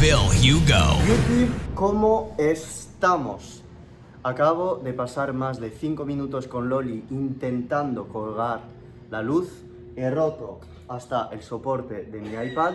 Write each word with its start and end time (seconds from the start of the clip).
Phil 0.00 0.14
Hugo. 0.14 1.02
YouTube, 1.08 1.52
¿cómo 1.74 2.36
estamos? 2.38 3.64
Acabo 4.22 4.76
de 4.76 4.92
pasar 4.92 5.32
más 5.32 5.58
de 5.58 5.70
5 5.70 6.04
minutos 6.04 6.46
con 6.46 6.68
Loli 6.68 7.04
intentando 7.10 8.06
colgar 8.06 8.60
la 9.10 9.22
luz. 9.22 9.64
He 9.96 10.08
roto 10.08 10.60
hasta 10.86 11.30
el 11.32 11.42
soporte 11.42 12.04
de 12.04 12.20
mi 12.20 12.28
iPad. 12.28 12.74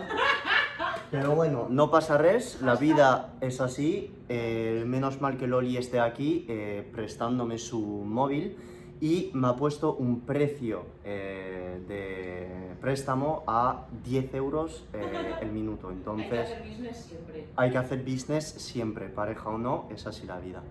Pero 1.10 1.34
bueno, 1.34 1.66
no 1.70 1.90
pasa 1.90 2.18
res, 2.18 2.60
la 2.60 2.76
vida 2.76 3.32
es 3.40 3.62
así. 3.62 4.12
eh, 4.28 4.84
menos 4.86 5.22
mal 5.22 5.38
que 5.38 5.46
Loli 5.46 5.78
esté 5.78 6.00
aquí 6.00 6.44
eh, 6.48 6.86
prestándome 6.92 7.56
su 7.56 7.80
móvil 7.80 8.56
y 9.04 9.30
me 9.34 9.48
ha 9.48 9.54
puesto 9.54 9.96
un 9.96 10.20
precio 10.20 10.84
eh, 11.04 11.78
de 11.86 12.74
préstamo 12.80 13.42
a 13.46 13.84
10 14.02 14.32
euros 14.32 14.86
eh, 14.94 15.34
el 15.42 15.52
minuto. 15.52 15.88
Hay 15.90 15.94
que 15.94 16.00
Entonces 16.00 16.40
hacer 16.40 16.62
business 16.66 16.96
siempre. 16.96 17.46
hay 17.54 17.70
que 17.70 17.76
hacer 17.76 18.02
business 18.02 18.44
siempre, 18.46 19.08
pareja 19.10 19.50
o 19.50 19.58
no, 19.58 19.88
es 19.94 20.06
así 20.06 20.26
la 20.26 20.38
vida. 20.38 20.62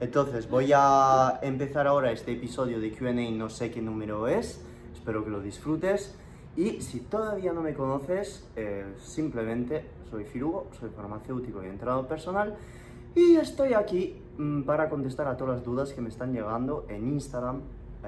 Entonces 0.00 0.50
voy 0.50 0.70
a 0.74 1.40
empezar 1.40 1.86
ahora 1.86 2.12
este 2.12 2.32
episodio 2.32 2.78
de 2.78 2.92
QA, 2.92 3.14
no 3.30 3.48
sé 3.48 3.70
qué 3.70 3.80
número 3.80 4.28
es, 4.28 4.62
espero 4.92 5.24
que 5.24 5.30
lo 5.30 5.40
disfrutes. 5.40 6.14
Y 6.58 6.82
si 6.82 7.00
todavía 7.00 7.54
no 7.54 7.62
me 7.62 7.72
conoces, 7.72 8.46
eh, 8.54 8.84
simplemente 8.98 9.86
soy 10.10 10.24
Firugo, 10.24 10.66
soy 10.78 10.90
farmacéutico 10.90 11.64
y 11.64 11.68
entrenador 11.68 12.06
personal 12.06 12.54
y 13.14 13.36
estoy 13.36 13.74
aquí 13.74 14.20
mm, 14.36 14.62
para 14.62 14.88
contestar 14.88 15.26
a 15.26 15.36
todas 15.36 15.56
las 15.56 15.64
dudas 15.64 15.92
que 15.92 16.00
me 16.00 16.08
están 16.08 16.32
llegando 16.32 16.84
en 16.88 17.08
Instagram, 17.08 17.62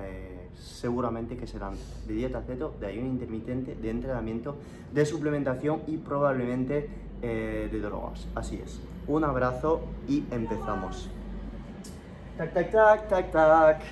eh, 0.04 0.48
seguramente 0.56 1.36
que 1.36 1.46
serán 1.46 1.74
de 2.06 2.14
dieta 2.14 2.42
keto, 2.46 2.74
de 2.80 2.86
ayuno 2.86 3.06
intermitente, 3.06 3.74
de 3.74 3.90
entrenamiento, 3.90 4.56
de 4.92 5.06
suplementación 5.06 5.82
y 5.86 5.96
probablemente 5.98 6.88
eh, 7.22 7.68
de 7.70 7.80
drogas. 7.80 8.26
Así 8.34 8.60
es. 8.64 8.80
Un 9.06 9.24
abrazo 9.24 9.80
y 10.08 10.24
empezamos. 10.30 11.10
Tac, 12.36 12.54
tac, 12.54 12.70
tac, 12.70 13.08
tac, 13.08 13.32
tac. 13.32 13.82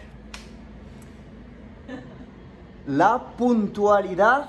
La 2.86 3.36
puntualidad 3.36 4.48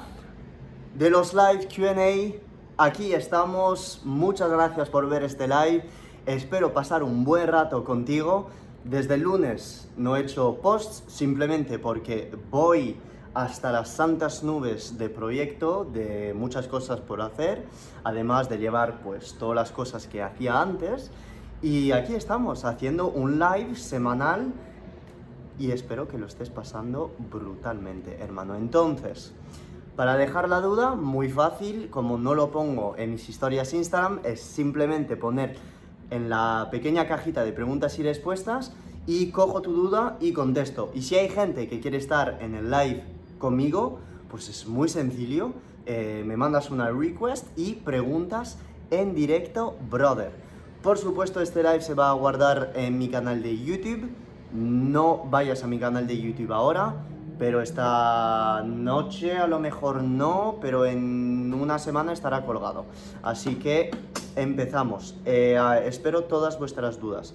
de 0.95 1.09
los 1.09 1.33
live 1.33 1.67
QA. 1.67 2.39
Aquí 2.77 3.13
estamos. 3.13 4.02
Muchas 4.05 4.49
gracias 4.49 4.89
por 4.89 5.09
ver 5.09 5.23
este 5.23 5.47
live. 5.47 5.83
Espero 6.25 6.73
pasar 6.73 7.03
un 7.03 7.25
buen 7.25 7.47
rato 7.47 7.83
contigo. 7.83 8.49
Desde 8.85 9.15
el 9.15 9.21
lunes 9.21 9.88
no 10.00 10.16
he 10.16 10.22
hecho 10.22 10.55
posts 10.61 11.03
simplemente 11.08 11.78
porque 11.78 12.31
voy 12.50 12.95
hasta 13.33 13.72
las 13.72 13.89
santas 13.89 14.44
nubes 14.44 14.97
de 14.97 15.09
proyecto, 15.09 15.86
de 15.86 16.33
muchas 16.33 16.67
cosas 16.67 17.02
por 17.02 17.22
hacer, 17.22 17.66
además 18.03 18.50
de 18.50 18.58
llevar 18.58 19.02
pues 19.03 19.36
todas 19.38 19.55
las 19.55 19.72
cosas 19.72 20.08
que 20.08 20.23
hacía 20.23 20.61
antes. 20.61 21.11
Y 21.61 21.92
aquí 21.92 22.16
estamos 22.16 22.64
haciendo 22.64 23.08
un 23.08 23.39
live 23.39 23.75
semanal 23.75 24.53
y 25.59 25.72
espero 25.72 26.08
que 26.08 26.17
lo 26.17 26.27
estés 26.27 26.50
pasando 26.50 27.14
brutalmente, 27.30 28.17
hermano. 28.22 28.55
Entonces, 28.55 29.33
para 29.98 30.15
dejar 30.15 30.48
la 30.48 30.61
duda, 30.61 30.95
muy 30.95 31.30
fácil, 31.30 31.89
como 31.89 32.17
no 32.17 32.33
lo 32.33 32.52
pongo 32.52 32.95
en 32.98 33.11
mis 33.11 33.27
historias 33.27 33.73
Instagram, 33.73 34.21
es 34.23 34.39
simplemente 34.39 35.17
poner 35.17 35.58
en 36.09 36.30
la 36.30 36.70
pequeña 36.71 37.05
cajita 37.05 37.43
de 37.43 37.52
preguntas 37.52 37.99
y 37.99 38.04
respuestas 38.04 38.71
y 39.09 39.31
cojo 39.31 39.64
tu 39.64 39.73
duda 39.73 40.17
y 40.20 40.33
contesto. 40.33 40.92
Y 40.93 41.02
si 41.02 41.15
hay 41.15 41.30
gente 41.30 41.67
que 41.67 41.80
quiere 41.80 41.97
estar 41.97 42.37
en 42.42 42.53
el 42.53 42.70
live 42.70 43.03
conmigo, 43.39 43.97
pues 44.30 44.49
es 44.49 44.67
muy 44.67 44.87
sencillo, 44.87 45.53
eh, 45.87 46.21
me 46.27 46.37
mandas 46.37 46.70
una 46.70 46.92
request 46.92 47.47
y 47.58 47.73
preguntas 47.73 48.59
en 48.92 49.15
directo, 49.15 49.75
brother. 49.89 50.30
Por 50.83 50.99
supuesto, 50.99 51.42
este 51.42 51.64
live 51.64 51.81
se 51.81 51.95
va 51.95 52.11
a 52.11 52.14
guardar 52.14 52.71
en 52.75 52.99
mi 52.99 53.09
canal 53.09 53.42
de 53.42 53.58
YouTube. 53.58 54.11
No 54.53 55.23
vayas 55.26 55.64
a 55.64 55.67
mi 55.67 55.80
canal 55.80 56.05
de 56.05 56.21
YouTube 56.21 56.53
ahora, 56.53 56.93
pero 57.39 57.64
esta 57.64 58.61
noche 58.64 59.37
a 59.37 59.47
lo 59.47 59.59
mejor 59.59 60.03
no, 60.03 60.58
pero 60.61 60.86
en 60.86 61.52
una 61.52 61.80
semana 61.80 62.14
estará 62.14 62.45
colgado. 62.45 62.86
Así 63.23 63.55
que 63.55 63.89
empezamos. 64.36 65.15
Eh, 65.26 65.58
espero 65.86 66.26
todas 66.26 66.59
vuestras 66.59 66.99
dudas. 66.99 67.33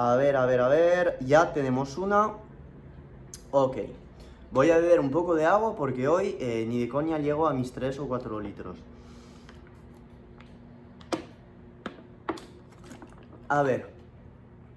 A 0.00 0.14
ver, 0.14 0.36
a 0.36 0.46
ver, 0.46 0.60
a 0.60 0.68
ver. 0.68 1.18
Ya 1.26 1.52
tenemos 1.52 1.98
una. 1.98 2.34
Ok. 3.50 3.78
Voy 4.52 4.70
a 4.70 4.78
beber 4.78 5.00
un 5.00 5.10
poco 5.10 5.34
de 5.34 5.44
agua 5.44 5.74
porque 5.74 6.06
hoy 6.06 6.36
eh, 6.38 6.64
ni 6.68 6.78
de 6.78 6.88
coña 6.88 7.18
llego 7.18 7.48
a 7.48 7.52
mis 7.52 7.72
3 7.72 7.98
o 7.98 8.06
4 8.06 8.38
litros. 8.38 8.76
A 13.48 13.62
ver, 13.62 13.92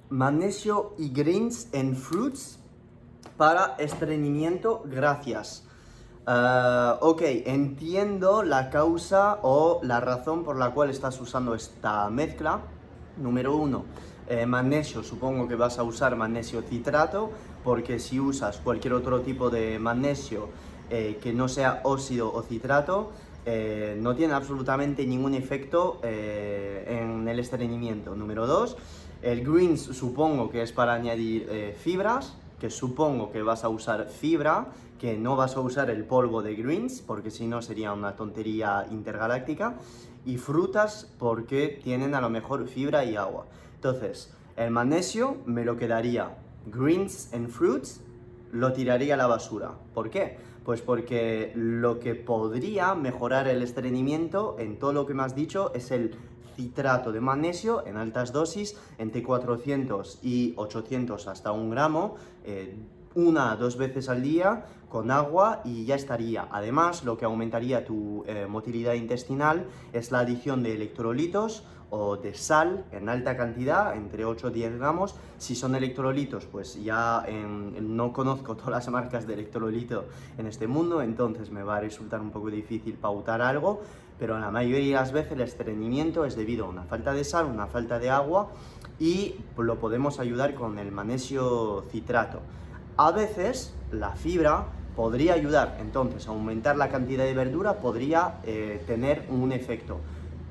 magnesio 0.10 0.96
y 0.98 1.10
greens 1.10 1.68
en 1.72 1.96
fruits 1.96 2.58
para 3.38 3.76
estreñimiento, 3.78 4.82
gracias. 4.86 5.68
Ah, 6.26 6.98
ok, 7.00 7.22
entiendo 7.46 8.42
la 8.42 8.72
causa 8.72 9.38
o 9.44 9.82
la 9.84 10.00
razón 10.00 10.44
por 10.44 10.58
la 10.58 10.72
cual 10.72 10.90
estás 10.90 11.22
usando 11.22 11.54
esta 11.54 12.10
mezcla. 12.10 12.62
Número 13.18 13.56
uno, 13.56 13.86
eh, 14.32 14.46
magnesio, 14.46 15.04
supongo 15.04 15.46
que 15.46 15.56
vas 15.56 15.78
a 15.78 15.84
usar 15.84 16.16
magnesio 16.16 16.62
citrato, 16.62 17.32
porque 17.66 18.00
si 18.00 18.18
usas 18.18 18.60
cualquier 18.64 18.94
otro 18.94 19.20
tipo 19.20 19.50
de 19.50 19.78
magnesio 19.78 20.48
eh, 20.90 21.20
que 21.22 21.34
no 21.34 21.50
sea 21.50 21.82
óxido 21.84 22.32
o 22.34 22.42
citrato, 22.42 23.12
eh, 23.46 23.98
no 24.00 24.16
tiene 24.16 24.34
absolutamente 24.34 25.06
ningún 25.06 25.34
efecto 25.34 26.00
en 26.04 27.28
el 27.28 27.40
estreñimiento. 27.40 28.16
Número 28.16 28.48
dos, 28.48 28.78
el 29.22 29.44
greens 29.44 29.82
supongo 29.82 30.50
que 30.50 30.62
es 30.62 30.72
para 30.72 30.94
añadir 30.94 31.76
fibras, 31.78 32.38
que 32.58 32.70
supongo 32.70 33.34
que 33.34 33.42
vas 33.42 33.66
a 33.66 33.70
usar 33.70 34.08
fibra, 34.08 34.68
que 34.98 35.18
no 35.18 35.36
vas 35.36 35.58
a 35.58 35.60
usar 35.60 35.90
el 35.90 36.06
polvo 36.06 36.42
de 36.42 36.56
greens, 36.56 37.02
porque 37.02 37.32
si 37.32 37.48
no 37.48 37.62
sería 37.62 37.92
una 37.92 38.16
tontería 38.16 38.88
intergaláctica, 38.92 39.76
y 40.26 40.38
frutas 40.38 41.12
porque 41.20 41.82
tienen 41.84 42.16
a 42.16 42.22
lo 42.22 42.30
mejor 42.30 42.66
fibra 42.68 43.04
y 43.04 43.18
agua. 43.18 43.46
Entonces, 43.84 44.32
el 44.58 44.70
magnesio 44.70 45.38
me 45.48 45.66
lo 45.66 45.76
quedaría 45.76 46.38
greens 46.68 47.34
and 47.34 47.50
fruits, 47.50 48.00
lo 48.52 48.74
tiraría 48.74 49.16
a 49.16 49.18
la 49.18 49.26
basura. 49.26 49.72
¿Por 49.96 50.12
qué? 50.12 50.38
Pues 50.64 50.84
porque 50.84 51.52
lo 51.56 52.00
que 52.00 52.14
podría 52.14 52.94
mejorar 52.94 53.48
el 53.48 53.64
estreñimiento 53.64 54.56
en 54.60 54.78
todo 54.78 54.94
lo 54.94 55.08
que 55.08 55.16
me 55.16 55.24
has 55.24 55.34
dicho 55.34 55.74
es 55.74 55.90
el 55.90 56.14
citrato 56.56 57.12
de 57.12 57.22
magnesio 57.22 57.84
en 57.88 57.98
altas 57.98 58.32
dosis, 58.32 58.78
entre 59.00 59.24
400 59.24 60.20
y 60.22 60.54
800 60.58 61.28
hasta 61.28 61.52
un 61.52 61.72
gramo, 61.72 62.18
eh, 62.46 62.76
una 63.16 63.56
dos 63.56 63.78
veces 63.78 64.10
al 64.10 64.22
día 64.22 64.64
con 64.90 65.10
agua 65.10 65.62
y 65.66 65.86
ya 65.86 65.96
estaría. 65.96 66.48
Además, 66.52 67.04
lo 67.04 67.18
que 67.18 67.26
aumentaría 67.26 67.84
tu 67.84 68.26
eh, 68.28 68.46
motilidad 68.48 68.94
intestinal 68.94 69.66
es 69.92 70.12
la 70.12 70.20
adición 70.20 70.62
de 70.62 70.76
electrolitos 70.76 71.64
o 71.92 72.16
de 72.16 72.34
sal 72.34 72.86
en 72.92 73.10
alta 73.10 73.36
cantidad, 73.38 73.96
entre 73.96 74.26
8 74.26 74.50
y 74.50 74.54
10 74.54 74.80
gramos. 74.80 75.14
Si 75.38 75.56
son 75.56 75.76
electrolitos, 75.76 76.46
pues 76.46 76.82
ya 76.82 77.26
no 77.82 78.14
conozco 78.14 78.56
todas 78.58 78.72
las 78.72 78.90
marcas 78.90 79.28
de 79.28 79.34
electrolito 79.36 80.06
en 80.38 80.48
este 80.48 80.68
mundo, 80.68 81.02
entonces 81.02 81.52
me 81.52 81.64
va 81.64 81.78
a 81.78 81.82
resultar 81.82 82.22
un 82.22 82.32
poco 82.32 82.50
difícil 82.50 82.96
pautar 82.96 83.42
algo, 83.42 83.82
pero 84.18 84.40
la 84.40 84.52
mayoría 84.52 84.98
de 84.98 85.02
las 85.02 85.12
veces 85.12 85.34
el 85.34 85.42
estreñimiento 85.42 86.26
es 86.26 86.36
debido 86.36 86.66
a 86.66 86.70
una 86.70 86.84
falta 86.84 87.14
de 87.14 87.26
sal, 87.26 87.46
una 87.46 87.68
falta 87.68 88.00
de 88.00 88.10
agua 88.10 88.52
y 88.98 89.36
lo 89.58 89.80
podemos 89.80 90.20
ayudar 90.20 90.54
con 90.54 90.80
el 90.80 90.92
magnesio 90.92 91.84
citrato. 91.92 92.40
A 92.96 93.12
veces 93.12 93.74
la 93.92 94.12
fibra 94.12 94.68
podría 94.96 95.34
ayudar, 95.34 95.78
entonces 95.82 96.28
aumentar 96.28 96.78
la 96.78 96.88
cantidad 96.88 97.26
de 97.26 97.34
verdura 97.34 97.80
podría 97.80 98.40
eh, 98.44 98.82
tener 98.88 99.26
un 99.30 99.52
efecto, 99.52 99.98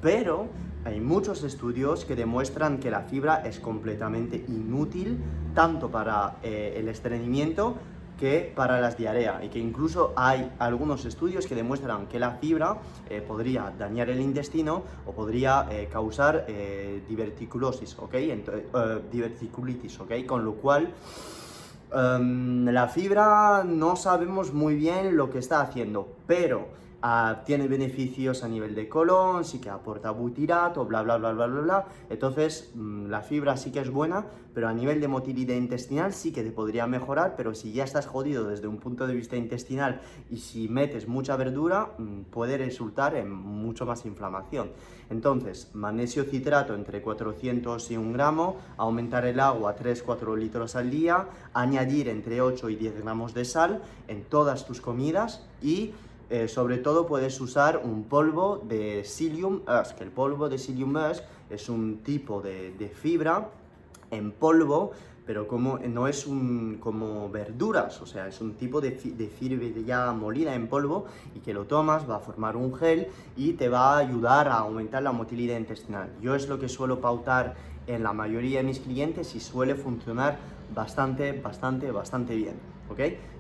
pero 0.03 0.49
hay 0.85 1.01
muchos 1.01 1.43
estudios 1.43 2.05
que 2.05 2.17
demuestran 2.17 2.79
que 2.79 2.91
la 2.91 3.03
fibra 3.03 3.43
es 3.45 3.61
completamente 3.61 4.45
inútil 4.49 5.19
tanto 5.55 5.91
para 5.91 6.37
eh, 6.43 6.75
el 6.77 6.89
estreñimiento 6.89 7.77
que 8.21 8.53
para 8.55 8.79
las 8.81 8.99
diarrea 8.99 9.43
y 9.43 9.49
que 9.49 9.59
incluso 9.59 10.13
hay 10.15 10.53
algunos 10.59 11.07
estudios 11.07 11.47
que 11.47 11.55
demuestran 11.55 12.07
que 12.07 12.19
la 12.19 12.33
fibra 12.33 12.77
eh, 13.09 13.23
podría 13.23 13.73
dañar 13.77 14.11
el 14.11 14.21
intestino 14.21 14.83
o 15.07 15.13
podría 15.13 15.67
eh, 15.71 15.89
causar 15.91 16.45
eh, 16.47 17.03
diverticulosis, 17.09 17.97
¿ok? 17.99 18.15
diverticulitis, 19.11 20.01
¿ok? 20.01 20.27
Con 20.27 20.45
lo 20.45 20.53
cual 20.53 20.91
em, 21.95 22.67
la 22.67 22.89
fibra 22.89 23.65
no 23.65 23.97
sabemos 23.97 24.53
muy 24.53 24.75
bien 24.75 25.17
lo 25.17 25.31
que 25.31 25.39
está 25.39 25.63
haciendo, 25.63 26.07
pero 26.27 26.69
Ah, 27.03 27.45
tiene 27.47 27.67
beneficios 27.67 28.45
a 28.45 28.49
nivel 28.49 28.75
de 28.75 28.87
colon, 28.87 29.43
sí 29.43 29.59
que 29.59 29.71
aporta 29.71 30.11
butirato, 30.11 30.85
bla, 30.85 31.03
bla, 31.03 31.17
bla, 31.17 31.33
bla, 31.33 31.47
bla. 31.47 31.87
Entonces, 32.11 32.73
mm, 32.75 33.07
la 33.07 33.23
fibra 33.23 33.57
sí 33.57 33.73
que 33.73 33.81
es 33.81 33.89
buena, 33.89 34.27
pero 34.53 34.69
a 34.69 34.75
nivel 34.75 35.01
de 35.01 35.09
motilidad 35.09 35.55
intestinal 35.55 36.13
sí 36.13 36.31
que 36.31 36.43
te 36.43 36.51
podría 36.51 36.87
mejorar, 36.87 37.37
pero 37.39 37.55
si 37.55 37.73
ya 37.73 37.85
estás 37.85 38.07
jodido 38.07 38.45
desde 38.45 38.69
un 38.69 38.77
punto 38.77 39.07
de 39.07 39.15
vista 39.15 39.37
intestinal 39.37 40.03
y 40.29 40.39
si 40.39 40.69
metes 40.69 41.09
mucha 41.09 41.37
verdura, 41.37 41.89
mm, 41.97 42.25
puede 42.25 42.59
resultar 42.59 43.15
en 43.15 43.33
mucho 43.33 43.87
más 43.87 44.05
inflamación. 44.05 44.71
Entonces, 45.09 45.71
magnesio 45.73 46.25
citrato 46.25 46.75
entre 46.75 47.01
400 47.01 47.91
y 47.91 47.97
1 47.97 48.13
gramo, 48.13 48.59
aumentar 48.77 49.25
el 49.25 49.41
agua 49.41 49.71
a 49.71 49.77
3-4 49.77 50.37
litros 50.37 50.77
al 50.77 50.91
día, 50.91 51.29
añadir 51.55 52.09
entre 52.09 52.43
8 52.43 52.69
y 52.69 52.77
10 52.77 53.03
gramos 53.03 53.33
de 53.33 53.47
sal 53.47 53.81
en 54.07 54.23
todas 54.25 54.67
tus 54.67 54.83
comidas 54.83 55.47
y 55.63 55.93
eh, 56.31 56.47
sobre 56.47 56.79
todo 56.79 57.07
puedes 57.07 57.41
usar 57.41 57.83
un 57.83 58.05
polvo 58.05 58.59
de 58.59 59.03
Psyllium 59.03 59.63
husk. 59.67 60.01
El 60.01 60.13
polvo 60.13 60.49
de 60.49 60.59
Psyllium 60.59 60.95
husk 60.95 61.25
es 61.51 61.69
un 61.69 61.99
tipo 62.05 62.41
de, 62.41 62.93
fibra 62.95 63.49
en 64.13 64.31
polvo, 64.31 64.93
pero 65.27 65.49
como, 65.49 65.79
no 65.79 66.07
es 66.07 66.29
un, 66.29 66.79
como 66.79 67.29
verduras, 67.31 68.01
o 68.01 68.07
sea, 68.07 68.29
es 68.29 68.41
un 68.41 68.55
tipo 68.55 68.81
de, 68.81 68.91
de 68.93 69.29
fibra 69.29 69.67
ya 69.85 70.13
molida 70.13 70.55
en 70.55 70.69
polvo 70.69 71.07
y 71.35 71.41
que 71.41 71.53
lo 71.53 71.65
tomas, 71.67 72.09
va 72.09 72.17
a 72.17 72.21
formar 72.21 72.57
un 72.57 72.75
gel 72.77 73.09
y 73.37 73.55
te 73.55 73.69
va 73.69 73.95
a 73.95 73.99
ayudar 73.99 74.49
a 74.49 74.59
aumentar 74.59 75.03
la 75.03 75.11
motilidad 75.11 75.59
intestinal. 75.59 76.11
Yo 76.23 76.37
es 76.37 76.49
lo 76.49 76.61
que 76.61 76.69
suelo 76.69 77.01
pautar 77.01 77.57
en 77.89 78.05
la 78.05 78.13
mayoría 78.13 78.61
de 78.61 78.65
mis 78.65 78.79
clientes 78.79 79.35
y 79.35 79.41
suele 79.41 79.75
funcionar 79.75 80.39
bastante, 80.73 81.33
bastante, 81.33 81.91
bastante 81.91 82.37
bien, 82.37 82.55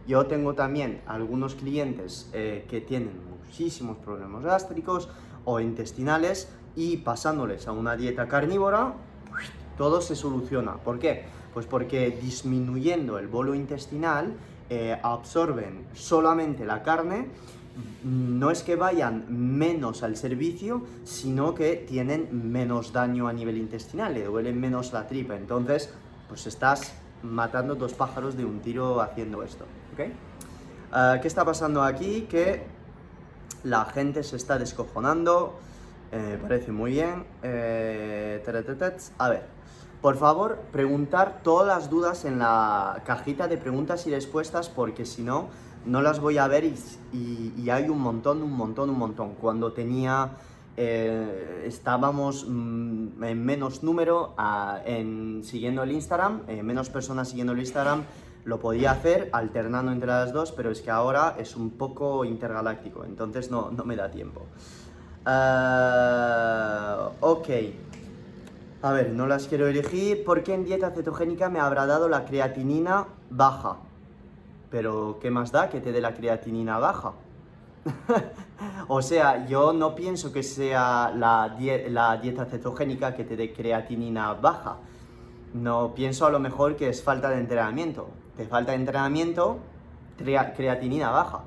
Yo 0.07 0.27
tengo 0.27 0.55
también 0.55 1.03
algunos 1.07 1.55
clientes 1.55 2.31
eh, 2.33 2.65
que 2.69 2.81
tienen 2.81 3.13
muchísimos 3.31 3.97
problemas 3.99 4.45
gástricos 4.45 5.09
o 5.45 5.61
intestinales 5.61 6.49
y 6.77 6.99
pasándoles 6.99 7.67
a 7.69 7.73
una 7.73 7.97
dieta 7.97 8.29
carnívora, 8.29 8.95
todo 9.77 10.01
se 10.01 10.17
soluciona. 10.17 10.77
¿Por 10.77 10.99
qué? 10.99 11.25
Pues 11.53 11.67
porque 11.67 12.11
disminuyendo 12.11 13.19
el 13.19 13.29
bolo 13.29 13.55
intestinal 13.55 14.35
eh, 14.69 14.99
absorben 15.03 15.87
solamente 15.95 16.65
la 16.65 16.83
carne, 16.83 17.29
no 18.05 18.51
es 18.51 18.63
que 18.63 18.77
vayan 18.77 19.25
menos 19.29 20.03
al 20.03 20.17
servicio, 20.17 20.83
sino 21.05 21.55
que 21.55 21.77
tienen 21.77 22.51
menos 22.53 22.93
daño 22.93 23.29
a 23.29 23.33
nivel 23.33 23.57
intestinal, 23.59 24.15
le 24.15 24.25
duele 24.25 24.53
menos 24.53 24.93
la 24.93 25.07
tripa. 25.07 25.37
Entonces, 25.37 25.93
pues 26.29 26.47
estás 26.47 26.95
matando 27.23 27.75
dos 27.75 27.95
pájaros 27.95 28.37
de 28.37 28.45
un 28.45 28.61
tiro 28.61 29.01
haciendo 29.01 29.43
esto. 29.43 29.65
Ah, 30.93 31.19
¿Qué 31.21 31.29
está 31.29 31.45
pasando 31.45 31.83
aquí? 31.83 32.23
Que 32.23 32.65
la 33.65 33.85
gente 33.87 34.23
se 34.23 34.37
está 34.37 34.59
descojonando. 34.59 35.59
Eh, 36.13 36.39
parece 36.41 36.73
muy 36.73 36.93
bien. 36.93 37.25
Eh, 37.43 38.43
a 39.19 39.29
ver, 39.29 39.47
por 40.01 40.17
favor, 40.17 40.59
preguntar 40.73 41.41
todas 41.43 41.69
las 41.69 41.91
dudas 41.91 42.25
en 42.25 42.39
la 42.39 43.03
cajita 43.05 43.47
de 43.49 43.59
preguntas 43.59 44.07
y 44.07 44.11
respuestas 44.11 44.69
porque 44.69 45.05
si 45.05 45.23
no, 45.23 45.49
no 45.87 46.03
las 46.03 46.21
voy 46.21 46.39
a 46.39 46.49
ver 46.49 46.65
y, 46.65 47.71
hay 47.71 47.89
un 47.89 48.01
montón, 48.01 48.43
un 48.43 48.53
montón, 48.53 48.91
un 48.91 48.99
montón. 48.99 49.35
Cuando 49.35 49.73
tenía... 49.73 50.33
Eh, 50.77 51.65
estábamos 51.67 52.47
mm, 52.49 53.23
en 53.23 53.45
menos 53.45 53.83
número 53.83 54.35
en, 54.87 55.43
siguiendo 55.45 55.83
el 55.83 55.93
Instagram, 55.93 56.43
menos 56.63 56.89
personas 56.91 57.29
siguiendo 57.29 57.53
el 57.53 57.61
Instagram, 57.61 58.05
lo 58.45 58.59
podía 58.59 58.93
hacer 58.93 59.29
alternando 59.33 59.93
entre 59.93 60.09
las 60.09 60.33
dos, 60.33 60.53
pero 60.53 60.71
es 60.71 60.81
que 60.81 60.91
ahora 60.91 61.37
es 61.39 61.57
un 61.57 61.71
poco 61.71 62.25
intergaláctico, 62.25 63.05
entonces 63.05 63.51
no, 63.51 63.71
no 63.71 63.85
me 63.85 63.97
da 63.97 64.11
tiempo. 64.11 64.47
Uh, 65.27 67.11
ok. 67.21 67.49
A 68.83 68.93
ver, 68.93 69.11
no 69.11 69.27
las 69.27 69.47
quiero 69.47 69.67
elegir. 69.67 70.25
¿Por 70.25 70.43
qué 70.43 70.55
en 70.55 70.65
dieta 70.65 70.91
cetogénica 70.91 71.51
me 71.51 71.61
habrá 71.61 71.85
dado 71.87 72.09
la 72.09 72.25
creatinina 72.25 73.07
baja? 73.29 73.77
Pero, 74.71 75.19
¿qué 75.21 75.31
más 75.31 75.53
da 75.53 75.69
que 75.69 75.81
te 75.81 75.93
dé 75.93 76.01
la 76.01 76.15
creatinina 76.15 76.79
baja? 76.79 77.13
o 78.89 79.03
sea, 79.03 79.47
yo 79.47 79.73
no 79.73 79.95
pienso 79.95 80.33
que 80.33 80.43
sea 80.43 81.13
la, 81.17 81.57
dieta 82.23 82.45
cetogénica 82.45 83.15
que 83.15 83.25
te 83.25 83.37
dé 83.37 83.53
creatinina 83.53 84.35
baja. 84.35 84.77
No 85.55 85.95
pienso 85.95 86.27
a 86.27 86.31
lo 86.31 86.39
mejor 86.39 86.77
que 86.77 86.89
es 86.89 87.03
falta 87.03 87.31
de 87.31 87.39
entrenamiento 87.39 88.09
te 88.41 88.47
falta 88.47 88.75
entrenamiento, 88.75 89.59
creatinina 90.17 91.11
baja. 91.11 91.41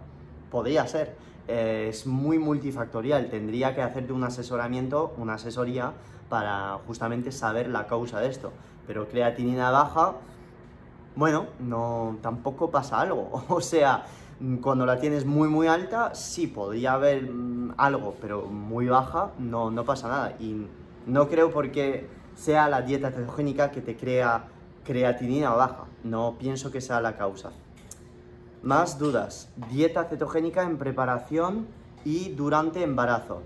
Podría 0.51 0.85
ser. 0.85 1.15
Eh, 1.47 1.87
es 1.89 2.05
muy 2.05 2.37
multifactorial. 2.37 3.31
Tendría 3.31 3.73
que 3.73 3.81
hacerte 3.81 4.13
un 4.13 4.23
asesoramiento, 4.23 5.15
una 5.17 5.33
asesoría 5.33 5.93
para 6.29 6.77
justamente 6.85 7.31
saber 7.31 7.67
la 7.67 7.87
causa 7.87 8.19
de 8.19 8.29
esto. 8.29 8.53
Pero 8.85 9.07
creatinina 9.07 9.71
baja, 9.71 10.13
bueno, 11.15 11.47
no 11.59 12.17
tampoco 12.21 12.69
pasa 12.69 13.01
algo. 13.01 13.43
O 13.49 13.59
sea, 13.59 14.05
cuando 14.61 14.85
la 14.85 14.99
tienes 14.99 15.25
muy 15.25 15.47
muy 15.47 15.67
alta, 15.67 16.15
sí 16.15 16.47
podría 16.47 16.93
haber 16.93 17.31
mm, 17.31 17.75
algo, 17.77 18.15
pero 18.19 18.45
muy 18.45 18.87
baja, 18.87 19.31
no, 19.39 19.71
no 19.71 19.85
pasa 19.85 20.07
nada. 20.07 20.35
Y 20.39 20.67
no 21.05 21.29
creo 21.29 21.51
porque 21.51 22.07
sea 22.35 22.67
la 22.69 22.81
dieta 22.81 23.11
cetogénica 23.11 23.71
que 23.71 23.81
te 23.81 23.95
crea 23.95 24.45
creatinina 24.83 25.51
baja. 25.51 25.85
No 26.03 26.35
pienso 26.39 26.71
que 26.71 26.81
sea 26.81 27.01
la 27.01 27.15
causa. 27.15 27.51
Más 28.61 28.97
dudas. 28.99 29.49
Dieta 29.69 30.05
cetogénica 30.05 30.63
en 30.63 30.77
preparación 30.77 31.67
y 32.05 32.29
durante 32.29 32.83
embarazo. 32.83 33.41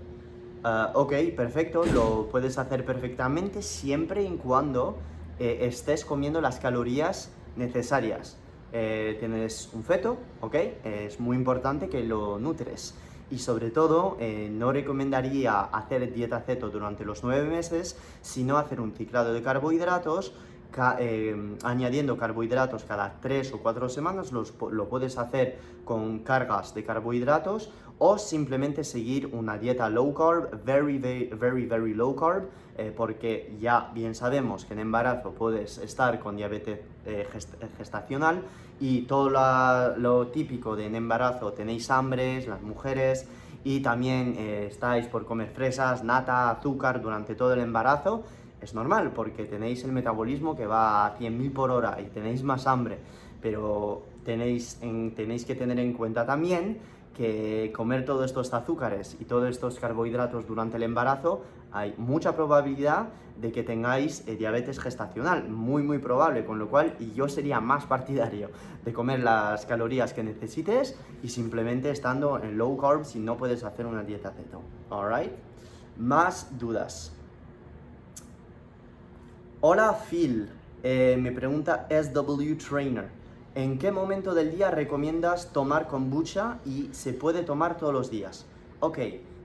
Ah, 0.64 0.90
ok, 0.94 1.12
perfecto, 1.36 1.84
lo 1.84 2.28
puedes 2.30 2.58
hacer 2.58 2.84
perfectamente 2.84 3.62
siempre 3.62 4.24
y 4.24 4.36
cuando 4.36 4.98
eh, 5.38 5.58
estés 5.62 6.04
comiendo 6.04 6.40
las 6.40 6.58
calorías 6.58 7.30
necesarias. 7.56 8.36
Eh, 8.72 9.16
tienes 9.18 9.70
un 9.72 9.82
feto, 9.82 10.18
ok, 10.40 10.54
es 10.84 11.20
muy 11.20 11.36
importante 11.36 11.88
que 11.88 12.02
lo 12.04 12.38
nutres. 12.38 12.94
Y 13.30 13.38
sobre 13.38 13.70
todo, 13.70 14.16
eh, 14.20 14.48
no 14.50 14.72
recomendaría 14.72 15.60
hacer 15.60 16.12
dieta 16.12 16.40
ceto 16.40 16.70
durante 16.70 17.04
los 17.04 17.22
nueve 17.22 17.48
meses, 17.48 17.96
sino 18.22 18.56
hacer 18.56 18.80
un 18.80 18.92
ciclado 18.92 19.32
de 19.32 19.42
carbohidratos 19.42 20.32
eh, 20.98 21.56
añadiendo 21.64 22.16
carbohidratos 22.16 22.84
cada 22.84 23.20
3 23.20 23.52
o 23.54 23.58
4 23.58 23.88
semanas, 23.88 24.32
lo 24.32 24.88
puedes 24.88 25.18
hacer 25.18 25.58
con 25.84 26.20
cargas 26.20 26.74
de 26.74 26.84
carbohidratos 26.84 27.72
o 27.98 28.18
simplemente 28.18 28.84
seguir 28.84 29.28
una 29.32 29.58
dieta 29.58 29.88
low 29.88 30.14
carb, 30.14 30.62
very, 30.64 30.98
very, 30.98 31.26
very, 31.32 31.66
very 31.66 31.94
low 31.94 32.14
carb, 32.14 32.44
eh, 32.78 32.92
porque 32.96 33.56
ya 33.60 33.90
bien 33.92 34.14
sabemos 34.14 34.64
que 34.64 34.74
en 34.74 34.78
embarazo 34.78 35.32
puedes 35.32 35.78
estar 35.78 36.20
con 36.20 36.36
diabetes 36.36 36.78
eh, 37.06 37.26
gestacional 37.76 38.42
y 38.78 39.02
todo 39.02 39.30
lo, 39.96 40.28
típico 40.28 40.76
de 40.76 40.86
en 40.86 40.94
embarazo 40.94 41.52
tenéis 41.52 41.90
hambres, 41.90 42.46
las 42.46 42.62
mujeres, 42.62 43.26
y 43.64 43.80
también 43.80 44.36
estáis 44.38 45.08
por 45.08 45.26
comer 45.26 45.50
fresas, 45.50 46.04
nata, 46.04 46.48
azúcar 46.50 47.02
durante 47.02 47.34
todo 47.34 47.54
el 47.54 47.60
embarazo. 47.60 48.22
Es 48.60 48.72
normal 48.72 49.10
porque 49.12 49.44
tenéis 49.46 49.82
el 49.82 49.90
metabolismo 49.90 50.56
que 50.56 50.64
va 50.64 51.06
a 51.06 51.18
100.000 51.18 51.52
por 51.52 51.72
hora 51.72 51.98
y 52.00 52.04
tenéis 52.04 52.44
más 52.44 52.68
hambre, 52.68 52.98
pero 53.42 54.04
tenéis, 54.24 54.78
tenéis 55.16 55.44
que 55.44 55.56
tener 55.56 55.80
en 55.80 55.92
cuenta 55.92 56.24
también 56.24 56.78
que 57.18 57.72
comer 57.74 58.04
todos 58.04 58.26
estos 58.26 58.54
azúcares 58.54 59.16
y 59.20 59.24
todos 59.24 59.50
estos 59.50 59.80
carbohidratos 59.80 60.46
durante 60.46 60.76
el 60.76 60.84
embarazo 60.84 61.42
hay 61.72 61.94
mucha 61.96 62.34
probabilidad 62.34 63.08
de 63.40 63.52
que 63.52 63.62
tengáis 63.62 64.26
eh, 64.26 64.36
diabetes 64.36 64.80
gestacional, 64.80 65.48
muy 65.48 65.82
muy 65.82 65.98
probable, 65.98 66.44
con 66.44 66.58
lo 66.58 66.68
cual 66.68 66.96
yo 67.14 67.28
sería 67.28 67.60
más 67.60 67.86
partidario 67.86 68.50
de 68.84 68.92
comer 68.92 69.20
las 69.20 69.64
calorías 69.66 70.12
que 70.12 70.22
necesites 70.22 70.96
y 71.22 71.28
simplemente 71.28 71.90
estando 71.90 72.42
en 72.42 72.58
low 72.58 72.76
carb 72.76 73.04
si 73.04 73.18
no 73.18 73.36
puedes 73.36 73.62
hacer 73.64 73.86
una 73.86 74.02
dieta 74.02 74.32
keto. 74.32 74.62
Alright? 74.90 75.32
Más 75.98 76.58
dudas. 76.58 77.12
Hola 79.60 79.92
Phil, 80.08 80.48
eh, 80.82 81.16
me 81.20 81.32
pregunta 81.32 81.86
SW 81.90 82.54
Trainer. 82.56 83.08
¿En 83.54 83.78
qué 83.78 83.90
momento 83.90 84.34
del 84.34 84.52
día 84.52 84.70
recomiendas 84.70 85.52
tomar 85.52 85.88
kombucha 85.88 86.58
y 86.64 86.88
se 86.92 87.12
puede 87.12 87.42
tomar 87.42 87.76
todos 87.76 87.92
los 87.92 88.10
días? 88.10 88.46
Ok, 88.78 88.98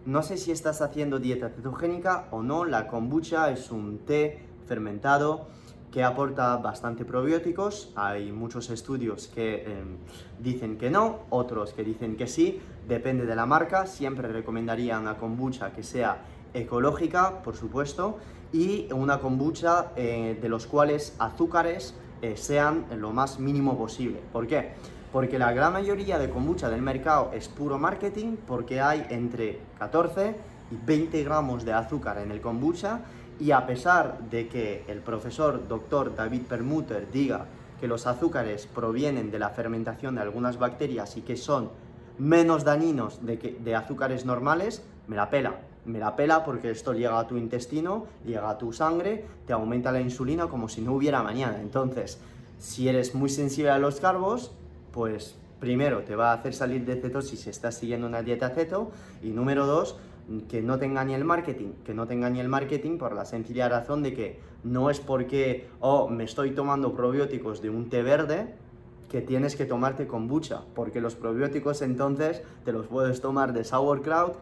no 0.06 0.24
sé 0.24 0.38
si 0.38 0.52
estás 0.52 0.82
haciendo 0.82 1.20
dieta 1.20 1.50
cetogénica 1.50 2.28
o 2.32 2.44
no, 2.44 2.66
la 2.66 2.88
kombucha 2.88 3.52
es 3.52 3.72
un 3.72 4.00
té 4.00 4.46
fermentado 4.68 5.48
que 5.94 6.04
aporta 6.04 6.58
bastante 6.58 7.06
probióticos. 7.06 7.92
Hay 7.96 8.32
muchos 8.32 8.72
estudios 8.72 9.28
que 9.28 9.64
em, 9.64 9.98
dicen 10.40 10.78
que 10.78 10.90
no, 10.90 11.20
otros 11.30 11.74
que 11.74 11.84
dicen 11.84 12.18
que 12.18 12.26
sí. 12.26 12.60
Depende 12.88 13.28
de 13.28 13.36
la 13.36 13.46
marca. 13.46 13.86
Siempre 13.86 14.28
recomendaría 14.28 15.00
una 15.00 15.18
kombucha 15.18 15.72
que 15.72 15.84
sea 15.84 16.24
ecológica, 16.54 17.44
por 17.44 17.56
supuesto, 17.56 18.18
y 18.52 18.92
una 18.92 19.20
kombucha 19.20 19.92
eh, 19.96 20.38
de 20.42 20.50
los 20.50 20.66
cuales 20.66 21.16
azúcares 21.20 21.96
eh, 22.24 22.38
sean 22.38 22.86
lo 22.98 23.12
más 23.12 23.40
mínimo 23.40 23.78
posible. 23.78 24.20
¿Por 24.32 24.48
qué? 24.48 24.74
Porque 25.14 25.40
la 25.40 25.54
gran 25.54 25.72
mayoría 25.72 26.18
de 26.18 26.30
kombucha 26.30 26.70
del 26.70 26.82
mercado 26.82 27.32
es 27.34 27.48
puro 27.48 27.78
marketing, 27.78 28.36
porque 28.48 28.82
hay 28.82 29.06
entre 29.10 29.60
14 29.78 30.36
y 30.72 30.86
20 30.86 31.24
gramos 31.24 31.64
de 31.64 31.72
azúcar 31.72 32.18
en 32.18 32.32
el 32.32 32.42
kombucha, 32.42 33.02
y 33.40 33.52
a 33.52 33.66
pesar 33.66 34.18
de 34.32 34.48
que 34.48 34.84
el 34.88 35.00
profesor 35.00 35.68
doctor 35.68 36.16
David 36.16 36.42
Permuter 36.50 37.12
diga 37.12 37.46
que 37.80 37.88
los 37.88 38.08
azúcares 38.08 38.66
provienen 38.66 39.30
de 39.30 39.38
la 39.38 39.52
fermentación 39.52 40.16
de 40.16 40.22
algunas 40.22 40.58
bacterias 40.58 41.16
y 41.16 41.22
que 41.22 41.38
son 41.38 41.70
menos 42.18 42.64
dañinos 42.64 43.26
de, 43.26 43.38
que, 43.38 43.52
de 43.52 43.76
azúcares 43.76 44.26
normales, 44.26 44.84
me 45.08 45.16
la 45.16 45.30
pela 45.30 45.56
me 45.86 46.00
la 46.00 46.16
pela 46.16 46.44
porque 46.46 46.72
esto 46.72 46.94
llega 46.94 47.20
a 47.20 47.28
tu 47.28 47.38
intestino, 47.38 48.06
llega 48.26 48.50
a 48.50 48.58
tu 48.58 48.72
sangre, 48.72 49.26
te 49.46 49.54
aumenta 49.54 49.92
la 49.92 50.02
insulina 50.02 50.48
como 50.48 50.70
si 50.70 50.82
no 50.82 50.94
hubiera 50.94 51.22
mañana. 51.24 51.60
Entonces, 51.62 52.20
si 52.58 52.88
eres 52.88 53.14
muy 53.16 53.30
sensible 53.30 53.72
a 53.72 53.78
los 53.78 54.00
carbos, 54.00 54.52
pues 54.94 55.36
primero 55.60 56.04
te 56.04 56.16
va 56.16 56.32
a 56.32 56.36
hacer 56.36 56.54
salir 56.54 56.86
de 56.86 56.96
cetosis 56.96 57.42
si 57.42 57.50
estás 57.50 57.76
siguiendo 57.76 58.08
una 58.08 58.22
dieta 58.22 58.50
ceto 58.50 58.92
y 59.22 59.32
número 59.32 59.66
dos, 59.66 59.98
que 60.48 60.62
no 60.62 60.80
te 60.80 60.86
engañe 60.86 61.16
el 61.16 61.26
marketing, 61.26 61.74
que 61.84 61.94
no 61.94 62.08
te 62.08 62.14
engañe 62.14 62.40
el 62.40 62.48
marketing 62.48 62.98
por 62.98 63.14
la 63.14 63.26
sencilla 63.26 63.68
razón 63.68 64.04
de 64.04 64.14
que 64.14 64.40
no 64.64 64.90
es 64.90 65.00
porque, 65.00 65.68
oh, 65.82 66.08
me 66.08 66.24
estoy 66.24 66.52
tomando 66.52 66.94
probióticos 66.94 67.62
de 67.62 67.70
un 67.70 67.90
té 67.90 68.04
verde, 68.04 68.56
que 69.10 69.22
tienes 69.22 69.56
que 69.56 69.66
tomarte 69.66 70.08
kombucha, 70.08 70.62
porque 70.74 71.00
los 71.00 71.16
probióticos 71.16 71.82
entonces 71.82 72.42
te 72.66 72.72
los 72.72 72.88
puedes 72.88 73.22
tomar 73.22 73.54
de 73.54 73.64
sauerkraut, 73.64 74.38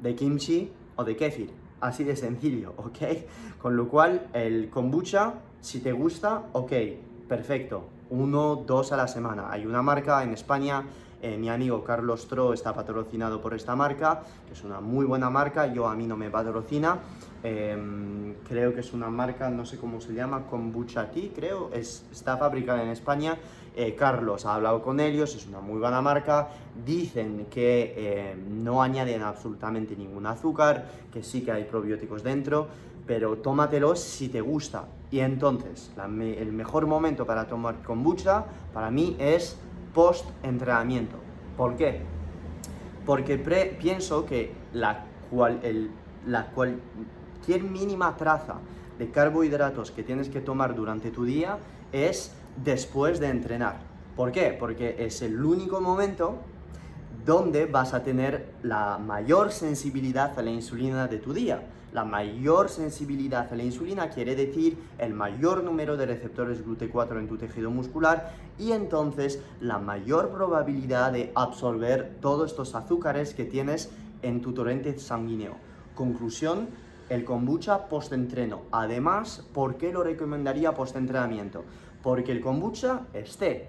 de 0.00 0.14
kimchi 0.14 0.70
o 0.96 1.04
de 1.04 1.16
kéfir. 1.16 1.50
Así 1.80 2.04
de 2.04 2.14
sencillo, 2.14 2.74
¿ok? 2.76 3.58
Con 3.60 3.76
lo 3.76 3.88
cual, 3.88 4.28
el 4.32 4.70
kombucha, 4.70 5.34
si 5.60 5.80
te 5.80 5.92
gusta, 5.92 6.44
ok, 6.52 6.72
perfecto. 7.28 7.84
Uno, 8.12 8.56
dos 8.66 8.92
a 8.92 8.96
la 8.98 9.08
semana. 9.08 9.50
Hay 9.50 9.64
una 9.64 9.80
marca 9.80 10.22
en 10.22 10.34
España, 10.34 10.84
eh, 11.22 11.38
mi 11.38 11.48
amigo 11.48 11.82
Carlos 11.82 12.28
Tro 12.28 12.52
está 12.52 12.74
patrocinado 12.74 13.40
por 13.40 13.54
esta 13.54 13.74
marca, 13.74 14.22
que 14.46 14.52
es 14.52 14.62
una 14.64 14.80
muy 14.80 15.06
buena 15.06 15.30
marca, 15.30 15.72
yo 15.72 15.88
a 15.88 15.94
mí 15.94 16.06
no 16.06 16.14
me 16.14 16.28
patrocina. 16.28 16.98
Em, 17.42 18.34
creo 18.46 18.74
que 18.74 18.80
es 18.80 18.92
una 18.92 19.08
marca, 19.08 19.48
no 19.48 19.64
sé 19.64 19.78
cómo 19.78 19.98
se 20.02 20.12
llama, 20.12 20.44
Kombucha 20.44 21.10
Tea, 21.10 21.30
creo, 21.34 21.70
es, 21.72 22.04
está 22.12 22.36
fabricada 22.36 22.82
en 22.82 22.90
España 22.90 23.38
eh, 23.74 23.94
Carlos 23.94 24.44
ha 24.44 24.56
hablado 24.56 24.82
con 24.82 25.00
ellos, 25.00 25.34
es 25.34 25.46
una 25.46 25.60
muy 25.60 25.78
buena 25.78 26.02
marca, 26.02 26.48
dicen 26.84 27.46
que 27.50 27.94
eh, 27.96 28.36
no 28.36 28.82
añaden 28.82 29.22
absolutamente 29.22 29.96
ningún 29.96 30.26
azúcar, 30.26 30.86
que 31.10 31.22
sí 31.22 31.42
que 31.42 31.52
hay 31.52 31.64
probióticos 31.64 32.22
dentro, 32.22 32.68
pero 33.06 33.38
tómatelos 33.38 34.00
si 34.00 34.28
te 34.28 34.40
gusta. 34.40 34.86
Y 35.10 35.20
entonces, 35.20 35.90
el 35.96 36.52
mejor 36.52 36.86
momento 36.86 37.26
para 37.26 37.46
tomar 37.46 37.82
kombucha 37.82 38.44
para 38.72 38.90
mí 38.90 39.16
es 39.18 39.56
post 39.94 40.26
entrenamiento. 40.42 41.16
¿Por 41.56 41.76
qué? 41.76 42.00
Porque 43.04 43.36
pienso 43.80 44.24
que 44.24 44.54
la, 44.72 45.04
cual, 45.30 45.60
la 46.26 46.46
cualquier 46.46 47.62
mínima 47.64 48.16
traza 48.16 48.56
de 48.98 49.10
carbohidratos 49.10 49.90
que 49.90 50.02
tienes 50.02 50.28
que 50.28 50.40
tomar 50.40 50.74
durante 50.74 51.10
tu 51.10 51.24
día 51.24 51.58
es 51.92 52.32
después 52.56 53.20
de 53.20 53.28
entrenar. 53.28 53.80
¿Por 54.16 54.32
qué? 54.32 54.56
Porque 54.58 54.96
es 54.98 55.22
el 55.22 55.44
único 55.44 55.80
momento 55.80 56.36
donde 57.24 57.66
vas 57.66 57.94
a 57.94 58.02
tener 58.02 58.52
la 58.62 58.98
mayor 58.98 59.52
sensibilidad 59.52 60.38
a 60.38 60.42
la 60.42 60.50
insulina 60.50 61.06
de 61.06 61.18
tu 61.18 61.32
día. 61.32 61.62
La 61.92 62.04
mayor 62.06 62.70
sensibilidad 62.70 63.52
a 63.52 63.54
la 63.54 63.64
insulina 63.64 64.08
quiere 64.08 64.34
decir 64.34 64.78
el 64.98 65.12
mayor 65.12 65.62
número 65.62 65.98
de 65.98 66.06
receptores 66.06 66.64
GLUT4 66.64 67.18
en 67.18 67.28
tu 67.28 67.36
tejido 67.36 67.70
muscular 67.70 68.32
y 68.58 68.72
entonces 68.72 69.42
la 69.60 69.78
mayor 69.78 70.30
probabilidad 70.30 71.12
de 71.12 71.32
absorber 71.34 72.16
todos 72.22 72.52
estos 72.52 72.74
azúcares 72.74 73.34
que 73.34 73.44
tienes 73.44 73.90
en 74.22 74.40
tu 74.40 74.54
torrente 74.54 74.98
sanguíneo. 74.98 75.56
Conclusión, 75.94 76.68
el 77.10 77.24
kombucha 77.24 77.88
post-entreno. 77.90 78.62
Además, 78.72 79.46
¿por 79.52 79.76
qué 79.76 79.92
lo 79.92 80.02
recomendaría 80.02 80.74
post-entrenamiento? 80.74 81.62
Porque 82.02 82.32
el 82.32 82.40
kombucha 82.40 83.02
es 83.12 83.36
té. 83.36 83.68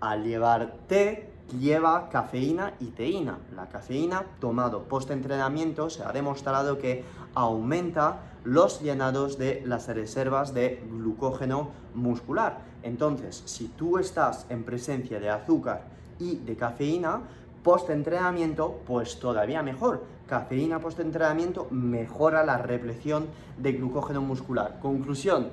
Al 0.00 0.24
llevar 0.24 0.74
té, 0.88 1.29
lleva 1.58 2.08
cafeína 2.08 2.74
y 2.80 2.86
teína. 2.86 3.38
La 3.54 3.68
cafeína, 3.68 4.24
tomado 4.40 4.84
post-entrenamiento, 4.84 5.90
se 5.90 6.02
ha 6.02 6.12
demostrado 6.12 6.78
que 6.78 7.04
aumenta 7.34 8.20
los 8.44 8.80
llenados 8.80 9.38
de 9.38 9.62
las 9.66 9.88
reservas 9.88 10.54
de 10.54 10.82
glucógeno 10.90 11.70
muscular. 11.94 12.58
Entonces, 12.82 13.42
si 13.44 13.68
tú 13.68 13.98
estás 13.98 14.46
en 14.48 14.64
presencia 14.64 15.20
de 15.20 15.30
azúcar 15.30 15.84
y 16.18 16.36
de 16.36 16.56
cafeína, 16.56 17.22
post-entrenamiento, 17.62 18.80
pues 18.86 19.18
todavía 19.18 19.62
mejor. 19.62 20.04
Cafeína 20.26 20.80
post-entrenamiento 20.80 21.66
mejora 21.70 22.44
la 22.44 22.58
represión 22.58 23.26
de 23.58 23.72
glucógeno 23.72 24.22
muscular. 24.22 24.78
Conclusión, 24.80 25.48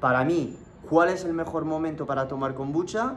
para 0.00 0.24
mí 0.24 0.56
¿Cuál 0.88 1.08
es 1.08 1.24
el 1.24 1.32
mejor 1.34 1.64
momento 1.64 2.06
para 2.06 2.28
tomar 2.28 2.54
kombucha? 2.54 3.14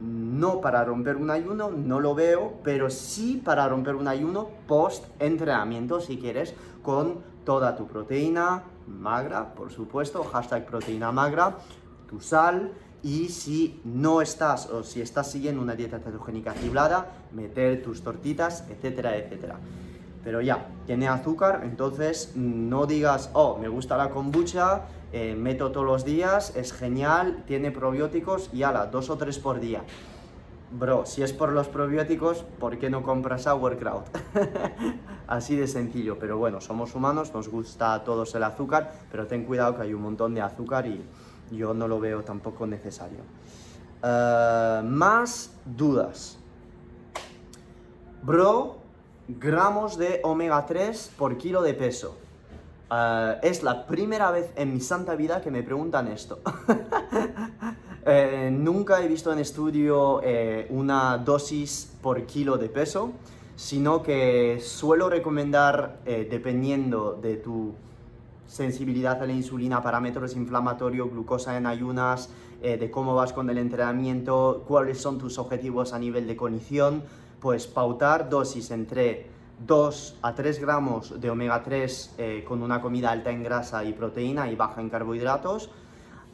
No 0.00 0.60
para 0.60 0.84
romper 0.84 1.16
un 1.16 1.30
ayuno, 1.30 1.70
no 1.70 2.00
lo 2.00 2.14
veo, 2.14 2.54
pero 2.64 2.90
sí 2.90 3.40
para 3.44 3.68
romper 3.68 3.94
un 3.94 4.08
ayuno 4.08 4.48
post 4.66 5.04
entrenamiento 5.20 6.00
si 6.00 6.18
quieres, 6.18 6.54
con 6.82 7.18
toda 7.44 7.76
tu 7.76 7.86
proteína 7.86 8.64
magra, 8.86 9.54
por 9.54 9.70
supuesto, 9.70 10.24
hashtag 10.24 10.66
proteína 10.66 11.12
magra, 11.12 11.56
tu 12.08 12.20
sal 12.20 12.72
y 13.02 13.28
si 13.28 13.80
no 13.84 14.22
estás 14.22 14.70
o 14.70 14.82
si 14.82 15.00
estás 15.00 15.30
siguiendo 15.30 15.60
una 15.60 15.74
dieta 15.74 15.98
cetogénica 15.98 16.52
fibrada, 16.52 17.12
meter 17.32 17.82
tus 17.82 18.02
tortitas, 18.02 18.64
etcétera, 18.70 19.16
etcétera. 19.16 19.58
Pero 20.22 20.40
ya, 20.40 20.68
tiene 20.86 21.08
azúcar, 21.08 21.62
entonces 21.64 22.32
no 22.36 22.86
digas, 22.86 23.30
oh, 23.32 23.58
me 23.58 23.68
gusta 23.68 23.96
la 23.96 24.10
kombucha, 24.10 24.82
eh, 25.12 25.34
meto 25.36 25.70
todos 25.72 25.86
los 25.86 26.04
días, 26.04 26.56
es 26.56 26.72
genial, 26.72 27.44
tiene 27.46 27.70
probióticos 27.70 28.50
y 28.52 28.62
ala, 28.62 28.86
dos 28.86 29.10
o 29.10 29.16
tres 29.16 29.38
por 29.38 29.60
día. 29.60 29.82
Bro, 30.70 31.04
si 31.04 31.22
es 31.22 31.34
por 31.34 31.52
los 31.52 31.68
probióticos, 31.68 32.44
¿por 32.58 32.78
qué 32.78 32.88
no 32.88 33.02
compras 33.02 33.42
sauerkraut? 33.42 34.06
Así 35.26 35.54
de 35.54 35.66
sencillo, 35.66 36.18
pero 36.18 36.38
bueno, 36.38 36.62
somos 36.62 36.94
humanos, 36.94 37.34
nos 37.34 37.48
gusta 37.48 37.92
a 37.92 38.04
todos 38.04 38.34
el 38.34 38.42
azúcar, 38.42 38.92
pero 39.10 39.26
ten 39.26 39.44
cuidado 39.44 39.76
que 39.76 39.82
hay 39.82 39.92
un 39.92 40.02
montón 40.02 40.34
de 40.34 40.40
azúcar 40.40 40.86
y 40.86 41.04
yo 41.50 41.74
no 41.74 41.86
lo 41.88 42.00
veo 42.00 42.22
tampoco 42.22 42.66
necesario. 42.66 43.20
Eh, 44.02 44.82
más 44.84 45.52
dudas. 45.64 46.38
Bro, 48.22 48.78
gramos 49.28 49.96
de 49.96 50.20
omega 50.24 50.64
3 50.66 51.12
por 51.16 51.36
kilo 51.38 51.62
de 51.62 51.74
peso. 51.74 52.16
Eh, 52.92 53.38
es 53.42 53.62
la 53.62 53.86
primera 53.86 54.30
vez 54.30 54.52
en 54.54 54.74
mi 54.74 54.80
santa 54.80 55.14
vida 55.14 55.40
que 55.40 55.50
me 55.50 55.62
preguntan 55.62 56.08
esto. 56.08 56.40
Eh, 58.04 58.50
nunca 58.52 59.00
he 59.00 59.06
visto 59.06 59.32
en 59.32 59.38
estudio 59.38 60.20
eh, 60.24 60.66
una 60.70 61.18
dosis 61.18 61.96
por 62.02 62.26
kilo 62.26 62.58
de 62.58 62.68
peso, 62.68 63.12
sino 63.54 64.02
que 64.02 64.58
suelo 64.60 65.08
recomendar, 65.08 66.00
dependiendo 66.04 67.16
de 67.22 67.36
tu 67.36 67.74
sensibilidad 68.48 69.22
a 69.22 69.26
la 69.26 69.32
insulina, 69.32 69.80
parámetros 69.80 70.34
inflamatorios, 70.34 71.12
glucosa 71.12 71.56
en 71.56 71.64
ayunas, 71.64 72.30
de 72.60 72.90
cómo 72.90 73.14
vas 73.14 73.32
con 73.32 73.48
el 73.50 73.58
entrenamiento, 73.58 74.64
cuáles 74.66 75.00
son 75.00 75.18
tus 75.18 75.38
objetivos 75.38 75.92
a 75.92 76.00
nivel 76.00 76.26
de 76.26 76.34
cognición, 76.34 77.04
pues 77.38 77.68
pautar 77.68 78.28
dosis 78.28 78.72
entre 78.72 79.26
2 79.66 80.18
a 80.22 80.34
3 80.34 80.60
gramos 80.60 81.20
de 81.20 81.30
omega 81.30 81.62
3 81.62 82.14
eh, 82.18 82.44
con 82.46 82.62
una 82.62 82.80
comida 82.80 83.10
alta 83.10 83.30
en 83.30 83.42
grasa 83.42 83.84
y 83.84 83.92
proteína 83.92 84.50
y 84.50 84.56
baja 84.56 84.80
en 84.80 84.88
carbohidratos, 84.88 85.70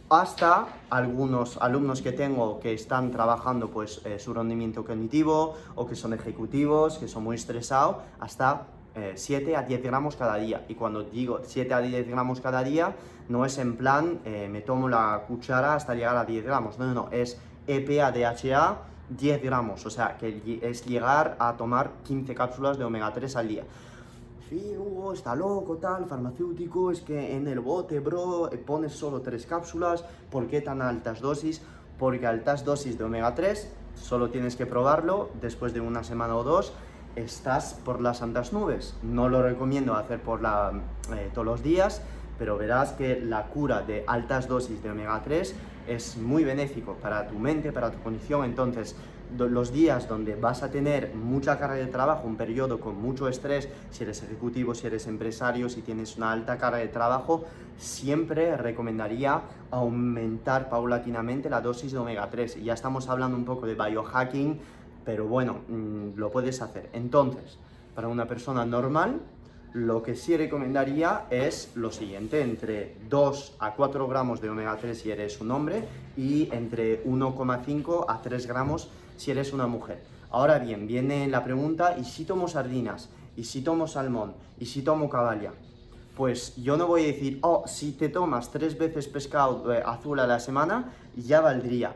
hasta 0.09 0.67
algunos 0.89 1.59
alumnos 1.59 2.01
que 2.01 2.13
tengo 2.13 2.61
que 2.61 2.73
están 2.73 3.11
trabajando 3.11 3.71
pues 3.71 4.01
eh, 4.07 4.19
su 4.19 4.33
rendimiento 4.33 4.85
cognitivo 4.85 5.55
o 5.75 5.87
que 5.87 5.95
son 5.95 6.15
ejecutivos, 6.15 6.99
que 6.99 7.09
son 7.09 7.25
muy 7.25 7.37
estresados, 7.37 7.97
hasta 8.19 8.67
7 9.15 9.51
eh, 9.51 9.57
a 9.57 9.63
10 9.63 9.83
gramos 9.83 10.17
cada 10.17 10.37
día. 10.37 10.65
Y 10.69 10.75
cuando 10.75 11.05
digo 11.05 11.41
7 11.45 11.75
a 11.75 11.81
10 11.81 12.09
gramos 12.09 12.41
cada 12.41 12.65
día, 12.65 12.97
no 13.29 13.45
es 13.45 13.59
en 13.59 13.77
plan 13.77 14.21
me 14.25 14.63
tomo 14.63 14.89
la 14.89 15.25
cuchara 15.29 15.75
hasta 15.75 15.95
llegar 15.95 16.17
a 16.17 16.25
10 16.25 16.45
gramos, 16.45 16.79
no, 16.79 16.87
no, 16.87 16.95
no, 16.95 17.09
es 17.11 17.39
EPA, 17.67 18.11
DHA, 18.11 18.79
10 19.11 19.43
gramos, 19.43 19.87
o 19.87 19.91
sea, 19.91 20.17
que 20.19 20.61
es 20.63 20.85
llegar 20.87 21.37
a 21.39 21.57
tomar 21.57 21.93
15 22.05 22.35
cápsulas 22.35 22.79
de 22.79 22.85
omega 22.85 23.13
3 23.13 23.37
al 23.37 23.49
día. 23.49 23.65
Phil, 24.49 24.79
Hugo, 24.79 25.13
está 25.13 25.35
loco, 25.35 25.77
tal, 25.77 26.07
farmacéutico, 26.07 26.91
es 26.91 27.03
que 27.03 27.37
en 27.37 27.47
el 27.49 27.61
bote, 27.61 28.01
bro, 28.01 28.49
pones 28.65 28.93
solo 28.93 29.21
tres 29.21 29.45
cápsulas, 29.45 30.05
¿por 30.31 30.47
qué 30.47 30.63
tan 30.63 30.81
altas 30.81 31.21
dosis? 31.21 31.61
Porque 31.99 32.27
altas 32.27 32.65
dosis 32.65 32.97
de 32.97 33.05
omega 33.05 33.35
3, 33.35 33.71
solo 33.95 34.31
tienes 34.31 34.57
que 34.57 34.65
probarlo 34.65 35.29
después 35.41 35.75
de 35.75 35.81
una 35.81 36.03
semana 36.03 36.35
o 36.35 36.45
dos, 36.45 36.73
estás 37.15 37.75
por 37.75 38.01
las 38.01 38.19
santas 38.19 38.55
nubes. 38.55 38.97
No 39.03 39.29
lo 39.29 39.43
recomiendo 39.43 39.95
hacer 39.95 40.23
por 40.23 40.41
la, 40.41 40.73
eh, 41.15 41.31
todos 41.35 41.47
los 41.47 41.63
días, 41.63 42.01
pero 42.39 42.57
verás 42.57 42.93
que 42.93 43.21
la 43.21 43.49
cura 43.49 43.83
de 43.83 44.05
altas 44.07 44.49
dosis 44.49 44.83
de 44.83 44.91
omega 44.91 45.21
3 45.23 45.55
es 45.89 46.17
muy 46.17 46.45
benéfico 46.45 46.95
para 46.95 47.27
tu 47.27 47.39
mente, 47.39 47.73
para 47.73 47.91
tu 47.91 47.99
condición. 48.01 48.45
Entonces, 48.45 48.97
los 49.37 49.73
días 49.73 50.09
donde 50.09 50.35
vas 50.37 50.63
a 50.63 50.71
tener 50.71 51.15
mucha 51.15 51.59
carga 51.59 51.77
de 51.77 51.87
trabajo, 51.87 52.27
un 52.27 52.37
periodo 52.37 52.81
con 52.81 53.01
mucho 53.01 53.29
estrés, 53.29 53.69
si 53.91 54.05
eres 54.05 54.23
ejecutivo, 54.23 54.75
si 54.75 54.87
eres 54.87 55.07
empresario, 55.07 55.69
si 55.69 55.83
tienes 55.83 56.17
una 56.17 56.33
alta 56.33 56.57
carga 56.57 56.79
de 56.79 56.89
trabajo, 56.89 57.45
siempre 57.77 58.57
recomendaría 58.57 59.43
aumentar 59.71 60.69
paulatinamente 60.71 61.51
la 61.51 61.61
dosis 61.61 61.93
de 61.93 61.99
omega 61.99 62.29
3. 62.31 62.63
Ya 62.63 62.75
estamos 62.75 63.09
hablando 63.09 63.37
un 63.37 63.45
poco 63.45 63.67
de 63.67 63.75
biohacking, 63.75 64.59
pero 65.05 65.27
bueno, 65.27 65.61
mm, 65.69 66.17
lo 66.17 66.31
puedes 66.31 66.63
hacer. 66.63 66.89
Entonces, 66.93 67.59
para 67.95 68.09
una 68.09 68.27
persona 68.27 68.65
normal, 68.65 69.21
lo 69.73 70.03
que 70.03 70.17
sí 70.17 70.37
recomendaría 70.37 71.27
es 71.31 71.73
lo 71.75 71.91
siguiente, 71.91 72.41
entre 72.43 72.97
2 73.09 73.57
a 73.59 73.75
4 73.75 74.09
gramos 74.09 74.41
de 74.41 74.51
omega 74.51 74.77
3 74.77 74.99
si 74.99 75.11
eres 75.11 75.41
un 75.41 75.51
hombre 75.51 75.85
y 76.17 76.49
entre 76.53 77.05
1,5 77.05 78.07
a 78.09 78.23
3 78.23 78.47
gramos 78.47 78.89
si 79.17 79.31
eres 79.31 79.53
una 79.53 79.67
mujer. 79.67 80.03
Ahora 80.31 80.59
bien, 80.59 80.87
viene 80.87 81.29
la 81.29 81.45
pregunta, 81.45 81.97
¿y 81.99 82.05
si 82.05 82.25
tomo 82.25 82.49
sardinas? 82.49 83.09
¿Y 83.37 83.45
si 83.45 83.63
tomo 83.63 83.87
salmón? 83.87 84.35
¿Y 84.59 84.67
si 84.67 84.83
tomo 84.83 85.09
caballa? 85.09 85.53
Pues 86.17 86.57
yo 86.57 86.77
no 86.77 86.87
voy 86.87 87.05
a 87.05 87.07
decir, 87.07 87.39
oh, 87.43 87.65
si 87.67 87.93
te 87.93 88.09
tomas 88.09 88.51
tres 88.51 88.77
veces 88.77 89.07
pescado 89.07 89.73
eh, 89.73 89.83
azul 89.85 90.19
a 90.19 90.27
la 90.27 90.41
semana, 90.41 90.93
ya 91.17 91.41
valdría. 91.41 91.95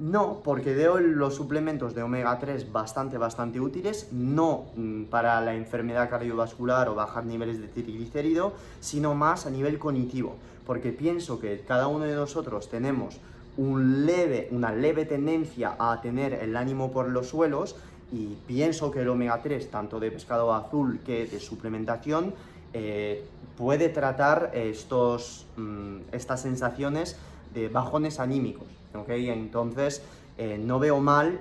No, 0.00 0.40
porque 0.42 0.72
veo 0.72 0.98
los 0.98 1.34
suplementos 1.34 1.94
de 1.94 2.02
omega 2.02 2.38
3 2.38 2.72
bastante, 2.72 3.18
bastante 3.18 3.60
útiles, 3.60 4.08
no 4.12 4.64
mm, 4.74 5.04
para 5.04 5.38
la 5.42 5.54
enfermedad 5.54 6.08
cardiovascular 6.08 6.88
o 6.88 6.94
bajar 6.94 7.26
niveles 7.26 7.60
de 7.60 7.68
triglicérido, 7.68 8.54
sino 8.80 9.14
más 9.14 9.44
a 9.44 9.50
nivel 9.50 9.78
cognitivo, 9.78 10.36
porque 10.66 10.90
pienso 10.90 11.38
que 11.38 11.60
cada 11.68 11.86
uno 11.86 12.06
de 12.06 12.14
nosotros 12.14 12.70
tenemos 12.70 13.20
un 13.58 14.06
leve, 14.06 14.48
una 14.52 14.72
leve 14.72 15.04
tendencia 15.04 15.76
a 15.78 16.00
tener 16.00 16.32
el 16.32 16.56
ánimo 16.56 16.90
por 16.90 17.10
los 17.10 17.28
suelos 17.28 17.76
y 18.10 18.38
pienso 18.46 18.90
que 18.90 19.02
el 19.02 19.08
omega 19.10 19.42
3, 19.42 19.70
tanto 19.70 20.00
de 20.00 20.10
pescado 20.10 20.54
azul 20.54 21.00
que 21.04 21.26
de 21.26 21.38
suplementación, 21.40 22.32
eh, 22.72 23.22
puede 23.58 23.90
tratar 23.90 24.50
estos, 24.54 25.44
mm, 25.58 25.96
estas 26.12 26.40
sensaciones 26.40 27.18
de 27.52 27.68
bajones 27.68 28.18
anímicos. 28.18 28.79
Entonces, 28.94 30.02
eh, 30.38 30.58
no 30.58 30.78
veo 30.78 31.00
mal 31.00 31.40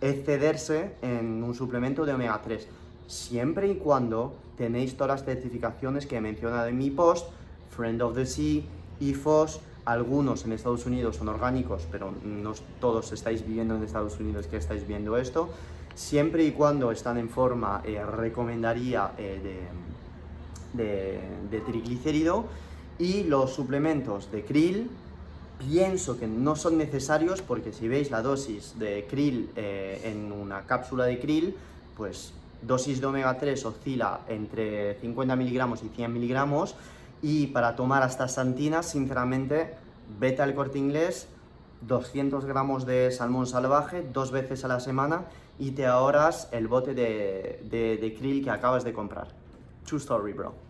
excederse 0.00 0.92
en 1.02 1.42
un 1.42 1.54
suplemento 1.54 2.06
de 2.06 2.14
omega 2.14 2.40
3, 2.44 2.66
siempre 3.06 3.68
y 3.68 3.76
cuando 3.76 4.34
tenéis 4.56 4.96
todas 4.96 5.20
las 5.20 5.24
certificaciones 5.24 6.06
que 6.06 6.16
he 6.16 6.20
mencionado 6.20 6.68
en 6.68 6.78
mi 6.78 6.90
post, 6.90 7.28
Friend 7.70 8.00
of 8.02 8.14
the 8.14 8.26
Sea, 8.26 8.62
IFOS, 9.00 9.60
algunos 9.84 10.44
en 10.44 10.52
Estados 10.52 10.84
Unidos 10.84 11.16
son 11.16 11.28
orgánicos, 11.28 11.86
pero 11.90 12.12
no 12.22 12.52
todos 12.80 13.10
estáis 13.12 13.46
viviendo 13.46 13.76
en 13.76 13.82
Estados 13.82 14.20
Unidos 14.20 14.46
que 14.46 14.58
estáis 14.58 14.86
viendo 14.86 15.16
esto. 15.16 15.48
Siempre 15.94 16.44
y 16.44 16.52
cuando 16.52 16.92
están 16.92 17.18
en 17.18 17.28
forma, 17.28 17.82
eh, 17.84 18.04
recomendaría 18.04 19.12
eh, 19.16 19.66
de, 20.74 20.84
de, 20.84 21.20
de 21.50 21.60
triglicérido 21.64 22.44
y 22.98 23.24
los 23.24 23.54
suplementos 23.54 24.30
de 24.30 24.44
krill, 24.44 24.90
pienso 25.58 26.18
que 26.18 26.26
no 26.26 26.56
son 26.56 26.78
necesarios 26.78 27.42
porque 27.42 27.72
si 27.72 27.88
veis 27.88 28.10
la 28.10 28.22
dosis 28.22 28.78
de 28.78 29.06
krill 29.08 29.50
eh, 29.56 30.00
en 30.04 30.32
una 30.32 30.62
cápsula 30.62 31.04
de 31.04 31.18
krill, 31.18 31.56
pues 31.96 32.32
dosis 32.62 33.00
de 33.00 33.06
omega 33.06 33.38
3 33.38 33.64
oscila 33.66 34.20
entre 34.28 34.94
50 35.00 35.36
miligramos 35.36 35.82
y 35.82 35.88
100 35.88 36.12
miligramos 36.12 36.74
y 37.22 37.48
para 37.48 37.76
tomar 37.76 38.02
hasta 38.02 38.28
santinas, 38.28 38.86
sinceramente, 38.86 39.74
vete 40.20 40.42
al 40.42 40.54
corte 40.54 40.78
inglés, 40.78 41.28
200 41.82 42.44
gramos 42.44 42.86
de 42.86 43.10
salmón 43.10 43.46
salvaje 43.46 44.06
dos 44.12 44.30
veces 44.30 44.64
a 44.64 44.68
la 44.68 44.80
semana 44.80 45.24
y 45.58 45.72
te 45.72 45.86
ahorras 45.86 46.48
el 46.52 46.68
bote 46.68 46.94
de, 46.94 47.60
de, 47.68 47.96
de 47.96 48.14
krill 48.14 48.44
que 48.44 48.50
acabas 48.50 48.84
de 48.84 48.92
comprar. 48.92 49.28
True 49.84 49.98
story, 49.98 50.32
bro. 50.32 50.67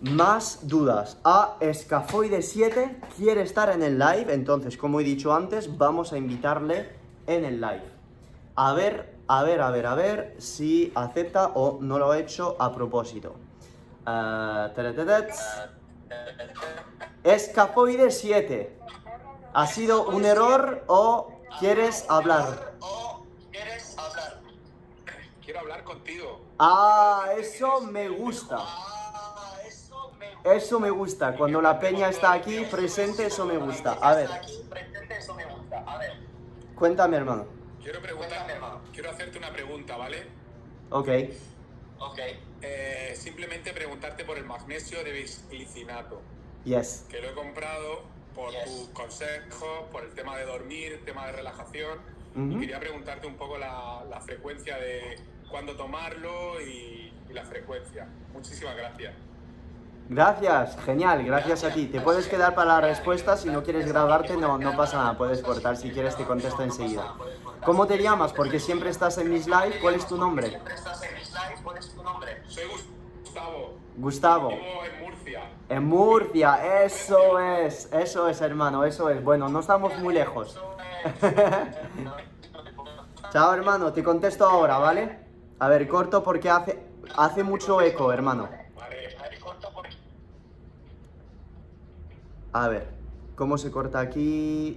Más 0.00 0.66
dudas. 0.66 1.18
A 1.24 1.56
Escafoide 1.60 2.40
7 2.40 3.00
quiere 3.18 3.42
estar 3.42 3.68
en 3.68 3.82
el 3.82 3.98
live, 3.98 4.32
entonces, 4.32 4.78
como 4.78 4.98
he 4.98 5.04
dicho 5.04 5.34
antes, 5.34 5.76
vamos 5.76 6.14
a 6.14 6.16
invitarle 6.16 6.88
en 7.26 7.44
el 7.44 7.60
live. 7.60 7.84
A 8.56 8.72
ver, 8.72 9.14
a 9.28 9.42
ver, 9.42 9.60
a 9.60 9.70
ver, 9.70 9.86
a 9.86 9.94
ver 9.94 10.36
si 10.38 10.90
acepta 10.94 11.48
o 11.48 11.78
no 11.82 11.98
lo 11.98 12.12
ha 12.12 12.18
hecho 12.18 12.56
a 12.58 12.72
propósito. 12.72 13.34
Uh, 14.06 14.70
Escafoide 17.22 18.10
7. 18.10 18.78
¿Ha 19.52 19.66
sido 19.66 20.08
un 20.08 20.24
error 20.24 20.82
o 20.86 21.40
quieres 21.58 22.06
hablar? 22.08 22.72
Quiero 25.44 25.60
hablar 25.60 25.84
contigo. 25.84 26.40
Ah, 26.58 27.26
eso 27.36 27.82
me 27.82 28.08
gusta. 28.08 28.64
Eso 30.44 30.80
me 30.80 30.90
gusta. 30.90 31.34
Cuando 31.36 31.60
la 31.60 31.78
peña 31.78 32.08
está 32.08 32.32
aquí 32.32 32.64
presente, 32.70 33.26
eso 33.26 33.44
me 33.44 33.56
gusta. 33.56 33.92
A 34.00 34.14
ver. 34.14 34.28
Cuéntame, 36.74 37.16
hermano. 37.18 37.46
Quiero 37.82 38.00
preguntar, 38.00 38.46
quiero 38.92 39.10
hacerte 39.10 39.38
una 39.38 39.52
pregunta, 39.52 39.96
¿vale? 39.96 40.26
Ok. 40.90 41.08
Ok. 41.98 42.18
Eh, 42.62 43.14
simplemente 43.16 43.72
preguntarte 43.72 44.24
por 44.24 44.38
el 44.38 44.44
magnesio 44.44 45.02
de 45.04 45.12
bisglicinato. 45.12 46.20
Yes. 46.64 47.06
Que 47.08 47.20
lo 47.20 47.30
he 47.30 47.34
comprado 47.34 48.02
por 48.34 48.52
tus 48.64 48.88
consejos, 48.92 49.88
por 49.92 50.04
el 50.04 50.10
tema 50.12 50.36
de 50.36 50.44
dormir, 50.44 51.02
tema 51.04 51.26
de 51.26 51.32
relajación. 51.32 51.98
Y 52.36 52.60
quería 52.60 52.78
preguntarte 52.78 53.26
un 53.26 53.34
poco 53.34 53.58
la, 53.58 54.20
frecuencia 54.24 54.76
de 54.76 55.18
cuándo 55.50 55.76
tomarlo 55.76 56.60
y 56.60 57.12
la 57.30 57.44
frecuencia. 57.44 58.06
Muchísimas 58.32 58.76
gracias. 58.76 59.14
Gracias, 60.10 60.76
genial, 60.84 61.24
gracias 61.24 61.62
a 61.62 61.70
ti. 61.70 61.86
Te 61.86 62.00
puedes 62.00 62.26
quedar 62.26 62.52
para 62.56 62.80
la 62.80 62.80
respuesta, 62.80 63.36
si 63.36 63.48
no 63.48 63.62
quieres 63.62 63.86
grabarte 63.86 64.36
no, 64.36 64.58
no 64.58 64.76
pasa 64.76 64.96
nada, 64.96 65.16
puedes 65.16 65.40
cortar, 65.40 65.76
si 65.76 65.92
quieres 65.92 66.16
te 66.16 66.24
contesto 66.24 66.64
enseguida. 66.64 67.14
¿Cómo 67.64 67.86
te 67.86 67.96
llamas? 67.96 68.32
Porque 68.32 68.58
siempre 68.58 68.90
estás 68.90 69.18
en 69.18 69.30
mis 69.30 69.46
live, 69.46 69.78
¿cuál 69.80 69.94
es 69.94 70.04
tu 70.06 70.16
nombre? 70.16 70.60
Soy 72.48 72.64
Gustavo. 73.22 73.74
Gustavo. 73.98 74.50
en 74.50 75.00
Murcia. 75.00 75.42
En 75.68 75.84
Murcia, 75.86 76.82
eso 76.82 77.38
es, 77.38 77.88
eso 77.92 78.28
es 78.28 78.40
hermano, 78.40 78.84
eso 78.84 79.10
es. 79.10 79.22
Bueno, 79.22 79.48
no 79.48 79.60
estamos 79.60 79.96
muy 79.98 80.12
lejos. 80.12 80.60
Chao 83.32 83.54
hermano, 83.54 83.92
te 83.92 84.02
contesto 84.02 84.44
ahora, 84.44 84.78
¿vale? 84.78 85.20
A 85.60 85.68
ver, 85.68 85.86
corto 85.86 86.24
porque 86.24 86.50
hace, 86.50 86.82
hace 87.16 87.44
mucho 87.44 87.80
eco, 87.80 88.12
hermano. 88.12 88.48
A 92.52 92.68
ver, 92.68 92.88
¿cómo 93.36 93.58
se 93.58 93.70
corta 93.70 94.00
aquí? 94.00 94.76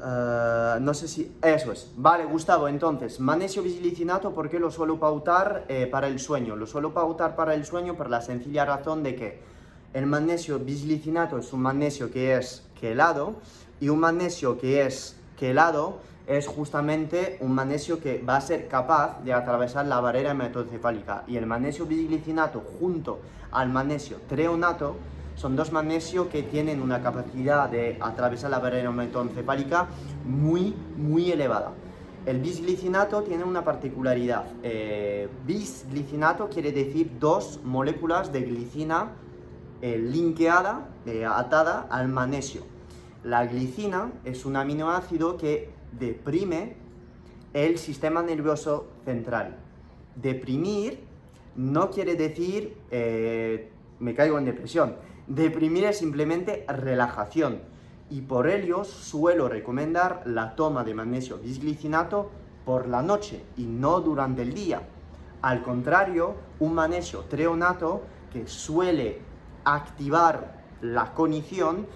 Uh, 0.00 0.80
no 0.80 0.94
sé 0.94 1.08
si... 1.08 1.32
Eso 1.42 1.72
es. 1.72 1.92
Vale, 1.96 2.24
Gustavo, 2.24 2.68
entonces, 2.68 3.20
magnesio 3.20 3.62
bisglicinato, 3.62 4.32
¿por 4.32 4.48
qué 4.48 4.58
lo 4.58 4.70
suelo 4.70 4.98
pautar 4.98 5.64
eh, 5.68 5.86
para 5.86 6.08
el 6.08 6.18
sueño? 6.18 6.56
Lo 6.56 6.66
suelo 6.66 6.92
pautar 6.92 7.36
para 7.36 7.54
el 7.54 7.64
sueño 7.64 7.96
por 7.96 8.10
la 8.10 8.20
sencilla 8.20 8.64
razón 8.64 9.02
de 9.02 9.14
que 9.14 9.40
el 9.94 10.06
magnesio 10.06 10.58
bisglicinato 10.58 11.38
es 11.38 11.52
un 11.52 11.62
magnesio 11.62 12.10
que 12.10 12.36
es 12.36 12.64
quelado 12.78 13.36
y 13.80 13.88
un 13.88 14.00
magnesio 14.00 14.58
que 14.58 14.84
es 14.86 15.16
quelado 15.36 15.98
es 16.28 16.46
justamente 16.46 17.38
un 17.40 17.54
magnesio 17.54 17.98
que 18.00 18.22
va 18.22 18.36
a 18.36 18.40
ser 18.42 18.68
capaz 18.68 19.24
de 19.24 19.32
atravesar 19.32 19.86
la 19.86 19.98
barrera 19.98 20.32
hematocefálica. 20.32 21.24
Y 21.26 21.38
el 21.38 21.46
magnesio 21.46 21.86
bisglicinato 21.86 22.62
junto 22.78 23.20
al 23.50 23.70
magnesio 23.70 24.18
treonato 24.28 24.96
son 25.36 25.56
dos 25.56 25.72
magnesios 25.72 26.26
que 26.26 26.42
tienen 26.42 26.82
una 26.82 27.00
capacidad 27.00 27.70
de 27.70 27.96
atravesar 28.00 28.50
la 28.50 28.58
barrera 28.58 28.90
hematoencefálica 28.90 29.86
muy, 30.26 30.74
muy 30.98 31.32
elevada. 31.32 31.72
El 32.26 32.40
bisglicinato 32.40 33.22
tiene 33.22 33.44
una 33.44 33.64
particularidad. 33.64 34.44
Eh, 34.62 35.28
bisglicinato 35.46 36.50
quiere 36.50 36.72
decir 36.72 37.12
dos 37.18 37.60
moléculas 37.64 38.32
de 38.32 38.42
glicina 38.42 39.12
eh, 39.80 39.96
linkeada, 39.96 40.88
eh, 41.06 41.24
atada 41.24 41.86
al 41.88 42.08
magnesio. 42.08 42.62
La 43.24 43.46
glicina 43.46 44.12
es 44.24 44.44
un 44.44 44.56
aminoácido 44.56 45.38
que 45.38 45.77
deprime 45.92 46.76
el 47.52 47.78
sistema 47.78 48.22
nervioso 48.22 48.88
central. 49.04 49.56
deprimir 50.16 51.00
no 51.56 51.90
quiere 51.90 52.14
decir 52.14 52.76
eh, 52.90 53.70
me 53.98 54.14
caigo 54.14 54.38
en 54.38 54.44
depresión. 54.44 54.96
Deprimir 55.26 55.84
es 55.84 55.98
simplemente 55.98 56.64
relajación. 56.68 57.60
Y 58.10 58.22
por 58.22 58.48
ello 58.48 58.84
suelo 58.84 59.48
recomendar 59.48 60.22
la 60.24 60.56
toma 60.56 60.84
de 60.84 60.94
magnesio 60.94 61.38
bisglicinato 61.38 62.30
por 62.64 62.88
la 62.88 63.02
noche 63.02 63.42
y 63.56 63.64
no 63.64 64.00
durante 64.00 64.42
el 64.42 64.54
día. 64.54 64.82
Al 65.42 65.62
contrario, 65.62 66.34
un 66.58 66.74
magnesio 66.74 67.20
treonato 67.28 68.02
que 68.32 68.46
suele 68.46 69.18
activar 69.64 70.62
la 70.80 71.12
cognición, 71.12 71.86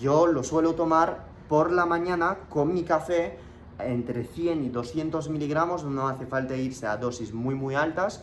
yo 0.00 0.26
lo 0.26 0.42
suelo 0.44 0.74
tomar 0.74 1.26
por 1.48 1.72
la 1.72 1.86
mañana 1.86 2.38
con 2.48 2.72
mi 2.72 2.82
café 2.82 3.38
entre 3.78 4.24
100 4.24 4.64
y 4.64 4.68
200 4.68 5.28
miligramos, 5.28 5.84
no 5.84 6.08
hace 6.08 6.26
falta 6.26 6.56
irse 6.56 6.86
a 6.86 6.96
dosis 6.96 7.32
muy 7.32 7.54
muy 7.54 7.74
altas, 7.74 8.22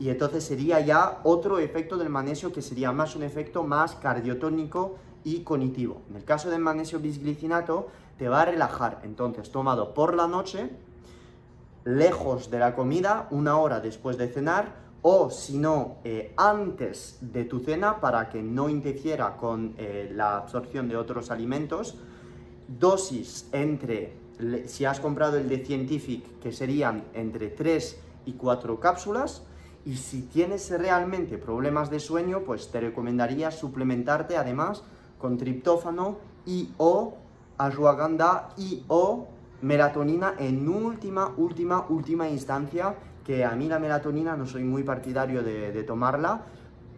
y 0.00 0.10
entonces 0.10 0.44
sería 0.44 0.80
ya 0.80 1.20
otro 1.24 1.58
efecto 1.58 1.96
del 1.96 2.08
magnesio 2.08 2.52
que 2.52 2.62
sería 2.62 2.92
más 2.92 3.16
un 3.16 3.22
efecto 3.22 3.64
más 3.64 3.94
cardiotónico 3.96 4.96
y 5.24 5.40
cognitivo. 5.40 6.02
En 6.10 6.16
el 6.16 6.24
caso 6.24 6.50
del 6.50 6.60
magnesio 6.60 7.00
bisglicinato 7.00 7.88
te 8.16 8.28
va 8.28 8.42
a 8.42 8.44
relajar, 8.44 9.00
entonces 9.02 9.50
tomado 9.50 9.94
por 9.94 10.14
la 10.14 10.28
noche, 10.28 10.70
lejos 11.84 12.50
de 12.50 12.58
la 12.58 12.74
comida, 12.74 13.28
una 13.30 13.56
hora 13.58 13.80
después 13.80 14.18
de 14.18 14.28
cenar, 14.28 14.88
o 15.02 15.30
si 15.30 15.58
no, 15.58 15.96
eh, 16.04 16.34
antes 16.36 17.18
de 17.20 17.44
tu 17.44 17.60
cena 17.60 18.00
para 18.00 18.28
que 18.28 18.42
no 18.42 18.68
interfiera 18.68 19.36
con 19.36 19.74
eh, 19.78 20.10
la 20.12 20.36
absorción 20.36 20.88
de 20.88 20.96
otros 20.96 21.30
alimentos, 21.30 21.96
dosis 22.68 23.48
entre, 23.52 24.12
si 24.66 24.84
has 24.84 25.00
comprado 25.00 25.38
el 25.38 25.48
de 25.48 25.64
Scientific, 25.64 26.38
que 26.38 26.52
serían 26.52 27.04
entre 27.14 27.48
3 27.48 27.98
y 28.26 28.32
4 28.34 28.78
cápsulas, 28.78 29.42
y 29.84 29.96
si 29.96 30.22
tienes 30.22 30.70
realmente 30.70 31.38
problemas 31.38 31.90
de 31.90 31.98
sueño, 31.98 32.42
pues 32.44 32.70
te 32.70 32.80
recomendaría 32.80 33.50
suplementarte 33.50 34.36
además 34.36 34.82
con 35.18 35.38
triptófano 35.38 36.18
y 36.44 36.70
o 36.76 37.14
ashwagandha 37.56 38.50
y 38.56 38.84
o 38.88 39.28
melatonina 39.62 40.34
en 40.38 40.68
última, 40.68 41.32
última, 41.36 41.86
última 41.88 42.28
instancia, 42.28 42.94
que 43.24 43.44
a 43.44 43.50
mí 43.52 43.68
la 43.68 43.78
melatonina 43.78 44.36
no 44.36 44.46
soy 44.46 44.62
muy 44.64 44.82
partidario 44.82 45.42
de, 45.42 45.82
tomarla, 45.84 46.46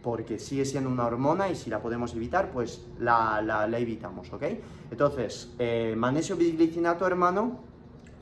porque 0.02 0.38
sigue 0.38 0.64
siendo 0.64 0.88
una 0.90 1.06
hormona 1.06 1.48
y 1.50 1.56
si 1.56 1.70
la 1.70 1.80
podemos 1.80 2.14
evitar, 2.14 2.50
pues 2.50 2.84
la, 2.98 3.42
la, 3.42 3.78
evitamos, 3.78 4.32
¿ok? 4.32 4.44
Entonces, 4.90 5.52
eh, 5.58 5.94
magnesio 5.96 6.36
bisglicinato, 6.36 7.06
hermano, 7.06 7.60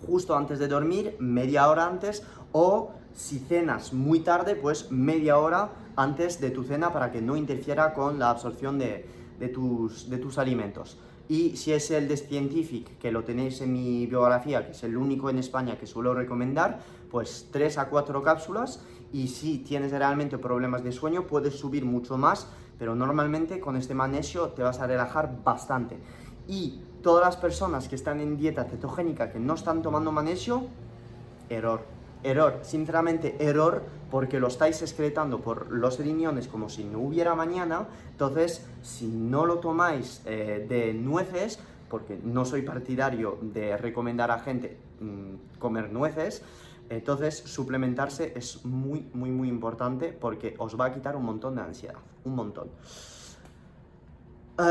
justo 0.06 0.36
antes 0.36 0.58
de 0.58 0.68
dormir, 0.68 1.16
media 1.18 1.68
hora 1.68 1.86
antes, 1.86 2.22
o 2.52 2.92
si 3.14 3.38
cenas 3.38 3.92
muy 3.92 4.20
tarde, 4.20 4.54
pues 4.54 4.90
media 4.90 5.38
hora 5.38 5.70
antes 5.96 6.40
de 6.40 6.50
tu 6.50 6.64
cena 6.64 6.92
para 6.92 7.10
que 7.10 7.20
no 7.20 7.36
interfiera 7.36 7.92
con 7.92 8.18
la 8.18 8.30
absorción 8.30 8.78
de, 8.78 9.06
tus, 9.52 10.08
de 10.08 10.18
tus 10.18 10.38
alimentos. 10.38 10.98
Y 11.28 11.56
si 11.56 11.72
es 11.72 11.90
el 11.90 12.08
de 12.08 12.16
Scientific, 12.16 12.98
que 12.98 13.12
lo 13.12 13.22
tenéis 13.22 13.60
en 13.60 13.72
mi 13.72 14.06
biografía, 14.06 14.64
que 14.64 14.72
es 14.72 14.82
el 14.82 14.96
único 14.96 15.28
en 15.28 15.38
España 15.38 15.76
que 15.76 15.86
suelo 15.86 16.14
recomendar, 16.14 16.80
pues 17.10 17.48
3 17.50 17.78
a 17.78 17.88
4 17.88 18.22
cápsulas. 18.22 18.80
Y 19.12 19.28
si 19.28 19.58
tienes 19.58 19.92
realmente 19.92 20.38
problemas 20.38 20.84
de 20.84 20.92
sueño, 20.92 21.26
puedes 21.26 21.58
subir 21.58 21.84
mucho 21.84 22.18
más, 22.18 22.48
pero 22.78 22.94
normalmente 22.94 23.60
con 23.60 23.76
este 23.76 23.94
magnesio 23.94 24.48
te 24.48 24.62
vas 24.62 24.80
a 24.80 24.86
relajar 24.86 25.42
bastante. 25.44 25.98
Y 26.46 26.82
todas 27.02 27.24
las 27.24 27.36
personas 27.36 27.88
que 27.88 27.94
están 27.94 28.20
en 28.20 28.36
dieta 28.36 28.64
cetogénica 28.64 29.30
que 29.30 29.38
no 29.38 29.54
están 29.54 29.82
tomando 29.82 30.12
magnesio, 30.12 30.66
error 31.48 31.98
Error, 32.24 32.58
sinceramente 32.62 33.36
error, 33.38 33.84
porque 34.10 34.40
lo 34.40 34.48
estáis 34.48 34.82
excretando 34.82 35.40
por 35.40 35.70
los 35.70 36.00
riñones 36.00 36.48
como 36.48 36.68
si 36.68 36.82
no 36.82 36.98
hubiera 36.98 37.34
mañana. 37.36 37.86
Entonces, 38.10 38.66
si 38.82 39.06
no 39.06 39.46
lo 39.46 39.58
tomáis 39.58 40.22
eh, 40.24 40.66
de 40.68 40.94
nueces, 40.94 41.60
porque 41.88 42.18
no 42.22 42.44
soy 42.44 42.62
partidario 42.62 43.38
de 43.40 43.76
recomendar 43.76 44.32
a 44.32 44.40
gente 44.40 44.76
mm, 45.00 45.58
comer 45.60 45.92
nueces, 45.92 46.42
entonces 46.88 47.36
suplementarse 47.36 48.32
es 48.36 48.64
muy, 48.64 49.08
muy, 49.12 49.30
muy 49.30 49.48
importante 49.48 50.12
porque 50.12 50.54
os 50.58 50.78
va 50.78 50.86
a 50.86 50.94
quitar 50.94 51.16
un 51.16 51.24
montón 51.24 51.54
de 51.56 51.62
ansiedad, 51.62 51.98
un 52.24 52.34
montón. 52.34 52.68
Uh, 54.58 54.64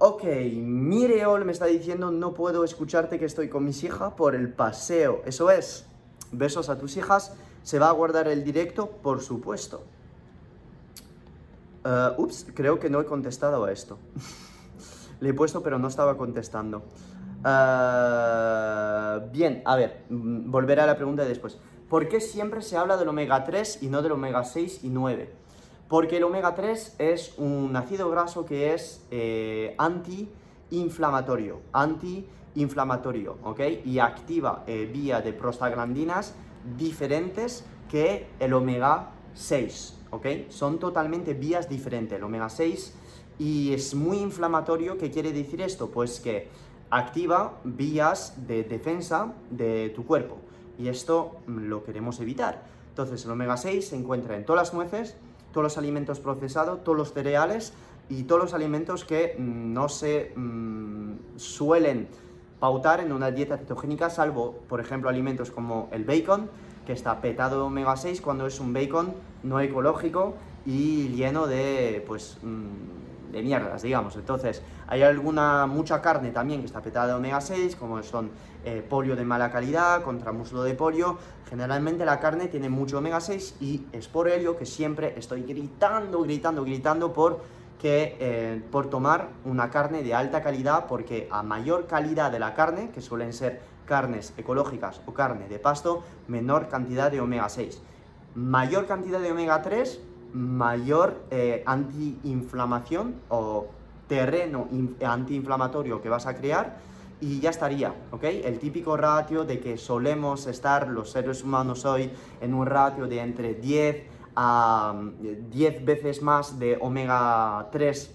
ok, 0.00 0.24
Mireol 0.54 1.46
me 1.46 1.52
está 1.52 1.64
diciendo 1.64 2.10
no 2.10 2.34
puedo 2.34 2.62
escucharte 2.62 3.18
que 3.18 3.24
estoy 3.24 3.48
con 3.48 3.64
mis 3.64 3.82
hijas 3.84 4.12
por 4.12 4.34
el 4.34 4.52
paseo. 4.52 5.22
Eso 5.24 5.50
es, 5.50 5.86
besos 6.30 6.68
a 6.68 6.78
tus 6.78 6.96
hijas. 6.96 7.32
¿Se 7.62 7.78
va 7.78 7.88
a 7.88 7.92
guardar 7.92 8.28
el 8.28 8.44
directo? 8.44 8.90
Por 8.90 9.22
supuesto. 9.22 9.84
Uh, 11.84 12.20
ups, 12.20 12.46
creo 12.54 12.78
que 12.78 12.90
no 12.90 13.00
he 13.00 13.06
contestado 13.06 13.64
a 13.64 13.72
esto. 13.72 13.98
Le 15.20 15.30
he 15.30 15.34
puesto 15.34 15.62
pero 15.62 15.78
no 15.78 15.88
estaba 15.88 16.18
contestando. 16.18 16.82
Uh, 17.44 19.30
bien, 19.32 19.62
a 19.64 19.74
ver, 19.74 20.04
mm, 20.08 20.50
volveré 20.50 20.82
a 20.82 20.86
la 20.86 20.96
pregunta 20.96 21.22
de 21.22 21.28
después. 21.28 21.58
¿Por 21.88 22.08
qué 22.08 22.20
siempre 22.20 22.62
se 22.62 22.76
habla 22.76 22.96
del 22.96 23.08
omega 23.08 23.42
3 23.44 23.82
y 23.82 23.88
no 23.88 24.00
del 24.00 24.12
omega 24.12 24.44
6 24.44 24.84
y 24.84 24.90
9? 24.90 25.28
Porque 25.88 26.18
el 26.18 26.24
omega 26.24 26.54
3 26.54 26.96
es 26.98 27.34
un 27.38 27.74
ácido 27.76 28.08
graso 28.10 28.46
que 28.46 28.72
es 28.72 29.04
eh, 29.10 29.74
antiinflamatorio, 29.76 31.60
antiinflamatorio, 31.72 33.36
¿ok? 33.42 33.60
Y 33.84 33.98
activa 33.98 34.62
eh, 34.66 34.88
vía 34.90 35.20
de 35.20 35.32
prostaglandinas 35.32 36.34
diferentes 36.78 37.64
que 37.90 38.28
el 38.38 38.54
omega 38.54 39.10
6, 39.34 39.98
¿ok? 40.12 40.26
Son 40.48 40.78
totalmente 40.78 41.34
vías 41.34 41.68
diferentes, 41.68 42.16
el 42.16 42.24
omega 42.24 42.48
6 42.48 42.94
y 43.38 43.74
es 43.74 43.94
muy 43.94 44.18
inflamatorio, 44.18 44.96
¿qué 44.96 45.10
quiere 45.10 45.32
decir 45.32 45.60
esto? 45.60 45.90
Pues 45.90 46.20
que 46.20 46.48
activa 46.92 47.54
vías 47.64 48.34
de 48.46 48.64
defensa 48.64 49.32
de 49.50 49.90
tu 49.96 50.04
cuerpo 50.04 50.36
y 50.78 50.88
esto 50.88 51.36
lo 51.46 51.84
queremos 51.84 52.20
evitar. 52.20 52.64
Entonces 52.90 53.24
el 53.24 53.30
omega 53.30 53.56
6 53.56 53.88
se 53.88 53.96
encuentra 53.96 54.36
en 54.36 54.44
todas 54.44 54.68
las 54.68 54.74
nueces, 54.74 55.16
todos 55.52 55.64
los 55.64 55.78
alimentos 55.78 56.20
procesados, 56.20 56.84
todos 56.84 56.98
los 56.98 57.14
cereales 57.14 57.72
y 58.10 58.24
todos 58.24 58.42
los 58.42 58.52
alimentos 58.52 59.06
que 59.06 59.34
mm, 59.38 59.72
no 59.72 59.88
se 59.88 60.34
mm, 60.36 61.36
suelen 61.36 62.08
pautar 62.60 63.00
en 63.00 63.12
una 63.12 63.30
dieta 63.30 63.56
cetogénica, 63.56 64.10
salvo, 64.10 64.58
por 64.68 64.78
ejemplo, 64.78 65.08
alimentos 65.08 65.50
como 65.50 65.88
el 65.92 66.04
bacon, 66.04 66.50
que 66.86 66.92
está 66.92 67.22
petado 67.22 67.56
de 67.56 67.62
omega 67.62 67.96
6 67.96 68.20
cuando 68.20 68.46
es 68.46 68.60
un 68.60 68.74
bacon 68.74 69.14
no 69.42 69.60
ecológico 69.60 70.34
y 70.66 71.08
lleno 71.08 71.46
de, 71.46 72.04
pues, 72.06 72.36
mm, 72.42 73.11
de 73.32 73.42
mierdas, 73.42 73.82
digamos. 73.82 74.14
Entonces, 74.16 74.62
hay 74.86 75.02
alguna, 75.02 75.66
mucha 75.66 76.00
carne 76.00 76.30
también 76.30 76.60
que 76.60 76.66
está 76.66 76.82
petada 76.82 77.08
de 77.08 77.14
omega 77.14 77.40
6, 77.40 77.76
como 77.76 78.02
son 78.02 78.30
eh, 78.64 78.86
pollo 78.88 79.16
de 79.16 79.24
mala 79.24 79.50
calidad, 79.50 80.02
contra 80.02 80.32
muslo 80.32 80.62
de 80.62 80.74
pollo. 80.74 81.16
Generalmente 81.48 82.04
la 82.04 82.20
carne 82.20 82.48
tiene 82.48 82.68
mucho 82.68 82.98
omega 82.98 83.20
6 83.20 83.56
y 83.60 83.86
es 83.92 84.06
por 84.06 84.28
ello 84.28 84.56
que 84.56 84.66
siempre 84.66 85.14
estoy 85.16 85.42
gritando, 85.42 86.22
gritando, 86.22 86.62
gritando 86.62 87.12
por 87.12 87.40
que 87.80 88.16
eh, 88.20 88.62
por 88.70 88.88
tomar 88.88 89.30
una 89.44 89.68
carne 89.68 90.04
de 90.04 90.14
alta 90.14 90.40
calidad, 90.40 90.86
porque 90.86 91.26
a 91.32 91.42
mayor 91.42 91.88
calidad 91.88 92.30
de 92.30 92.38
la 92.38 92.54
carne, 92.54 92.90
que 92.90 93.00
suelen 93.00 93.32
ser 93.32 93.60
carnes 93.86 94.32
ecológicas 94.36 95.00
o 95.04 95.12
carne 95.12 95.48
de 95.48 95.58
pasto, 95.58 96.04
menor 96.28 96.68
cantidad 96.68 97.10
de 97.10 97.20
omega 97.20 97.48
6. 97.48 97.82
Mayor 98.36 98.86
cantidad 98.86 99.18
de 99.18 99.32
omega 99.32 99.62
3, 99.62 100.00
mayor 100.32 101.22
eh, 101.30 101.62
antiinflamación 101.66 103.14
o 103.28 103.66
terreno 104.08 104.68
antiinflamatorio 105.04 106.02
que 106.02 106.08
vas 106.08 106.26
a 106.26 106.34
crear 106.34 106.76
y 107.20 107.38
ya 107.38 107.50
estaría, 107.50 107.94
¿ok? 108.10 108.24
El 108.24 108.58
típico 108.58 108.96
ratio 108.96 109.44
de 109.44 109.60
que 109.60 109.78
solemos 109.78 110.46
estar 110.48 110.88
los 110.88 111.10
seres 111.10 111.44
humanos 111.44 111.84
hoy 111.84 112.10
en 112.40 112.52
un 112.52 112.66
ratio 112.66 113.06
de 113.06 113.20
entre 113.20 113.54
10 113.54 114.06
a 114.34 114.94
10 115.50 115.84
veces 115.84 116.20
más 116.20 116.58
de 116.58 116.78
omega 116.80 117.68
3, 117.70 118.14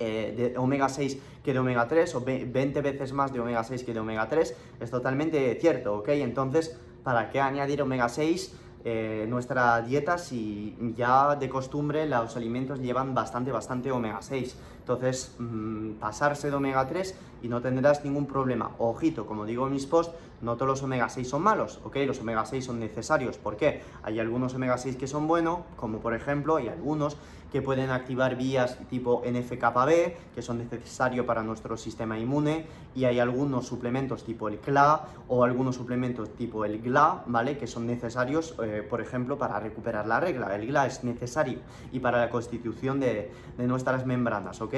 eh, 0.00 0.34
de 0.36 0.58
omega 0.58 0.88
6 0.88 1.18
que 1.44 1.52
de 1.52 1.58
omega 1.58 1.86
3 1.86 2.14
o 2.16 2.20
20 2.22 2.80
veces 2.80 3.12
más 3.12 3.32
de 3.32 3.38
omega 3.38 3.62
6 3.62 3.84
que 3.84 3.94
de 3.94 4.00
omega 4.00 4.28
3, 4.28 4.56
es 4.80 4.90
totalmente 4.90 5.56
cierto, 5.60 5.98
¿ok? 5.98 6.08
Entonces, 6.08 6.76
¿para 7.04 7.30
qué 7.30 7.40
añadir 7.40 7.82
omega 7.82 8.08
6? 8.08 8.52
Eh, 8.86 9.24
nuestra 9.30 9.80
dieta 9.80 10.18
si 10.18 10.76
ya 10.94 11.36
de 11.36 11.48
costumbre 11.48 12.06
los 12.06 12.36
alimentos 12.36 12.80
llevan 12.80 13.14
bastante, 13.14 13.50
bastante 13.50 13.90
omega 13.90 14.20
6. 14.20 14.56
Entonces, 14.80 15.34
mm, 15.38 15.92
pasarse 15.92 16.50
de 16.50 16.56
omega 16.56 16.86
3 16.86 17.14
y 17.42 17.48
no 17.48 17.62
tendrás 17.62 18.04
ningún 18.04 18.26
problema. 18.26 18.72
Ojito, 18.78 19.24
como 19.24 19.46
digo 19.46 19.66
en 19.66 19.72
mis 19.72 19.86
posts, 19.86 20.14
no 20.42 20.56
todos 20.56 20.68
los 20.68 20.82
omega 20.82 21.08
6 21.08 21.26
son 21.26 21.42
malos, 21.42 21.80
¿ok? 21.84 21.96
Los 22.06 22.20
omega 22.20 22.44
6 22.44 22.62
son 22.62 22.78
necesarios. 22.78 23.38
¿Por 23.38 23.56
qué? 23.56 23.80
Hay 24.02 24.20
algunos 24.20 24.54
omega 24.54 24.76
6 24.76 24.96
que 24.96 25.06
son 25.06 25.26
buenos, 25.26 25.60
como 25.76 26.00
por 26.00 26.12
ejemplo, 26.12 26.56
hay 26.56 26.68
algunos 26.68 27.16
que 27.54 27.62
pueden 27.62 27.90
activar 27.90 28.34
vías 28.34 28.76
tipo 28.90 29.22
NFKB, 29.24 30.32
que 30.34 30.42
son 30.42 30.58
necesarios 30.58 31.24
para 31.24 31.44
nuestro 31.44 31.76
sistema 31.76 32.18
inmune, 32.18 32.66
y 32.96 33.04
hay 33.04 33.20
algunos 33.20 33.68
suplementos 33.68 34.24
tipo 34.24 34.48
el 34.48 34.58
CLA 34.58 35.06
o 35.28 35.44
algunos 35.44 35.76
suplementos 35.76 36.34
tipo 36.34 36.64
el 36.64 36.82
GLA, 36.82 37.22
¿vale? 37.28 37.56
Que 37.56 37.68
son 37.68 37.86
necesarios, 37.86 38.56
eh, 38.60 38.84
por 38.90 39.00
ejemplo, 39.00 39.38
para 39.38 39.60
recuperar 39.60 40.04
la 40.08 40.18
regla. 40.18 40.52
El 40.56 40.66
GLA 40.66 40.86
es 40.86 41.04
necesario 41.04 41.60
y 41.92 42.00
para 42.00 42.18
la 42.18 42.28
constitución 42.28 42.98
de, 42.98 43.30
nuestras 43.56 44.04
membranas, 44.04 44.60
¿ok? 44.60 44.74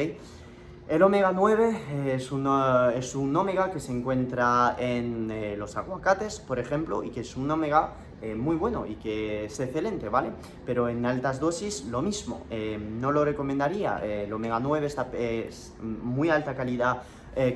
El 0.87 1.03
omega 1.03 1.33
9 1.33 2.15
es, 2.15 2.31
es 2.31 3.15
un 3.15 3.37
omega 3.37 3.71
que 3.71 3.81
se 3.81 3.91
encuentra 3.91 4.77
en 4.79 5.31
eh, 5.31 5.57
los 5.57 5.79
aguacates, 5.79 6.41
por 6.41 6.59
ejemplo, 6.59 7.03
y 7.03 7.09
que 7.09 7.21
es 7.21 7.39
un 7.39 7.51
omega 7.51 7.95
eh, 8.23 8.35
muy 8.35 8.57
bueno 8.57 8.87
y 8.87 8.97
que 8.97 9.45
es 9.45 9.61
excelente, 9.61 10.09
¿vale? 10.09 10.31
Pero 10.65 10.89
en 10.89 11.05
altas 11.05 11.41
dosis 11.41 11.85
lo 11.87 12.03
mismo, 12.03 12.47
eh, 12.51 12.79
no 12.79 13.13
lo 13.13 13.25
recomendaría. 13.25 13.99
el 13.99 14.33
omega 14.33 14.61
9 14.61 14.87
está, 14.87 15.09
es 15.13 15.75
muy 15.81 16.31
alta 16.31 16.55
calidad, 16.55 17.03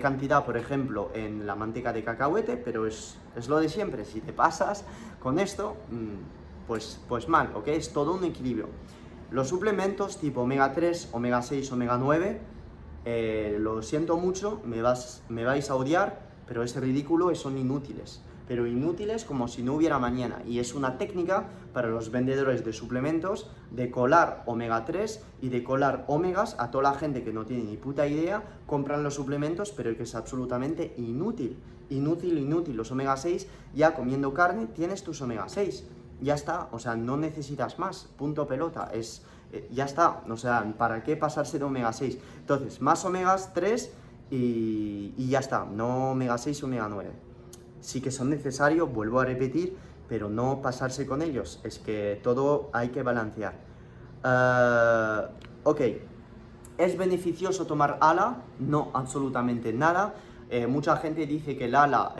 cantidad, 0.00 0.44
por 0.44 0.58
ejemplo, 0.58 1.10
en 1.14 1.46
la 1.46 1.54
manteca 1.54 1.90
de 1.92 2.04
cacahuete, 2.04 2.58
pero 2.58 2.86
es, 2.86 3.16
es 3.34 3.48
lo 3.48 3.58
de 3.58 3.70
siempre. 3.70 4.04
Si 4.04 4.20
te 4.20 4.34
pasas 4.34 4.84
con 5.20 5.38
esto, 5.38 5.76
mm, 5.90 6.66
pues, 6.66 7.00
pues 7.08 7.28
mal, 7.28 7.50
¿ok? 7.54 7.68
Es 7.68 7.92
todo 7.92 8.12
un 8.12 8.24
equilibrio. 8.24 8.68
Los 9.30 9.48
suplementos 9.48 10.18
tipo 10.18 10.42
omega 10.42 10.74
3, 10.74 11.08
omega 11.12 11.40
6, 11.40 11.72
omega 11.72 11.96
9 11.96 12.40
eh, 13.04 13.56
lo 13.58 13.82
siento 13.82 14.16
mucho, 14.18 14.60
me, 14.64 14.82
vas, 14.82 15.22
me 15.28 15.44
vais 15.44 15.70
a 15.70 15.74
odiar, 15.74 16.20
pero 16.46 16.62
es 16.62 16.76
ridículo 16.76 17.34
son 17.34 17.56
inútiles. 17.56 18.22
Pero 18.50 18.66
inútiles 18.66 19.24
como 19.24 19.46
si 19.46 19.62
no 19.62 19.74
hubiera 19.74 20.00
mañana. 20.00 20.42
Y 20.44 20.58
es 20.58 20.74
una 20.74 20.98
técnica 20.98 21.44
para 21.72 21.86
los 21.86 22.10
vendedores 22.10 22.64
de 22.64 22.72
suplementos 22.72 23.48
de 23.70 23.92
colar 23.92 24.42
omega 24.44 24.84
3 24.84 25.22
y 25.40 25.50
de 25.50 25.62
colar 25.62 26.04
omegas 26.08 26.56
a 26.58 26.72
toda 26.72 26.90
la 26.90 26.98
gente 26.98 27.22
que 27.22 27.32
no 27.32 27.46
tiene 27.46 27.62
ni 27.62 27.76
puta 27.76 28.08
idea, 28.08 28.42
compran 28.66 29.04
los 29.04 29.14
suplementos, 29.14 29.70
pero 29.70 29.96
que 29.96 30.02
es 30.02 30.16
absolutamente 30.16 30.94
inútil. 30.96 31.58
Inútil, 31.90 32.38
inútil. 32.38 32.76
Los 32.76 32.90
omega 32.90 33.16
6, 33.16 33.46
ya 33.72 33.94
comiendo 33.94 34.34
carne, 34.34 34.66
tienes 34.66 35.04
tus 35.04 35.22
omega 35.22 35.48
6. 35.48 35.84
Ya 36.20 36.34
está, 36.34 36.70
o 36.72 36.80
sea, 36.80 36.96
no 36.96 37.16
necesitas 37.16 37.78
más. 37.78 38.08
Punto 38.18 38.48
pelota. 38.48 38.90
Es, 38.92 39.22
eh, 39.52 39.68
ya 39.70 39.84
está, 39.84 40.24
o 40.28 40.36
sea, 40.36 40.74
¿para 40.76 41.04
qué 41.04 41.16
pasarse 41.16 41.60
de 41.60 41.66
omega 41.66 41.92
6? 41.92 42.18
Entonces, 42.40 42.80
más 42.80 43.04
omegas 43.04 43.54
3 43.54 43.92
y, 44.32 45.28
ya 45.28 45.38
está, 45.38 45.64
no 45.66 46.10
omega 46.10 46.36
6 46.36 46.62
y 46.62 46.64
omega 46.64 46.88
9. 46.88 47.29
Sí 47.80 48.00
que 48.00 48.10
son 48.10 48.30
necesarios, 48.30 48.92
vuelvo 48.92 49.20
a 49.20 49.24
repetir, 49.24 49.76
pero 50.08 50.28
no 50.28 50.60
pasarse 50.62 51.06
con 51.06 51.22
ellos, 51.22 51.60
es 51.64 51.78
que 51.78 52.20
todo 52.22 52.70
hay 52.72 52.88
que 52.88 53.02
balancear. 53.02 53.54
Uh, 54.24 55.68
ok, 55.68 55.80
¿es 56.78 56.96
beneficioso 56.96 57.66
tomar 57.66 57.98
ALA? 58.00 58.42
No, 58.58 58.90
absolutamente 58.92 59.72
nada. 59.72 60.14
Eh, 60.50 60.66
mucha 60.66 60.96
gente 60.96 61.26
dice 61.26 61.56
que 61.56 61.66
el 61.66 61.74
ALA 61.76 62.14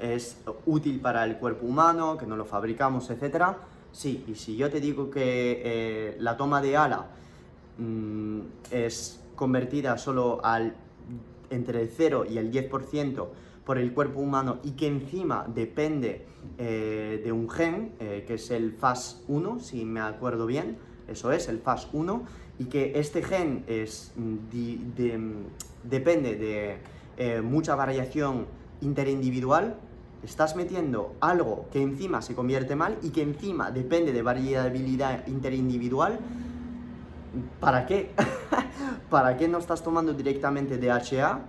es 0.00 0.38
útil 0.64 1.00
para 1.00 1.24
el 1.24 1.36
cuerpo 1.36 1.66
humano, 1.66 2.16
que 2.16 2.26
no 2.26 2.34
lo 2.34 2.46
fabricamos, 2.46 3.10
etcétera 3.10 3.58
Sí, 3.92 4.24
y 4.28 4.34
si 4.34 4.56
yo 4.56 4.70
te 4.70 4.80
digo 4.80 5.10
que 5.10 5.62
eh, 5.64 6.16
la 6.20 6.36
toma 6.36 6.60
de 6.60 6.76
ala 6.76 7.06
mm, 7.78 8.40
es 8.70 9.20
convertida 9.34 9.96
solo 9.98 10.40
al 10.44 10.74
entre 11.50 11.82
el 11.82 11.88
0 11.88 12.26
y 12.28 12.38
el 12.38 12.52
10% 12.52 13.26
por 13.68 13.76
el 13.76 13.92
cuerpo 13.92 14.20
humano 14.20 14.60
y 14.64 14.70
que 14.70 14.86
encima 14.86 15.44
depende 15.46 16.24
eh, 16.56 17.20
de 17.22 17.32
un 17.32 17.50
gen, 17.50 17.92
eh, 18.00 18.24
que 18.26 18.36
es 18.36 18.50
el 18.50 18.74
FAS1, 18.80 19.60
si 19.60 19.84
me 19.84 20.00
acuerdo 20.00 20.46
bien, 20.46 20.78
eso 21.06 21.32
es, 21.32 21.48
el 21.48 21.62
FAS1, 21.62 22.22
y 22.58 22.64
que 22.64 22.98
este 22.98 23.22
gen 23.22 23.64
es, 23.66 24.14
mm, 24.16 25.84
depende 25.84 26.36
de 26.36 27.42
mucha 27.42 27.74
variación 27.74 28.46
interindividual, 28.80 29.76
estás 30.22 30.56
metiendo 30.56 31.16
algo 31.20 31.66
que 31.70 31.82
encima 31.82 32.22
se 32.22 32.34
convierte 32.34 32.74
mal 32.74 32.96
y 33.02 33.10
que 33.10 33.20
encima 33.20 33.70
depende 33.70 34.14
de 34.14 34.22
variabilidad 34.22 35.26
interindividual, 35.26 36.18
¿para 37.60 37.84
qué? 37.84 38.12
¿Para 39.10 39.36
qué 39.36 39.46
no 39.46 39.58
estás 39.58 39.82
tomando 39.82 40.14
directamente 40.14 40.78
DHA 40.78 41.40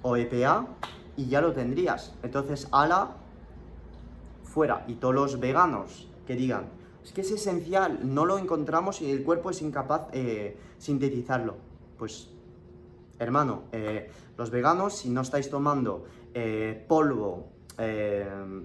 o 0.00 0.16
EPA 0.16 0.68
y 1.16 1.26
ya 1.26 1.40
lo 1.40 1.52
tendrías? 1.52 2.14
Entonces, 2.22 2.68
ala, 2.72 3.16
fuera. 4.44 4.84
Y 4.88 4.94
todos 4.94 5.14
los 5.14 5.40
veganos 5.40 6.08
que 6.26 6.36
digan, 6.36 6.66
es 7.04 7.12
que 7.12 7.20
es 7.20 7.30
esencial, 7.30 8.00
no 8.02 8.24
lo 8.24 8.38
encontramos 8.38 9.00
y 9.00 9.10
el 9.10 9.22
cuerpo 9.22 9.50
es 9.50 9.62
incapaz 9.62 10.08
eh, 10.12 10.56
sintetizarlo. 10.78 11.56
Pues, 11.98 12.28
hermano, 13.18 13.62
eh, 13.72 14.10
los 14.36 14.50
veganos, 14.50 14.96
si 14.96 15.08
no 15.10 15.20
estáis 15.20 15.48
tomando 15.48 16.04
eh, 16.34 16.84
polvo, 16.88 17.56
Em, 17.78 18.64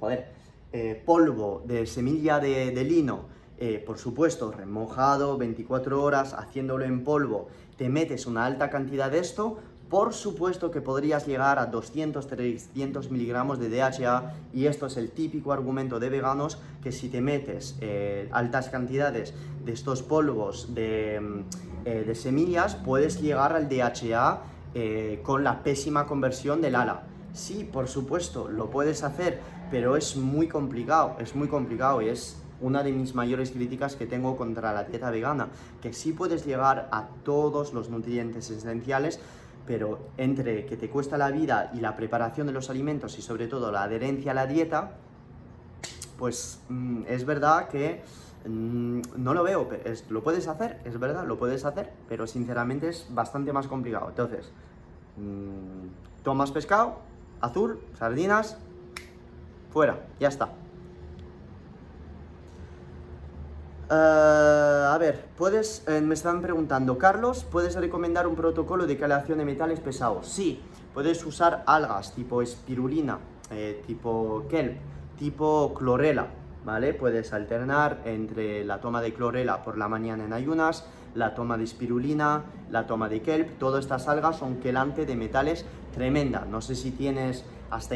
joder, 0.00 0.26
eh, 0.72 1.00
polvo 1.04 1.62
de 1.64 1.86
semilla 1.86 2.40
de, 2.40 2.84
lino, 2.84 3.26
eh, 3.58 3.82
por 3.84 3.98
supuesto, 3.98 4.50
remojado 4.50 5.38
24 5.38 6.02
horas, 6.02 6.34
haciéndolo 6.34 6.84
en 6.84 7.04
polvo, 7.04 7.48
te 7.76 7.88
metes 7.88 8.26
una 8.26 8.44
alta 8.44 8.68
cantidad 8.68 9.10
de 9.10 9.20
esto, 9.20 9.58
por 9.88 10.14
supuesto 10.14 10.70
que 10.70 10.80
podrías 10.80 11.26
llegar 11.26 11.58
a 11.58 11.70
200-300 11.70 13.10
miligramos 13.10 13.58
de 13.58 13.68
DHA 13.68 14.34
y 14.52 14.66
esto 14.66 14.86
es 14.86 14.96
el 14.96 15.10
típico 15.10 15.52
argumento 15.52 16.00
de 16.00 16.08
veganos 16.08 16.58
que 16.82 16.92
si 16.92 17.08
te 17.08 17.20
metes 17.20 17.76
eh, 17.80 18.28
altas 18.32 18.68
cantidades 18.68 19.34
de 19.64 19.72
estos 19.72 20.02
polvos 20.02 20.74
de, 20.74 21.16
em, 21.16 21.44
de, 21.84 22.14
semillas 22.14 22.74
puedes 22.74 23.20
llegar 23.20 23.52
al 23.52 23.68
DHA 23.68 24.42
con 25.22 25.42
la 25.42 25.62
pésima 25.62 26.04
conversión 26.04 26.60
del 26.60 26.74
ala. 26.74 27.04
Sí, 27.32 27.68
por 27.70 27.88
supuesto, 27.88 28.48
lo 28.48 28.68
puedes 28.70 29.02
hacer, 29.02 29.40
pero 29.70 29.96
es 29.96 30.16
muy 30.16 30.48
complicado, 30.48 31.16
es 31.18 31.34
muy 31.34 31.48
complicado 31.48 32.02
y 32.02 32.08
es 32.08 32.36
una 32.60 32.82
de 32.82 32.92
mis 32.92 33.14
mayores 33.14 33.50
críticas 33.50 33.96
que 33.96 34.06
tengo 34.06 34.36
contra 34.36 34.72
la 34.72 34.84
dieta 34.84 35.10
vegana, 35.10 35.48
que 35.82 35.92
sí 35.92 36.12
puedes 36.12 36.46
llegar 36.46 36.88
a 36.90 37.08
todos 37.24 37.72
los 37.72 37.90
nutrientes 37.90 38.50
esenciales, 38.50 39.20
pero 39.66 39.98
entre 40.16 40.66
que 40.66 40.76
te 40.76 40.88
cuesta 40.88 41.18
la 41.18 41.30
vida 41.30 41.70
y 41.74 41.80
la 41.80 41.96
preparación 41.96 42.46
de 42.46 42.52
los 42.52 42.70
alimentos 42.70 43.18
y 43.18 43.22
sobre 43.22 43.46
todo 43.48 43.72
la 43.72 43.82
adherencia 43.82 44.30
a 44.30 44.34
la 44.34 44.46
dieta, 44.46 44.92
pues 46.18 46.60
mm, 46.68 47.02
es 47.08 47.24
verdad 47.24 47.68
que 47.68 48.02
mm, 48.46 49.00
no 49.16 49.34
lo 49.34 49.42
veo, 49.42 49.68
lo 50.08 50.22
puedes 50.22 50.48
hacer, 50.48 50.80
es 50.84 50.98
verdad, 50.98 51.26
lo 51.26 51.38
puedes 51.38 51.64
hacer, 51.64 51.92
pero 52.08 52.26
sinceramente 52.26 52.88
es 52.88 53.06
bastante 53.10 53.52
más 53.52 53.66
complicado. 53.66 54.08
Entonces, 54.08 54.50
mm, 55.16 56.22
tomas 56.22 56.52
pescado, 56.52 56.98
azul, 57.40 57.80
sardinas, 57.98 58.56
fuera, 59.70 60.06
ya 60.20 60.28
está. 60.28 60.50
Eh, 63.88 63.94
a 63.94 64.96
ver, 64.98 65.26
puedes, 65.36 65.84
eh, 65.86 66.00
me 66.00 66.14
están 66.14 66.42
preguntando, 66.42 66.98
Carlos, 66.98 67.44
¿puedes 67.44 67.76
recomendar 67.76 68.26
un 68.26 68.34
protocolo 68.34 68.84
de 68.84 68.96
calación 68.96 69.38
de 69.38 69.44
metales 69.44 69.78
pesados? 69.78 70.26
Sí, 70.26 70.60
puedes 70.92 71.24
usar 71.24 71.62
algas 71.66 72.12
tipo 72.12 72.42
espirulina, 72.42 73.18
eh, 73.52 73.84
tipo 73.86 74.44
kelp, 74.50 74.78
tipo 75.16 75.72
clorela, 75.72 76.26
¿vale? 76.64 76.94
Puedes 76.94 77.32
alternar 77.32 78.00
entre 78.06 78.64
la 78.64 78.80
toma 78.80 79.00
de 79.00 79.14
clorela 79.14 79.62
por 79.62 79.78
la 79.78 79.86
mañana 79.86 80.24
en 80.24 80.32
ayunas, 80.32 80.84
la 81.14 81.36
toma 81.36 81.56
de 81.56 81.62
espirulina, 81.62 82.42
la 82.70 82.88
toma 82.88 83.08
de 83.08 83.22
kelp, 83.22 83.56
todas 83.60 83.84
estas 83.84 84.08
algas 84.08 84.36
son 84.36 84.56
quelante 84.56 85.06
de 85.06 85.14
metales 85.14 85.64
tremenda. 85.94 86.44
No 86.44 86.60
sé 86.60 86.74
si 86.74 86.90
tienes 86.90 87.44
hasta 87.70 87.94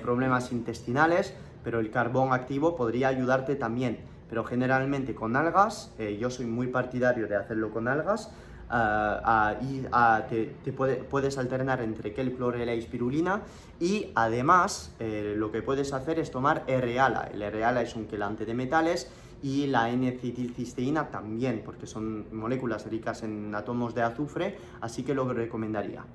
problemas 0.00 0.52
intestinales, 0.52 1.34
pero 1.64 1.80
el 1.80 1.90
carbón 1.90 2.32
activo 2.32 2.76
podría 2.76 3.08
ayudarte 3.08 3.56
también. 3.56 4.11
Pero 4.32 4.44
generalmente 4.44 5.14
con 5.14 5.36
algas, 5.36 5.92
eh, 5.98 6.16
yo 6.18 6.30
soy 6.30 6.46
muy 6.46 6.68
partidario 6.68 7.28
de 7.28 7.36
hacerlo 7.36 7.70
con 7.70 7.86
algas, 7.86 8.30
ah, 8.70 9.56
y 9.60 9.82
ah, 9.92 10.22
te, 10.26 10.72
puedes 10.72 11.36
alternar 11.36 11.82
entre 11.82 12.14
kelp, 12.14 12.38
clorela 12.38 12.74
y 12.74 12.78
espirulina 12.78 13.42
y 13.78 14.10
además 14.14 14.90
eh, 15.00 15.34
lo 15.36 15.52
que 15.52 15.60
puedes 15.60 15.92
hacer 15.92 16.18
es 16.18 16.30
tomar 16.30 16.64
R-ALA. 16.66 17.28
El 17.34 17.42
R-ALA 17.42 17.82
es 17.82 17.94
un 17.94 18.06
quelante 18.06 18.46
de 18.46 18.54
metales 18.54 19.10
y 19.42 19.66
la 19.66 19.90
N-acetilcisteína 19.90 21.10
también, 21.10 21.60
porque 21.62 21.86
son 21.86 22.34
moléculas 22.34 22.86
ricas 22.86 23.24
en 23.24 23.54
átomos 23.54 23.94
de 23.94 24.00
azufre, 24.00 24.56
así 24.80 25.02
que 25.02 25.12
lo 25.12 25.30
recomendaría. 25.30 26.06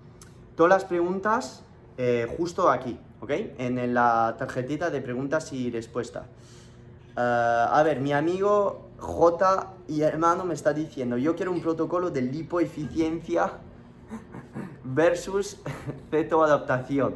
Todas 0.55 0.71
las 0.71 0.85
preguntas 0.85 1.63
eh, 1.99 2.27
justo 2.35 2.71
aquí, 2.71 2.97
¿ok? 3.21 3.29
En 3.59 3.93
la 3.93 4.35
tarjetita 4.39 4.89
de 4.89 5.01
preguntas 5.01 5.53
y 5.53 5.69
respuestas. 5.69 6.25
Eh, 7.17 7.65
a 7.71 7.81
ver, 7.81 7.99
mi 7.99 8.13
amigo 8.13 8.89
J 8.99 9.73
y 9.87 10.01
hermano 10.01 10.45
me 10.45 10.53
está 10.53 10.71
diciendo, 10.71 11.17
yo 11.17 11.35
quiero 11.35 11.51
un 11.51 11.61
protocolo 11.61 12.11
de 12.11 12.21
lipoeficiencia 12.21 13.53
versus 14.83 15.57
cetoadaptación. 16.11 17.15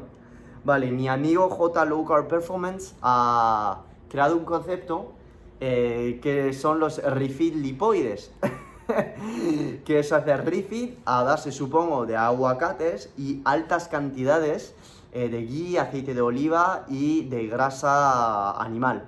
Vale, 0.63 0.91
mi 0.91 1.07
amigo 1.07 1.49
J. 1.49 1.85
Low 1.85 2.03
Carb 2.05 2.27
Performance 2.27 2.95
ha 3.03 3.81
creado 4.09 4.37
un 4.37 4.45
concepto 4.45 5.11
eh, 5.59 6.19
que 6.21 6.53
son 6.53 6.79
los 6.79 6.97
refit 6.97 7.55
lipoides. 7.55 8.31
que 9.85 9.99
es 9.99 10.11
hacer 10.11 10.43
refit 10.43 10.97
a 11.05 11.23
base, 11.23 11.51
supongo, 11.51 12.07
de 12.07 12.17
aguacates 12.17 13.09
y 13.17 13.41
altas 13.45 13.87
cantidades 13.87 14.73
eh, 15.13 15.29
de 15.29 15.45
ghee, 15.45 15.77
aceite 15.77 16.13
de 16.13 16.21
oliva 16.21 16.85
y 16.89 17.25
de 17.25 17.47
grasa 17.47 18.51
animal. 18.59 19.05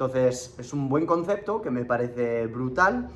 Entonces, 0.00 0.54
es 0.58 0.72
un 0.72 0.88
buen 0.88 1.04
concepto 1.04 1.60
que 1.60 1.70
me 1.70 1.84
parece 1.84 2.46
brutal. 2.46 3.10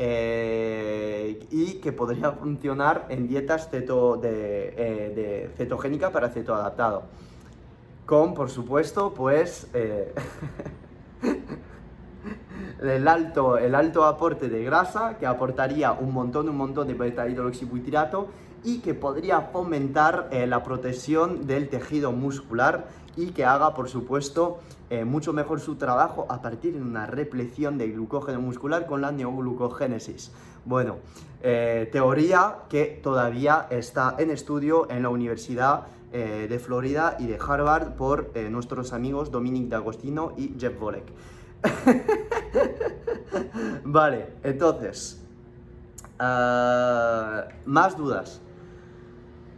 Eh, 0.00 1.44
y 1.50 1.80
que 1.80 1.90
podría 1.90 2.30
funcionar 2.40 3.06
en 3.08 3.26
dietas 3.26 3.68
ceto 3.68 4.16
de, 4.16 4.30
de 4.30 5.50
cetogénica 5.56 6.12
para 6.12 6.28
cetoadaptado 6.28 7.02
con, 8.08 8.32
por 8.32 8.48
supuesto, 8.48 9.12
pues 9.12 9.66
eh, 9.74 10.14
el, 12.82 13.06
alto, 13.06 13.58
el 13.58 13.74
alto 13.74 14.04
aporte 14.04 14.48
de 14.48 14.64
grasa 14.64 15.18
que 15.18 15.26
aportaría 15.26 15.92
un 15.92 16.14
montón, 16.14 16.48
un 16.48 16.56
montón 16.56 16.88
de 16.88 16.94
beta 16.94 17.28
hidroxibutyrato 17.28 18.28
y 18.64 18.78
que 18.78 18.94
podría 18.94 19.42
fomentar 19.42 20.28
eh, 20.32 20.46
la 20.46 20.62
protección 20.62 21.46
del 21.46 21.68
tejido 21.68 22.12
muscular 22.12 22.86
y 23.18 23.32
que 23.32 23.44
haga, 23.44 23.74
por 23.74 23.88
supuesto, 23.88 24.60
eh, 24.90 25.04
mucho 25.04 25.32
mejor 25.32 25.60
su 25.60 25.76
trabajo 25.76 26.26
a 26.28 26.40
partir 26.40 26.74
de 26.74 26.82
una 26.82 27.06
repleción 27.06 27.76
de 27.76 27.88
glucógeno 27.88 28.40
muscular 28.40 28.86
con 28.86 29.00
la 29.00 29.12
neoglucogénesis. 29.12 30.32
Bueno, 30.64 30.96
teoría 31.40 32.56
que 32.68 33.00
todavía 33.02 33.68
está 33.70 34.16
en 34.18 34.30
estudio 34.30 34.90
en 34.90 35.02
la 35.02 35.08
Universidad 35.08 35.86
eh, 36.10 36.46
de 36.48 36.58
Florida 36.58 37.16
y 37.18 37.26
de 37.26 37.38
Harvard 37.38 37.92
por 37.92 38.30
eh, 38.34 38.48
nuestros 38.48 38.94
amigos 38.94 39.30
Dominic 39.30 39.68
D'Agostino 39.68 40.32
y 40.38 40.54
Jeff 40.58 40.80
Volek. 40.80 41.04
vale, 43.84 44.28
entonces, 44.42 45.22
ah, 46.18 47.44
más 47.66 47.98
dudas. 47.98 48.40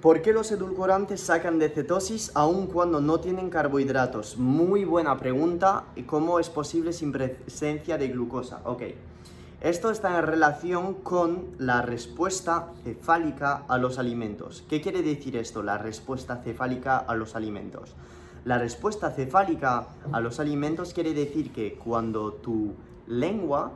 ¿Por 0.01 0.23
qué 0.23 0.33
los 0.33 0.51
edulcorantes 0.51 1.21
sacan 1.21 1.59
de 1.59 1.69
cetosis 1.69 2.33
aun 2.35 2.69
cuando 2.69 3.03
no 3.03 3.21
tienen 3.21 3.51
carbohidratos? 3.51 4.39
Muy 4.39 4.87
buena 4.87 5.19
pregunta. 5.19 5.85
¿Cómo 6.07 6.41
es 6.41 6.49
posible 6.49 6.95
sin 6.95 7.13
presencia 7.13 7.99
de 7.99 8.09
glucosa? 8.09 8.63
Ok. 8.65 8.83
Esto 9.61 9.91
está 9.91 10.19
en 10.19 10.25
relación 10.25 10.95
con 10.95 11.49
la 11.59 11.83
respuesta 11.83 12.73
cefálica 12.83 13.65
a 13.69 13.77
los 13.77 13.99
alimentos. 13.99 14.65
¿Qué 14.71 14.81
quiere 14.81 15.03
decir 15.03 15.37
esto, 15.37 15.63
la 15.63 15.77
respuesta 15.77 16.39
cefálica 16.43 16.97
a 16.97 17.15
los 17.15 17.37
alimentos? 17.37 17.95
La 18.47 18.57
respuesta 18.57 19.11
cefálica 19.11 19.89
a 20.11 20.21
los 20.21 20.41
alimentos 20.41 20.95
quiere 20.95 21.13
decir 21.13 21.53
que 21.53 21.75
cuando 21.75 22.33
tu 22.33 22.73
lengua 23.07 23.73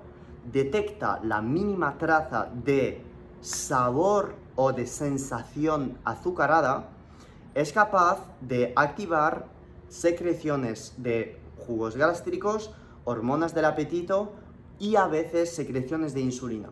detecta 0.50 1.20
la 1.22 1.42
mínima 1.42 1.98
traza 1.98 2.48
de 2.64 3.02
sabor 3.42 4.43
o 4.56 4.72
de 4.72 4.86
sensación 4.86 5.98
azucarada, 6.04 6.88
es 7.54 7.72
capaz 7.72 8.18
de 8.40 8.72
activar 8.76 9.46
secreciones 9.88 10.94
de 10.98 11.38
jugos 11.66 11.96
gástricos, 11.96 12.72
hormonas 13.04 13.54
del 13.54 13.64
apetito, 13.66 14.32
y 14.78 14.96
a 14.96 15.06
veces 15.06 15.54
secreciones 15.54 16.14
de 16.14 16.20
insulina. 16.20 16.70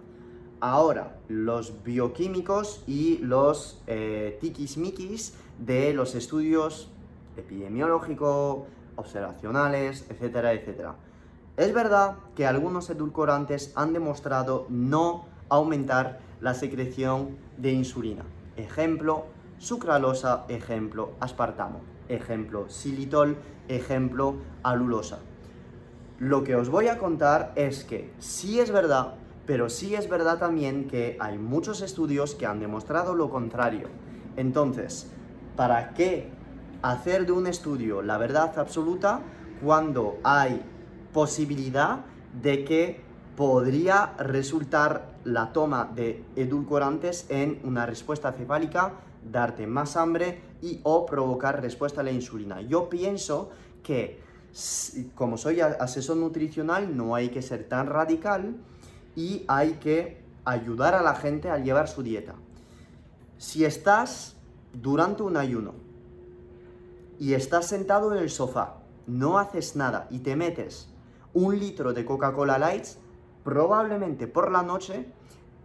Ahora, 0.61 1.19
los 1.29 1.83
bioquímicos 1.83 2.85
y 2.87 3.19
los 3.19 3.83
eh, 3.87 4.39
tiquismiquis 4.41 5.35
de 5.59 5.93
los 5.93 6.15
estudios 6.15 6.89
epidemiológicos, 7.37 8.65
observacionales, 8.97 10.05
etcétera, 10.09 10.53
etcétera. 10.53 10.95
Es 11.57 11.75
verdad 11.75 12.17
que 12.35 12.47
algunos 12.47 12.89
edulcorantes 12.91 13.73
han 13.75 13.93
demostrado 13.93 14.67
no 14.69 15.27
aumentar 15.55 16.21
la 16.41 16.55
secreción 16.55 17.37
de 17.59 17.73
insulina. 17.73 18.25
Ejemplo, 18.57 19.27
sucralosa, 19.59 20.45
ejemplo, 20.49 21.13
aspartamo, 21.21 21.81
ejemplo, 22.09 22.69
xilitol, 22.69 23.37
ejemplo, 23.69 24.37
alulosa. 24.63 25.19
Lo 26.19 26.43
que 26.43 26.57
os 26.57 26.69
voy 26.69 26.89
a 26.89 26.99
contar 26.99 27.53
es 27.55 27.85
que 27.85 28.13
sí 28.19 28.61
es 28.61 28.71
verdad, 28.71 29.15
pero 29.47 29.69
sí 29.69 29.95
es 29.95 30.09
verdad 30.09 30.39
también 30.39 30.89
que 30.89 31.17
hay 31.21 31.37
muchos 31.37 31.83
estudios 31.83 32.35
que 32.35 32.47
han 32.47 32.61
demostrado 32.61 33.15
lo 33.15 33.29
contrario. 33.29 33.89
Entonces, 34.37 35.11
¿para 35.57 35.95
qué 35.95 36.31
hacer 36.81 37.27
de 37.27 37.33
un 37.33 37.47
estudio 37.47 38.03
la 38.03 38.19
verdad 38.19 38.59
absoluta 38.59 39.21
cuando 39.63 40.19
hay 40.25 40.63
posibilidad 41.13 42.01
de 42.41 42.65
que 42.65 43.12
podría 43.37 44.15
resultar 44.19 45.15
la 45.25 45.53
toma 45.53 45.91
de 45.95 46.25
edulcorantes 46.37 47.27
en 47.29 47.61
una 47.65 47.87
respuesta 47.87 48.33
cefálica, 48.33 48.95
darte 49.31 49.67
más 49.67 49.97
hambre 49.97 50.41
y 50.61 50.81
o 50.83 51.07
provocar 51.07 51.61
respuesta 51.63 52.01
a 52.01 52.05
la 52.05 52.13
insulina? 52.13 52.61
Yo 52.61 52.89
pienso 52.89 53.51
que 53.83 54.21
como 55.15 55.39
soy 55.39 55.61
asesor 55.61 56.17
nutricional, 56.17 56.95
no 56.97 57.15
hay 57.15 57.31
que 57.31 57.41
ser 57.41 57.69
tan 57.69 57.87
radical 57.87 58.57
y 59.17 59.45
hay 59.49 59.73
que 59.75 60.23
ayudar 60.45 60.95
a 60.95 61.03
la 61.03 61.15
gente 61.15 61.51
a 61.51 61.59
llevar 61.59 61.89
su 61.89 62.03
dieta. 62.03 62.35
Si 63.39 63.65
estás 63.65 64.37
durante 64.73 65.23
un 65.23 65.37
ayuno 65.37 65.75
y 67.19 67.33
estás 67.35 67.67
sentado 67.67 68.15
en 68.15 68.23
el 68.23 68.31
sofá, 68.31 68.77
no 69.07 69.39
haces 69.39 69.75
nada 69.75 70.07
y 70.11 70.19
te 70.19 70.37
metes 70.37 70.89
un 71.33 71.59
litro 71.59 71.95
de 71.95 72.05
Coca-Cola 72.05 72.59
Lights, 72.59 72.99
probablemente 73.45 74.27
por 74.27 74.51
la 74.51 74.63
noche 74.63 75.07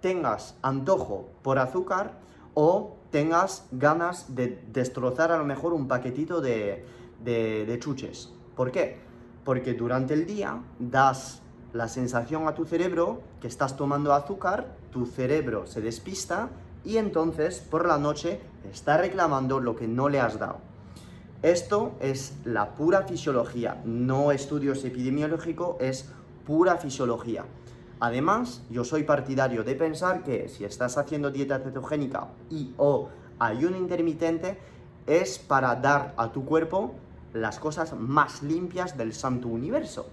tengas 0.01 0.57
antojo 0.61 1.29
por 1.41 1.59
azúcar 1.59 2.19
o 2.53 2.97
tengas 3.11 3.67
ganas 3.71 4.35
de 4.35 4.63
destrozar 4.71 5.31
a 5.31 5.37
lo 5.37 5.45
mejor 5.45 5.73
un 5.73 5.87
paquetito 5.87 6.41
de, 6.41 7.77
chuches. 7.79 8.33
¿Por 8.55 8.71
qué? 8.71 8.99
Porque 9.43 9.73
durante 9.73 10.13
el 10.13 10.25
día 10.25 10.61
das 10.79 11.41
la 11.73 11.87
sensación 11.87 12.47
a 12.47 12.55
tu 12.55 12.65
cerebro 12.65 13.21
que 13.39 13.47
estás 13.47 13.77
tomando 13.77 14.13
azúcar, 14.13 14.75
tu 14.91 15.05
cerebro 15.05 15.67
se 15.67 15.81
despista 15.81 16.49
y 16.83 16.97
entonces 16.97 17.59
por 17.59 17.87
la 17.87 17.97
noche 17.97 18.41
está 18.71 18.97
reclamando 18.97 19.59
lo 19.59 19.75
que 19.75 19.87
no 19.87 20.09
le 20.09 20.19
has 20.19 20.39
dado. 20.39 20.57
Esto 21.43 21.91
es 21.99 22.33
la 22.45 22.75
pura 22.75 23.03
fisiología, 23.03 23.81
no 23.85 24.31
estudios 24.31 24.83
epidemiológicos, 24.83 25.75
es 25.79 26.09
pura 26.45 26.77
fisiología. 26.77 27.45
Además, 27.99 28.61
yo 28.69 28.83
soy 28.83 29.03
partidario 29.03 29.63
de 29.63 29.75
pensar 29.75 30.23
que 30.23 30.49
si 30.49 30.65
estás 30.65 30.97
haciendo 30.97 31.31
dieta 31.31 31.59
cetogénica 31.59 32.27
y 32.49 32.73
o 32.77 33.09
ayuno 33.39 33.77
intermitente, 33.77 34.59
es 35.07 35.39
para 35.39 35.75
dar 35.75 36.13
a 36.17 36.31
tu 36.31 36.45
cuerpo 36.45 36.93
las 37.33 37.59
cosas 37.59 37.95
más 37.97 38.43
limpias 38.43 38.97
del 38.97 39.13
santo 39.13 39.47
universo. 39.47 40.07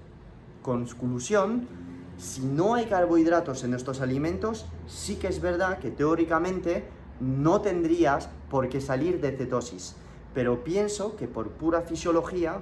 Conclusión, 0.63 1.69
si 2.17 2.43
no 2.43 2.75
hay 2.75 2.87
carbohidratos 2.87 3.65
en 3.65 3.75
estos 3.75 4.01
alimentos, 4.01 4.67
sí 4.87 5.17
que 5.17 5.29
es 5.29 5.41
verdad 5.41 5.79
que 5.79 5.91
teóricamente 5.91 6.85
no 7.21 7.61
tendrías 7.61 8.29
por 8.51 8.69
qué 8.69 8.81
salir 8.81 9.21
de 9.21 9.37
cetosis. 9.37 9.97
Pero 10.33 10.65
pienso 10.65 11.17
que 11.17 11.29
por 11.29 11.51
pura 11.51 11.83
fisiología 11.83 12.61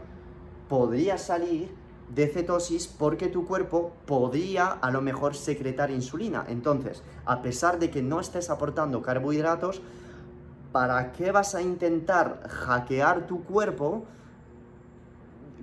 podrías 0.68 1.22
salir 1.22 1.81
de 2.08 2.28
cetosis 2.28 2.86
porque 2.86 3.28
tu 3.28 3.46
cuerpo 3.46 3.92
podría 4.06 4.66
a 4.66 4.90
lo 4.90 5.00
mejor 5.00 5.34
secretar 5.34 5.90
insulina. 5.90 6.44
Entonces, 6.48 7.02
a 7.24 7.42
pesar 7.42 7.78
de 7.78 7.90
que 7.90 8.02
no 8.02 8.20
estés 8.20 8.50
aportando 8.50 9.02
carbohidratos, 9.02 9.82
¿para 10.72 11.12
qué 11.12 11.32
vas 11.32 11.54
a 11.54 11.62
intentar 11.62 12.42
hackear 12.48 13.26
tu 13.26 13.44
cuerpo 13.44 14.04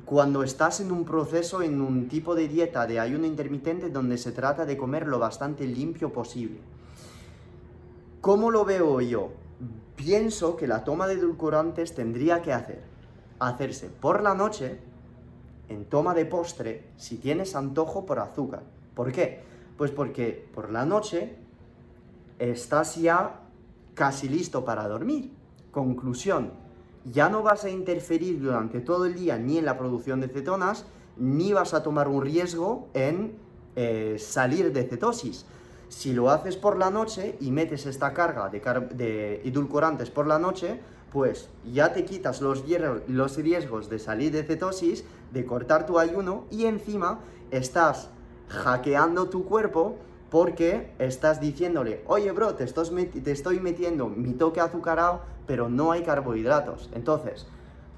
cuando 0.09 0.41
estás 0.41 0.79
en 0.79 0.91
un 0.91 1.05
proceso, 1.05 1.61
en 1.61 1.79
un 1.79 2.07
tipo 2.07 2.33
de 2.33 2.47
dieta 2.47 2.87
de 2.87 2.99
ayuno 2.99 3.27
intermitente 3.27 3.91
donde 3.91 4.17
se 4.17 4.31
trata 4.31 4.65
de 4.65 4.75
comer 4.75 5.05
lo 5.05 5.19
bastante 5.19 5.67
limpio 5.67 6.11
posible. 6.11 6.59
¿Cómo 8.19 8.49
lo 8.49 8.65
veo 8.65 9.01
yo? 9.01 9.29
Pienso 9.95 10.55
que 10.55 10.65
la 10.65 10.83
toma 10.83 11.05
de 11.05 11.13
edulcorantes 11.13 11.93
tendría 11.93 12.41
que 12.41 12.53
hacer, 12.53 12.81
hacerse 13.37 13.89
por 13.89 14.23
la 14.23 14.33
noche, 14.33 14.79
en 15.69 15.85
toma 15.85 16.13
de 16.13 16.25
postre, 16.25 16.91
si 16.97 17.17
tienes 17.17 17.55
antojo 17.55 18.05
por 18.05 18.19
azúcar. 18.19 18.63
¿Por 18.95 19.11
qué? 19.11 19.41
Pues 19.77 19.91
porque 19.91 20.49
por 20.53 20.71
la 20.71 20.85
noche 20.85 21.35
estás 22.39 22.95
ya 22.95 23.41
casi 23.93 24.27
listo 24.27 24.65
para 24.65 24.87
dormir. 24.87 25.31
Conclusión, 25.71 26.51
ya 27.05 27.29
no 27.29 27.43
vas 27.43 27.63
a 27.63 27.69
interferir 27.69 28.41
durante 28.41 28.81
todo 28.81 29.05
el 29.05 29.13
día 29.13 29.37
ni 29.37 29.57
en 29.57 29.65
la 29.65 29.77
producción 29.77 30.19
de 30.19 30.27
cetonas, 30.27 30.85
ni 31.17 31.53
vas 31.53 31.73
a 31.73 31.83
tomar 31.83 32.07
un 32.07 32.21
riesgo 32.21 32.89
en 32.93 33.37
eh, 33.75 34.17
salir 34.19 34.73
de 34.73 34.83
cetosis. 34.83 35.45
Si 35.87 36.13
lo 36.13 36.29
haces 36.29 36.55
por 36.55 36.77
la 36.77 36.89
noche 36.89 37.37
y 37.39 37.51
metes 37.51 37.85
esta 37.85 38.13
carga 38.13 38.49
de, 38.49 38.59
de 38.95 39.41
edulcorantes 39.43 40.09
por 40.09 40.27
la 40.27 40.39
noche, 40.39 40.79
pues 41.11 41.49
ya 41.71 41.93
te 41.93 42.05
quitas 42.05 42.41
los, 42.41 42.63
los 43.07 43.37
riesgos 43.37 43.89
de 43.89 43.99
salir 43.99 44.31
de 44.31 44.43
cetosis, 44.43 45.03
de 45.31 45.45
cortar 45.45 45.85
tu 45.85 45.99
ayuno 45.99 46.45
y 46.51 46.65
encima 46.65 47.19
estás 47.51 48.09
hackeando 48.47 49.29
tu 49.29 49.45
cuerpo 49.45 49.97
porque 50.29 50.91
estás 50.99 51.41
diciéndole, 51.41 52.03
oye 52.07 52.31
bro, 52.31 52.55
te, 52.55 52.65
te 52.65 53.31
estoy 53.31 53.59
metiendo 53.59 54.07
mi 54.07 54.33
toque 54.33 54.59
azucarado, 54.59 55.21
pero 55.47 55.69
no 55.69 55.91
hay 55.91 56.03
carbohidratos. 56.03 56.89
Entonces, 56.93 57.47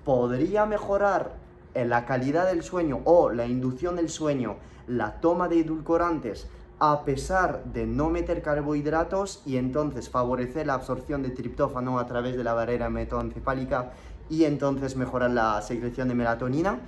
podría 0.05 0.65
mejorar 0.65 1.33
en 1.73 1.89
la 1.89 2.05
calidad 2.05 2.47
del 2.47 2.63
sueño 2.63 3.01
o 3.03 3.29
la 3.29 3.45
inducción 3.45 3.97
del 3.97 4.09
sueño, 4.09 4.55
la 4.87 5.19
toma 5.19 5.47
de 5.47 5.59
edulcorantes, 5.59 6.47
a 6.83 7.05
pesar 7.05 7.63
de 7.65 7.85
no 7.85 8.09
meter 8.09 8.41
carbohidratos 8.41 9.43
y 9.45 9.57
entonces 9.57 10.09
favorecer 10.09 10.65
la 10.65 10.73
absorción 10.73 11.21
de 11.21 11.29
triptófano 11.29 11.99
a 11.99 12.07
través 12.07 12.35
de 12.35 12.43
la 12.43 12.55
barrera 12.55 12.89
metoencefálica 12.89 13.91
y 14.31 14.45
entonces 14.45 14.95
mejorar 14.95 15.29
la 15.29 15.61
secreción 15.61 16.07
de 16.07 16.15
melatonina. 16.15 16.79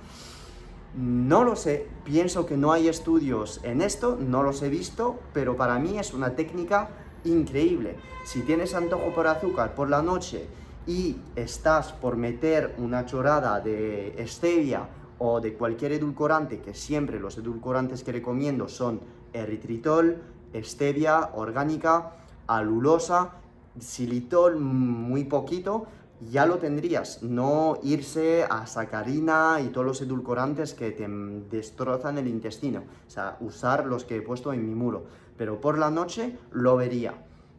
No 0.96 1.44
lo 1.44 1.54
sé, 1.54 1.86
pienso 2.02 2.44
que 2.44 2.56
no 2.56 2.72
hay 2.72 2.88
estudios 2.88 3.60
en 3.62 3.80
esto, 3.80 4.18
no 4.20 4.42
los 4.42 4.62
he 4.62 4.68
visto, 4.68 5.20
pero 5.32 5.56
para 5.56 5.78
mí 5.78 5.96
es 5.96 6.12
una 6.12 6.34
técnica 6.34 6.88
increíble. 7.22 7.94
Si 8.24 8.40
tienes 8.40 8.74
antojo 8.74 9.14
por 9.14 9.28
azúcar 9.28 9.76
por 9.76 9.88
la 9.88 10.02
noche 10.02 10.48
y 10.88 11.18
estás 11.36 11.92
por 11.92 12.16
meter 12.16 12.74
una 12.78 13.06
chorada 13.06 13.60
de 13.60 14.16
stevia 14.26 14.88
o 15.18 15.40
de 15.40 15.54
cualquier 15.54 15.92
edulcorante, 15.92 16.58
que 16.58 16.74
siempre 16.74 17.20
los 17.20 17.38
edulcorantes 17.38 18.02
que 18.02 18.10
recomiendo 18.10 18.66
son 18.66 19.22
eritritol, 19.34 20.22
stevia 20.62 21.30
orgánica, 21.34 22.12
alulosa, 22.46 23.32
xilitol 23.78 24.56
muy 24.56 25.24
poquito, 25.24 25.86
ya 26.30 26.46
lo 26.46 26.58
tendrías. 26.58 27.22
No 27.22 27.78
irse 27.82 28.44
a 28.44 28.66
sacarina 28.66 29.60
y 29.60 29.68
todos 29.68 29.86
los 29.86 30.00
edulcorantes 30.00 30.74
que 30.74 30.92
te 30.92 31.06
destrozan 31.50 32.18
el 32.18 32.28
intestino. 32.28 32.84
O 33.06 33.10
sea, 33.10 33.36
usar 33.40 33.86
los 33.86 34.04
que 34.04 34.16
he 34.16 34.22
puesto 34.22 34.52
en 34.52 34.66
mi 34.66 34.74
muro. 34.74 35.04
Pero 35.36 35.60
por 35.60 35.78
la 35.78 35.90
noche 35.90 36.38
lo 36.52 36.76
vería. 36.76 37.14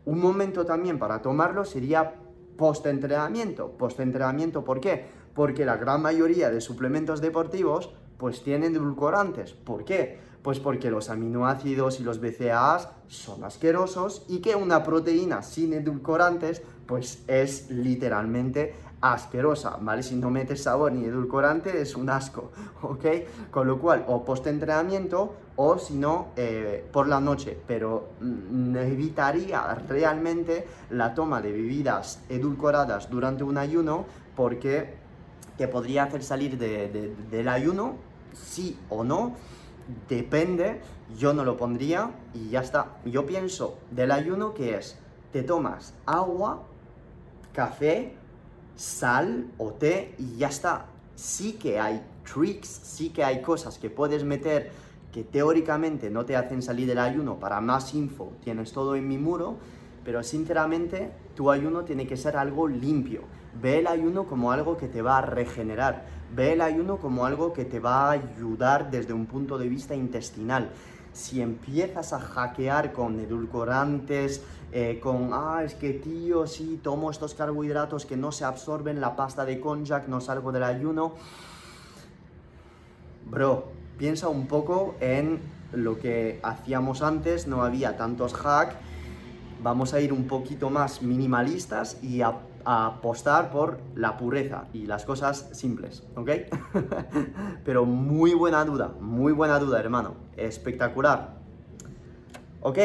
Un 0.06 0.20
momento 0.20 0.66
también 0.66 0.98
para 1.00 1.22
tomarlo 1.22 1.66
sería 1.66 2.16
post-entrenamiento. 2.58 3.72
Post-entrenamiento, 3.72 4.64
¿por 4.64 4.80
qué? 4.80 5.06
Porque 5.34 5.66
la 5.66 5.78
gran 5.78 6.02
mayoría 6.02 6.50
de 6.50 6.62
suplementos 6.62 7.22
deportivos 7.22 7.92
pues 8.18 8.44
tienen 8.44 8.76
edulcorantes. 8.76 9.52
¿Por 9.54 9.84
qué? 9.84 10.20
Pues 10.46 10.60
porque 10.60 10.92
los 10.92 11.10
aminoácidos 11.10 12.00
y 12.00 12.04
los 12.04 12.22
BCAAs 12.22 12.90
son 13.08 13.44
asquerosos 13.44 14.28
y 14.28 14.42
que 14.42 14.56
una 14.56 14.84
proteína 14.84 15.42
sin 15.42 15.74
edulcorantes 15.74 16.62
pues 16.86 17.24
es 17.26 17.72
literalmente 17.72 18.76
asquerosa, 19.02 19.80
¿vale? 19.82 20.04
Si 20.04 20.16
no 20.16 20.30
metes 20.30 20.62
sabor 20.62 20.92
ni 20.92 21.06
edulcorante 21.06 21.82
es 21.82 21.96
un 21.96 22.12
asco, 22.12 22.52
¿ok? 22.84 23.06
Con 23.50 23.66
lo 23.66 23.80
cual, 23.80 24.06
o 24.08 24.24
post-entrenamiento 24.24 25.34
o 25.56 25.80
si 25.80 25.96
no, 25.96 26.28
eh, 26.36 26.88
por 26.92 27.08
la 27.08 27.20
noche, 27.20 27.58
pero 27.66 28.10
mm, 28.22 28.76
evitaría 28.78 29.74
realmente 29.90 30.68
la 30.92 31.16
toma 31.16 31.42
de 31.42 31.54
bebidas 31.54 32.22
edulcoradas 32.30 33.10
durante 33.10 33.44
un 33.44 33.58
ayuno 33.58 34.06
porque 34.36 34.94
te 35.58 35.68
podría 35.68 36.04
hacer 36.04 36.22
salir 36.22 36.60
del 36.60 37.50
ayuno, 37.50 37.96
sí 38.32 38.78
o 38.90 39.04
no, 39.04 39.34
Depende, 40.10 40.82
yo 41.18 41.34
no 41.34 41.44
lo 41.44 41.58
pondría 41.58 42.12
y 42.34 42.50
ya 42.50 42.62
está. 42.62 42.98
Yo 43.06 43.26
pienso 43.26 43.78
del 43.92 44.12
ayuno 44.12 44.54
que 44.54 44.76
es, 44.78 44.98
te 45.32 45.44
tomas 45.44 45.94
agua, 46.06 46.64
café, 47.54 48.16
sal 48.76 49.48
o 49.58 49.72
té 49.74 50.16
y 50.18 50.38
ya 50.38 50.48
está. 50.48 50.88
Sí 51.16 51.54
que 51.54 51.80
hay 51.80 52.04
tricks, 52.24 52.68
sí 52.68 53.10
que 53.10 53.24
hay 53.24 53.42
cosas 53.42 53.78
que 53.78 53.90
puedes 53.90 54.24
meter 54.24 54.72
que 55.12 55.24
teóricamente 55.24 56.10
no 56.10 56.26
te 56.26 56.36
hacen 56.36 56.62
salir 56.62 56.88
del 56.88 57.00
ayuno. 57.00 57.40
Para 57.40 57.62
más 57.62 57.94
info 57.94 58.34
tienes 58.44 58.72
todo 58.74 58.96
en 58.96 59.08
mi 59.08 59.18
muro, 59.18 59.58
pero 60.04 60.24
sinceramente 60.24 61.12
tu 61.36 61.52
ayuno 61.52 61.84
tiene 61.84 62.08
que 62.08 62.18
ser 62.18 62.38
algo 62.38 62.68
limpio. 62.68 63.22
Ve 63.62 63.80
el 63.80 63.88
ayuno 63.88 64.26
como 64.26 64.52
algo 64.52 64.78
que 64.78 64.88
te 64.88 65.02
va 65.02 65.20
a 65.20 65.22
regenerar 65.22 66.06
Ve 66.36 66.52
el 66.52 66.62
ayuno 66.62 66.98
como 66.98 67.26
algo 67.26 67.54
que 67.54 67.64
te 67.64 67.80
va 67.80 68.10
a 68.10 68.12
ayudar 68.12 68.92
desde 68.92 69.14
un 69.14 69.26
punto 69.26 69.58
de 69.58 69.70
vista 69.70 69.96
intestinal. 69.96 70.70
Si 71.14 71.42
empiezas 71.42 72.12
a 72.12 72.20
hackear 72.20 72.92
con 72.92 73.22
edulcorantes, 73.22 74.44
eh, 74.74 75.00
con, 75.02 75.30
ah, 75.32 75.62
es 75.64 75.76
que 75.76 75.94
tío, 75.94 76.46
sí, 76.46 76.78
tomo 76.84 77.10
estos 77.10 77.36
carbohidratos 77.36 78.06
que 78.06 78.18
no 78.18 78.34
se 78.34 78.44
absorben, 78.44 79.00
la 79.00 79.16
pasta 79.16 79.46
de 79.46 79.62
konjac, 79.62 80.10
no 80.10 80.20
salgo 80.20 80.52
del 80.52 80.64
ayuno. 80.64 81.14
Bro, 83.30 83.70
piensa 83.98 84.28
un 84.28 84.48
poco 84.48 84.96
en 85.00 85.40
lo 85.72 85.98
que 86.00 86.42
hacíamos 86.44 87.02
antes, 87.02 87.48
no 87.48 87.64
había 87.64 87.96
tantos 87.96 88.34
hacks. 88.34 88.76
Vamos 89.64 89.94
a 89.94 90.02
ir 90.02 90.12
un 90.12 90.28
poquito 90.28 90.70
más 90.70 91.02
minimalistas 91.02 91.98
y 92.04 92.22
a 92.22 92.34
apostar 92.66 93.52
por 93.52 93.80
la 93.96 94.18
pureza 94.18 94.66
y 94.74 94.88
las 94.88 95.06
cosas 95.06 95.50
simples, 95.54 96.04
¿ok? 96.16 96.30
Pero 97.66 97.86
muy 97.86 98.34
buena 98.34 98.66
duda, 98.66 98.92
muy 99.00 99.32
buena 99.32 99.60
duda, 99.60 99.80
hermano. 99.80 100.16
Espectacular. 100.36 101.36
Ok, 102.62 102.78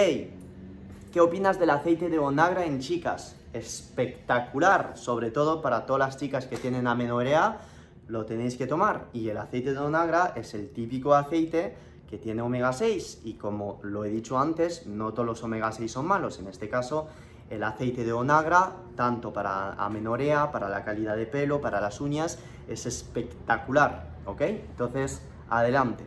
¿qué 1.12 1.20
opinas 1.20 1.58
del 1.58 1.70
aceite 1.70 2.10
de 2.10 2.18
onagra 2.18 2.66
en 2.66 2.80
chicas? 2.80 3.36
Espectacular, 3.54 4.92
sobre 4.94 5.30
todo 5.30 5.62
para 5.62 5.86
todas 5.86 6.00
las 6.00 6.16
chicas 6.18 6.46
que 6.46 6.58
tienen 6.58 6.86
amenorrea, 6.86 7.58
lo 8.06 8.26
tenéis 8.26 8.56
que 8.56 8.66
tomar. 8.66 9.06
Y 9.14 9.30
el 9.30 9.38
aceite 9.38 9.72
de 9.72 9.78
onagra 9.78 10.34
es 10.36 10.52
el 10.54 10.70
típico 10.70 11.14
aceite 11.14 11.74
que 12.10 12.18
tiene 12.18 12.42
omega 12.42 12.72
6 12.72 13.22
y 13.24 13.34
como 13.34 13.78
lo 13.82 14.04
he 14.04 14.10
dicho 14.10 14.38
antes, 14.38 14.86
no 14.86 15.12
todos 15.12 15.26
los 15.26 15.42
omega 15.44 15.70
6 15.70 15.90
son 15.90 16.06
malos, 16.06 16.40
en 16.40 16.48
este 16.48 16.68
caso 16.68 17.06
el 17.50 17.62
aceite 17.64 18.04
de 18.04 18.12
onagra, 18.12 18.72
tanto 18.96 19.32
para 19.32 19.72
amenorea, 19.72 20.50
para 20.52 20.68
la 20.68 20.84
calidad 20.84 21.16
de 21.16 21.26
pelo, 21.26 21.60
para 21.60 21.80
las 21.80 22.00
uñas, 22.00 22.38
es 22.68 22.86
espectacular, 22.86 24.06
¿ok? 24.24 24.40
Entonces, 24.42 25.20
adelante. 25.50 26.04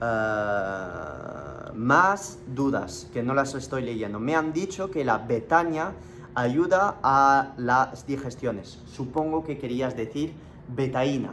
Eh, 0.00 1.72
más 1.74 2.38
dudas 2.48 3.08
que 3.12 3.22
no 3.22 3.34
las 3.34 3.54
estoy 3.54 3.82
leyendo. 3.82 4.18
Me 4.18 4.34
han 4.34 4.52
dicho 4.52 4.90
que 4.90 5.04
la 5.04 5.18
betania 5.18 5.92
ayuda 6.34 6.96
a 7.02 7.54
las 7.56 8.06
digestiones. 8.06 8.78
Supongo 8.86 9.44
que 9.44 9.58
querías 9.58 9.96
decir 9.96 10.34
betaína. 10.68 11.32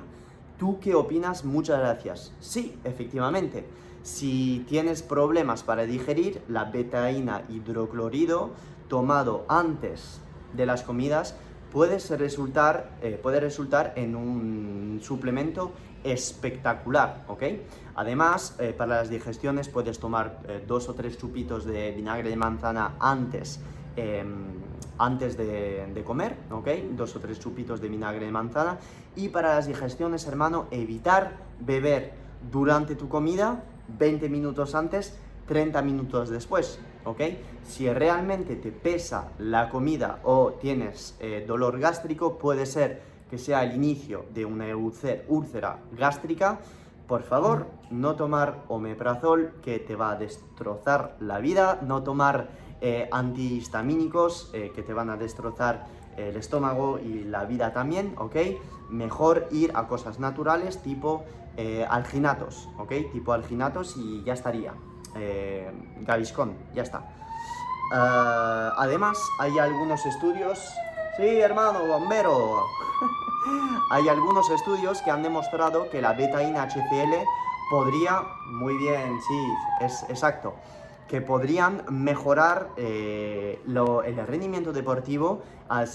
¿Tú 0.58 0.80
qué 0.80 0.96
opinas? 0.96 1.44
Muchas 1.44 1.80
gracias. 1.80 2.32
Sí, 2.40 2.78
efectivamente. 2.84 3.66
Si 4.04 4.66
tienes 4.68 5.02
problemas 5.02 5.64
para 5.64 5.84
digerir, 5.84 6.42
la 6.48 6.66
betaína 6.66 7.44
hidroclorido 7.50 8.52
tomado 8.88 9.46
antes 9.48 10.20
de 10.54 10.66
las 10.66 10.84
comidas 10.84 11.36
puede 11.74 11.98
resultar, 12.18 12.92
eh, 13.02 13.20
puede 13.22 13.40
resultar 13.40 13.94
en 13.96 14.16
un 14.16 15.00
suplemento 15.02 15.72
espectacular, 16.04 17.24
¿ok? 17.28 17.44
Además, 17.96 18.56
eh, 18.60 18.74
para 18.78 18.98
las 18.98 19.10
digestiones 19.10 19.70
puedes 19.70 20.00
tomar 20.00 20.40
eh, 20.48 20.64
dos 20.68 20.88
o 20.88 20.94
tres 20.94 21.18
chupitos 21.18 21.66
de 21.66 21.92
vinagre 21.92 22.30
de 22.30 22.36
manzana 22.36 22.94
antes, 23.00 23.60
em, 23.96 24.28
antes 25.00 25.36
de, 25.36 25.88
de, 25.92 26.04
comer, 26.04 26.38
¿ok? 26.52 26.68
Dos 26.92 27.16
o 27.16 27.20
tres 27.20 27.40
chupitos 27.40 27.82
de 27.82 27.90
vinagre 27.90 28.26
de 28.26 28.32
manzana. 28.32 28.78
Y 29.16 29.30
para 29.30 29.56
las 29.56 29.66
digestiones, 29.66 30.28
hermano, 30.28 30.68
evitar 30.70 31.38
beber 31.60 32.14
durante 32.52 32.96
tu 32.96 33.10
comida 33.10 33.64
20 33.98 34.30
minutos 34.30 34.76
antes, 34.76 35.18
30 35.48 35.82
minutos 35.82 36.30
después. 36.30 36.80
¿Ok? 37.06 37.22
Si 37.64 37.92
realmente 37.92 38.56
te 38.56 38.72
pesa 38.72 39.32
la 39.40 39.70
comida 39.70 40.20
o 40.24 40.54
tienes 40.54 41.16
eh, 41.20 41.44
dolor 41.48 41.80
gástrico, 41.80 42.38
puede 42.38 42.66
ser 42.66 43.02
que 43.30 43.38
sea 43.38 43.64
el 43.64 43.76
inicio 43.76 44.26
de 44.34 44.46
una 44.46 44.66
úlcera 44.76 45.80
gástrica. 45.98 46.60
Por 47.08 47.24
favor, 47.24 47.68
no 47.90 48.16
tomar 48.16 48.64
omeprazol 48.68 49.54
que 49.62 49.80
te 49.80 49.96
va 49.96 50.12
a 50.12 50.16
destrozar 50.16 51.18
la 51.20 51.40
vida, 51.40 51.80
no 51.82 52.04
tomar 52.04 52.50
eh, 52.82 53.10
antihistamínicos 53.12 54.52
eh, 54.54 54.72
que 54.74 54.84
te 54.84 54.94
van 54.94 55.10
a 55.10 55.18
destrozar 55.18 55.86
el 56.18 56.36
estómago 56.36 57.00
y 57.00 57.24
la 57.24 57.46
vida 57.46 57.74
también, 57.74 58.14
¿ok? 58.18 58.36
Mejor 58.90 59.48
ir 59.52 59.72
a 59.74 59.88
cosas 59.88 60.20
naturales 60.20 60.84
tipo 60.84 61.24
alginatos, 61.90 62.68
¿ok? 62.80 62.92
Tipo 63.12 63.34
alginatos 63.34 63.96
y 63.98 64.24
ya 64.24 64.34
estaría 64.34 64.74
eh, 65.16 65.72
Gaviscon, 66.02 66.56
ya 66.74 66.84
está. 66.84 67.00
Eh, 67.94 68.70
además, 68.78 69.18
hay 69.40 69.58
algunos 69.60 70.06
estudios... 70.06 70.74
Sí, 71.18 71.28
hermano, 71.42 71.86
bombero. 71.86 72.66
hay 73.92 74.10
algunos 74.10 74.50
estudios 74.50 75.02
que 75.04 75.12
han 75.12 75.22
demostrado 75.22 75.90
que 75.90 76.02
la 76.02 76.14
betaína 76.14 76.64
HCl 76.64 77.14
podría... 77.70 78.24
Muy 78.48 78.78
bien, 78.78 79.20
sí, 79.28 79.54
es 79.82 80.04
exacto. 80.10 80.56
que 81.08 81.22
podrían 81.22 81.84
mejorar 81.90 82.70
eh, 82.78 83.62
el 83.68 84.28
rendimiento 84.28 84.74
deportivo. 84.74 85.44
Ah, 85.70 85.86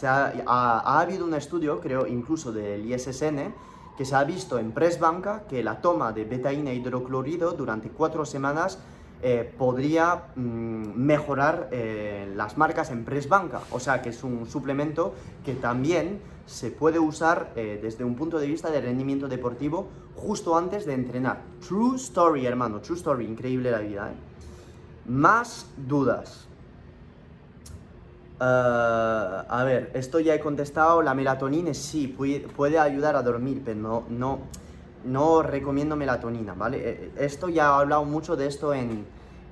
ha, 0.47 1.01
habido 1.01 1.25
un 1.25 1.35
estudio, 1.35 1.81
creo 1.81 2.07
incluso 2.07 2.53
del 2.53 2.87
ISSN, 2.93 3.53
que 3.97 4.05
se 4.05 4.15
ha 4.15 4.23
visto 4.23 4.61
en 4.61 4.71
press 4.71 5.01
banca 5.01 5.43
que 5.49 5.65
la 5.65 5.81
toma 5.81 6.13
de 6.13 6.25
betaína 6.25 6.73
hidroclorido 6.73 7.53
durante 7.53 7.89
cuatro 7.89 8.25
semanas 8.25 8.79
eh, 9.23 9.53
podría 9.57 10.25
mm, 10.37 10.95
mejorar 10.95 11.69
eh, 11.73 12.33
las 12.37 12.57
marcas 12.57 12.91
en 12.91 13.05
press 13.05 13.29
banca. 13.29 13.61
O 13.73 13.81
sea 13.81 14.03
que 14.03 14.11
es 14.11 14.23
un 14.25 14.47
suplemento 14.47 15.15
que 15.45 15.55
también 15.55 16.21
se 16.47 16.71
puede 16.71 16.99
usar 16.99 17.53
desde 17.55 18.05
un 18.05 18.15
punto 18.15 18.39
de 18.39 18.47
vista 18.47 18.71
de 18.71 18.81
rendimiento 18.81 19.29
deportivo 19.29 19.89
justo 20.19 20.57
antes 20.57 20.85
de 20.85 20.95
entrenar. 20.95 21.41
True 21.67 21.97
story, 21.97 22.47
hermano, 22.47 22.81
true 22.81 22.97
story, 22.97 23.25
increíble 23.25 23.71
la 23.71 23.79
vida. 23.79 24.11
¿eh? 24.11 25.11
Más 25.11 25.67
dudas. 25.77 26.47
Eh, 28.41 28.45
a 29.49 29.63
ver, 29.65 29.91
esto 29.95 30.21
ya 30.21 30.35
he 30.35 30.41
contestado. 30.41 31.03
La 31.03 31.15
melatonina 31.15 31.73
sí, 31.73 32.09
puede, 32.09 32.79
ayudar 32.79 33.17
a 33.17 33.23
dormir, 33.23 33.63
pero 33.65 34.05
no, 34.09 34.41
no 35.05 35.43
recomiendo 35.43 35.97
melatonina, 35.97 36.55
¿vale? 36.55 36.79
Eh, 36.81 37.11
esto 37.19 37.49
ya 37.49 37.65
he 37.65 37.81
hablado 37.81 38.05
mucho 38.05 38.37
de 38.37 38.47
esto 38.47 38.75
en, 38.75 39.05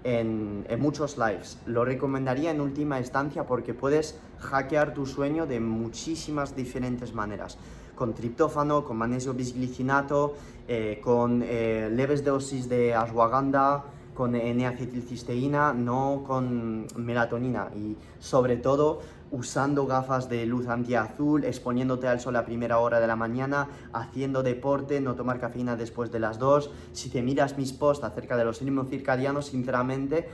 en, 0.04 0.64
en, 0.68 0.80
muchos 0.80 1.18
lives. 1.18 1.58
Lo 1.66 1.84
recomendaría 1.84 2.50
en 2.50 2.60
última 2.60 2.98
instancia 2.98 3.44
porque 3.44 3.74
puedes 3.74 4.18
hackear 4.38 4.94
tu 4.94 5.06
sueño 5.06 5.46
de 5.46 5.60
muchísimas 5.60 6.54
diferentes 6.54 7.12
maneras. 7.14 7.58
Con 7.94 8.14
triptófano, 8.14 8.84
con 8.84 8.98
magnesio 8.98 9.32
bisglicinato, 9.32 10.34
eh, 10.68 11.00
con 11.02 11.40
leves 11.40 12.24
dosis 12.24 12.68
de 12.68 12.94
ashwagandha, 12.94 13.84
con 14.16 14.34
N-acetilcisteína, 14.34 15.72
no 15.74 16.24
con 16.26 16.86
melatonina 16.96 17.68
y 17.76 17.96
sobre 18.18 18.56
todo 18.56 19.00
usando 19.30 19.86
gafas 19.86 20.28
de 20.28 20.46
luz 20.46 20.68
antiazul, 20.68 21.44
exponiéndote 21.44 22.08
al 22.08 22.20
sol 22.20 22.36
a 22.36 22.44
primera 22.44 22.78
hora 22.78 23.00
de 23.00 23.06
la 23.06 23.16
mañana, 23.16 23.68
haciendo 23.92 24.42
deporte, 24.42 25.00
no 25.00 25.14
tomar 25.14 25.40
cafeína 25.40 25.76
después 25.76 26.12
de 26.12 26.20
las 26.20 26.38
2. 26.38 26.70
Si 26.92 27.10
te 27.10 27.22
miras 27.22 27.56
mis 27.58 27.72
posts 27.72 28.04
acerca 28.04 28.36
de 28.36 28.44
los 28.44 28.60
ritmos 28.60 28.88
circadianos, 28.88 29.46
sinceramente, 29.46 30.28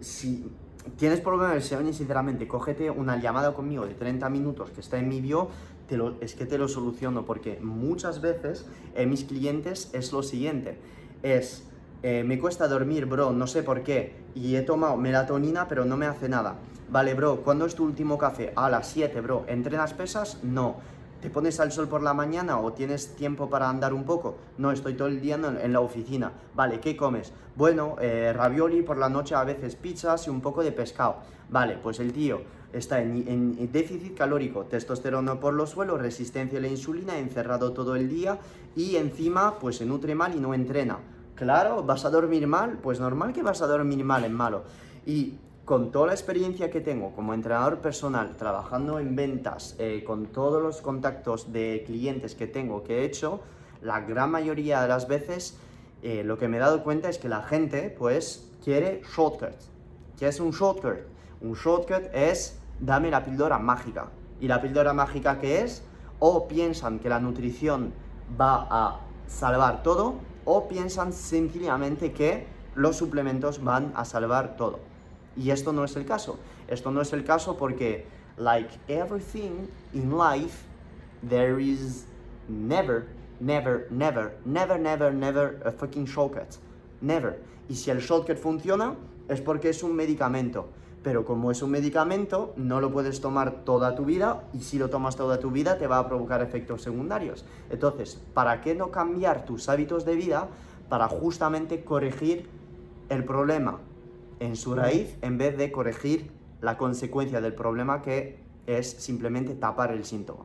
si 0.00 0.50
tienes 0.96 1.20
problemas 1.20 1.54
de 1.54 1.60
sueño, 1.62 1.92
sinceramente, 1.92 2.46
cógete 2.46 2.90
una 2.90 3.20
llamada 3.20 3.54
conmigo 3.54 3.86
de 3.86 3.94
30 3.94 4.28
minutos 4.28 4.70
que 4.70 4.80
está 4.80 4.98
en 4.98 5.08
mi 5.08 5.20
bio, 5.20 5.48
te 5.88 5.96
lo, 5.96 6.20
es 6.20 6.34
que 6.34 6.46
te 6.46 6.58
lo 6.58 6.68
soluciono, 6.68 7.24
porque 7.24 7.58
muchas 7.60 8.20
veces 8.20 8.66
en 8.94 9.10
mis 9.10 9.24
clientes 9.24 9.90
es 9.92 10.12
lo 10.12 10.22
siguiente, 10.22 10.78
es 11.22 11.64
eh, 12.02 12.22
me 12.24 12.38
cuesta 12.38 12.68
dormir, 12.68 13.06
bro, 13.06 13.32
no 13.32 13.46
sé 13.46 13.62
por 13.62 13.82
qué, 13.82 14.14
y 14.34 14.54
he 14.54 14.62
tomado 14.62 14.96
melatonina, 14.96 15.66
pero 15.66 15.84
no 15.84 15.96
me 15.96 16.06
hace 16.06 16.28
nada. 16.28 16.56
Vale, 16.90 17.14
bro, 17.14 17.42
¿cuándo 17.42 17.66
es 17.66 17.74
tu 17.74 17.84
último 17.84 18.16
café? 18.16 18.52
A 18.56 18.70
las 18.70 18.88
7, 18.88 19.20
bro. 19.20 19.44
¿Entrenas 19.48 19.92
pesas? 19.92 20.42
No. 20.42 20.76
¿Te 21.20 21.28
pones 21.30 21.58
al 21.58 21.72
sol 21.72 21.88
por 21.88 22.00
la 22.00 22.14
mañana 22.14 22.60
o 22.60 22.72
tienes 22.72 23.16
tiempo 23.16 23.50
para 23.50 23.68
andar 23.68 23.92
un 23.92 24.04
poco? 24.04 24.36
No, 24.56 24.70
estoy 24.70 24.94
todo 24.94 25.08
el 25.08 25.20
día 25.20 25.34
en, 25.34 25.72
la 25.72 25.80
oficina. 25.80 26.30
Vale, 26.54 26.78
¿qué 26.78 26.96
comes? 26.96 27.32
Bueno, 27.56 27.96
eh, 28.00 28.32
ravioli 28.32 28.82
por 28.82 28.96
la 28.96 29.08
noche, 29.08 29.34
a 29.34 29.42
veces 29.42 29.74
pizzas 29.74 30.28
y 30.28 30.30
un 30.30 30.40
poco 30.40 30.62
de 30.62 30.70
pescado. 30.70 31.16
Vale, 31.50 31.76
pues 31.82 31.98
el 31.98 32.12
tío 32.12 32.40
está 32.72 33.02
en, 33.02 33.26
en, 33.26 33.72
déficit 33.72 34.16
calórico, 34.16 34.66
testosterona 34.66 35.40
por 35.40 35.54
los 35.54 35.70
suelos, 35.70 36.00
resistencia 36.00 36.58
a 36.58 36.62
la 36.62 36.68
insulina, 36.68 37.18
encerrado 37.18 37.72
todo 37.72 37.96
el 37.96 38.08
día 38.08 38.38
y 38.76 38.96
encima 38.96 39.58
pues 39.58 39.76
se 39.76 39.86
nutre 39.86 40.14
mal 40.14 40.36
y 40.36 40.40
no 40.40 40.54
entrena. 40.54 40.98
Claro, 41.38 41.84
vas 41.84 42.04
a 42.04 42.10
dormir 42.10 42.48
mal, 42.48 42.78
pues 42.82 42.98
normal 42.98 43.32
que 43.32 43.44
vas 43.44 43.62
a 43.62 43.68
dormir 43.68 44.04
mal 44.04 44.24
en 44.24 44.32
malo. 44.32 44.64
Y 45.06 45.38
con 45.64 45.92
toda 45.92 46.08
la 46.08 46.12
experiencia 46.12 46.68
que 46.68 46.80
tengo 46.80 47.12
como 47.12 47.32
entrenador 47.32 47.78
personal, 47.78 48.34
trabajando 48.36 48.98
en 48.98 49.14
ventas, 49.14 49.76
eh, 49.78 50.02
con 50.04 50.26
todos 50.26 50.60
los 50.60 50.80
contactos 50.82 51.52
de 51.52 51.84
clientes 51.86 52.34
que 52.34 52.48
tengo, 52.48 52.82
que 52.82 52.98
he 52.98 53.04
hecho, 53.04 53.38
la 53.82 54.00
gran 54.00 54.32
mayoría 54.32 54.82
de 54.82 54.88
las 54.88 55.06
veces 55.06 55.56
eh, 56.02 56.24
lo 56.24 56.38
que 56.38 56.48
me 56.48 56.56
he 56.56 56.60
dado 56.60 56.82
cuenta 56.82 57.08
es 57.08 57.18
que 57.18 57.28
la 57.28 57.44
gente 57.44 57.94
pues 57.96 58.50
quiere 58.64 59.02
shortcut. 59.14 59.54
¿Qué 60.18 60.26
es 60.26 60.40
un 60.40 60.50
shortcut? 60.50 61.06
Un 61.40 61.54
shortcut 61.54 62.12
es 62.12 62.58
dame 62.80 63.12
la 63.12 63.24
píldora 63.24 63.60
mágica. 63.60 64.08
¿Y 64.40 64.48
la 64.48 64.60
píldora 64.60 64.92
mágica 64.92 65.38
qué 65.38 65.62
es? 65.62 65.84
O 66.18 66.48
piensan 66.48 66.98
que 66.98 67.08
la 67.08 67.20
nutrición 67.20 67.92
va 68.40 68.66
a 68.68 69.00
salvar 69.28 69.84
todo 69.84 70.26
o 70.50 70.66
piensan 70.66 71.12
sencillamente 71.12 72.12
que 72.12 72.46
los 72.74 72.96
suplementos 72.96 73.62
van 73.62 73.92
a 73.94 74.06
salvar 74.06 74.56
todo. 74.56 74.80
Y 75.36 75.50
esto 75.50 75.74
no 75.74 75.84
es 75.84 75.94
el 75.94 76.06
caso. 76.06 76.38
Esto 76.68 76.90
no 76.90 77.02
es 77.02 77.12
el 77.12 77.22
caso 77.22 77.58
porque, 77.58 78.06
like 78.38 78.70
everything 78.88 79.68
in 79.92 80.16
life, 80.16 80.64
there 81.28 81.62
is 81.62 82.06
never, 82.48 83.08
never, 83.40 83.88
never, 83.90 84.38
never, 84.46 84.78
never, 84.80 85.12
never 85.12 85.60
a 85.66 85.70
fucking 85.70 86.06
shortcut. 86.06 86.56
Never. 87.02 87.38
Y 87.68 87.74
si 87.74 87.90
el 87.90 88.00
shortcut 88.00 88.38
funciona, 88.38 88.96
es 89.28 89.42
porque 89.42 89.68
es 89.68 89.82
un 89.82 89.94
medicamento 89.94 90.70
pero 91.02 91.24
como 91.24 91.50
es 91.50 91.62
un 91.62 91.70
medicamento, 91.70 92.52
no 92.56 92.80
lo 92.80 92.92
puedes 92.92 93.20
tomar 93.20 93.64
toda 93.64 93.94
tu 93.94 94.04
vida 94.04 94.44
y 94.52 94.60
si 94.60 94.78
lo 94.78 94.90
tomas 94.90 95.16
toda 95.16 95.38
tu 95.38 95.50
vida 95.50 95.78
te 95.78 95.86
va 95.86 95.98
a 95.98 96.08
provocar 96.08 96.42
efectos 96.42 96.82
secundarios. 96.82 97.44
Entonces, 97.70 98.20
¿para 98.34 98.60
qué 98.60 98.74
no 98.74 98.90
cambiar 98.90 99.44
tus 99.44 99.68
hábitos 99.68 100.04
de 100.04 100.16
vida 100.16 100.48
para 100.88 101.08
justamente 101.08 101.84
corregir 101.84 102.48
el 103.08 103.24
problema 103.24 103.78
en 104.40 104.56
su 104.56 104.74
raíz 104.74 105.16
en 105.22 105.38
vez 105.38 105.56
de 105.56 105.70
corregir 105.70 106.30
la 106.60 106.76
consecuencia 106.76 107.40
del 107.40 107.54
problema 107.54 108.02
que 108.02 108.40
es 108.66 108.90
simplemente 108.90 109.54
tapar 109.54 109.92
el 109.92 110.04
síntoma? 110.04 110.44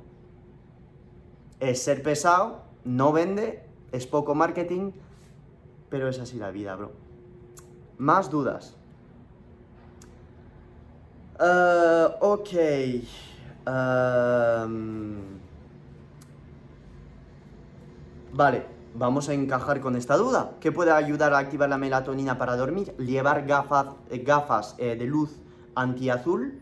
Es 1.60 1.82
ser 1.82 2.04
pesado, 2.04 2.62
no 2.84 3.12
vende, 3.12 3.64
es 3.92 4.06
poco 4.06 4.36
marketing, 4.36 4.92
pero 5.90 6.10
es 6.10 6.20
así 6.20 6.38
la 6.38 6.52
vida, 6.52 6.76
bro. 6.76 6.92
Más 7.98 8.30
dudas. 8.30 8.76
Uh, 11.44 12.08
ok. 12.22 12.52
Vale, 18.32 18.66
vamos 18.96 19.28
a 19.28 19.34
encajar 19.34 19.82
con 19.82 19.98
esta 19.98 20.16
duda. 20.16 20.52
¿Qué 20.62 20.72
puede 20.72 20.92
ayudar 20.92 21.34
a 21.34 21.40
activar 21.40 21.68
la 21.68 21.78
melatonina 21.78 22.38
para 22.38 22.56
dormir? 22.56 22.96
Llevar 22.98 23.46
gafas, 23.46 23.88
eh, 24.10 24.20
gafas 24.20 24.76
eh, 24.78 24.96
de 24.96 25.06
luz 25.06 25.38
antiazul, 25.76 26.62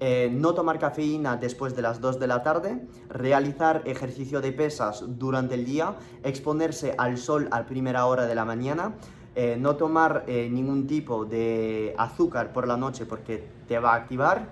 eh, 0.00 0.30
no 0.32 0.54
tomar 0.54 0.78
cafeína 0.78 1.36
después 1.36 1.76
de 1.76 1.82
las 1.82 2.00
2 2.00 2.18
de 2.18 2.26
la 2.26 2.42
tarde, 2.42 2.88
realizar 3.10 3.82
ejercicio 3.84 4.40
de 4.40 4.52
pesas 4.52 5.04
durante 5.06 5.56
el 5.56 5.66
día, 5.66 5.96
exponerse 6.22 6.94
al 6.96 7.18
sol 7.18 7.48
a 7.50 7.66
primera 7.66 8.06
hora 8.06 8.24
de 8.24 8.34
la 8.34 8.46
mañana, 8.46 8.94
eh, 9.34 9.56
no 9.58 9.76
tomar 9.76 10.24
eh, 10.26 10.48
ningún 10.50 10.86
tipo 10.86 11.24
de 11.24 11.94
azúcar 11.96 12.52
por 12.52 12.68
la 12.68 12.76
noche 12.76 13.06
porque 13.06 13.42
te 13.66 13.78
va 13.78 13.94
a 13.94 13.96
activar, 13.96 14.46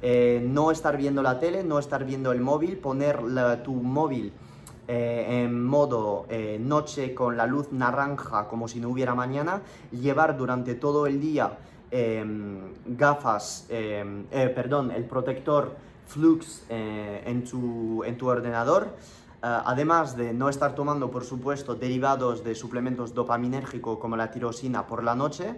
eh, 0.00 0.42
no 0.42 0.70
estar 0.70 0.96
viendo 0.96 1.22
la 1.22 1.38
tele, 1.38 1.62
no 1.62 1.78
estar 1.78 2.04
viendo 2.06 2.32
el 2.32 2.40
móvil, 2.40 2.78
poner 2.78 3.18
tu 3.62 3.74
móvil 3.74 4.32
en 4.88 5.64
modo 5.64 6.26
noche 6.58 7.14
con 7.14 7.36
la 7.36 7.46
luz 7.46 7.72
naranja 7.72 8.48
como 8.48 8.68
si 8.68 8.80
no 8.80 8.88
hubiera 8.88 9.14
mañana, 9.14 9.62
llevar 9.90 10.36
durante 10.36 10.74
todo 10.74 11.06
el 11.06 11.20
día 11.20 11.58
em, 11.90 12.72
gafas, 12.84 13.66
em, 13.70 14.24
perdón, 14.54 14.90
el 14.90 15.04
protector 15.04 15.76
Flux 16.06 16.66
en 16.68 17.44
tu 17.44 18.28
ordenador, 18.28 18.88
eh, 18.88 19.31
además 19.42 20.16
de 20.16 20.32
no 20.32 20.48
estar 20.48 20.74
tomando, 20.74 21.10
por 21.10 21.24
supuesto, 21.24 21.74
derivados 21.74 22.44
de 22.44 22.54
suplementos 22.54 23.12
dopaminérgicos 23.12 23.98
como 23.98 24.16
la 24.16 24.30
tirosina 24.30 24.86
por 24.86 25.02
la 25.02 25.14
noche. 25.14 25.56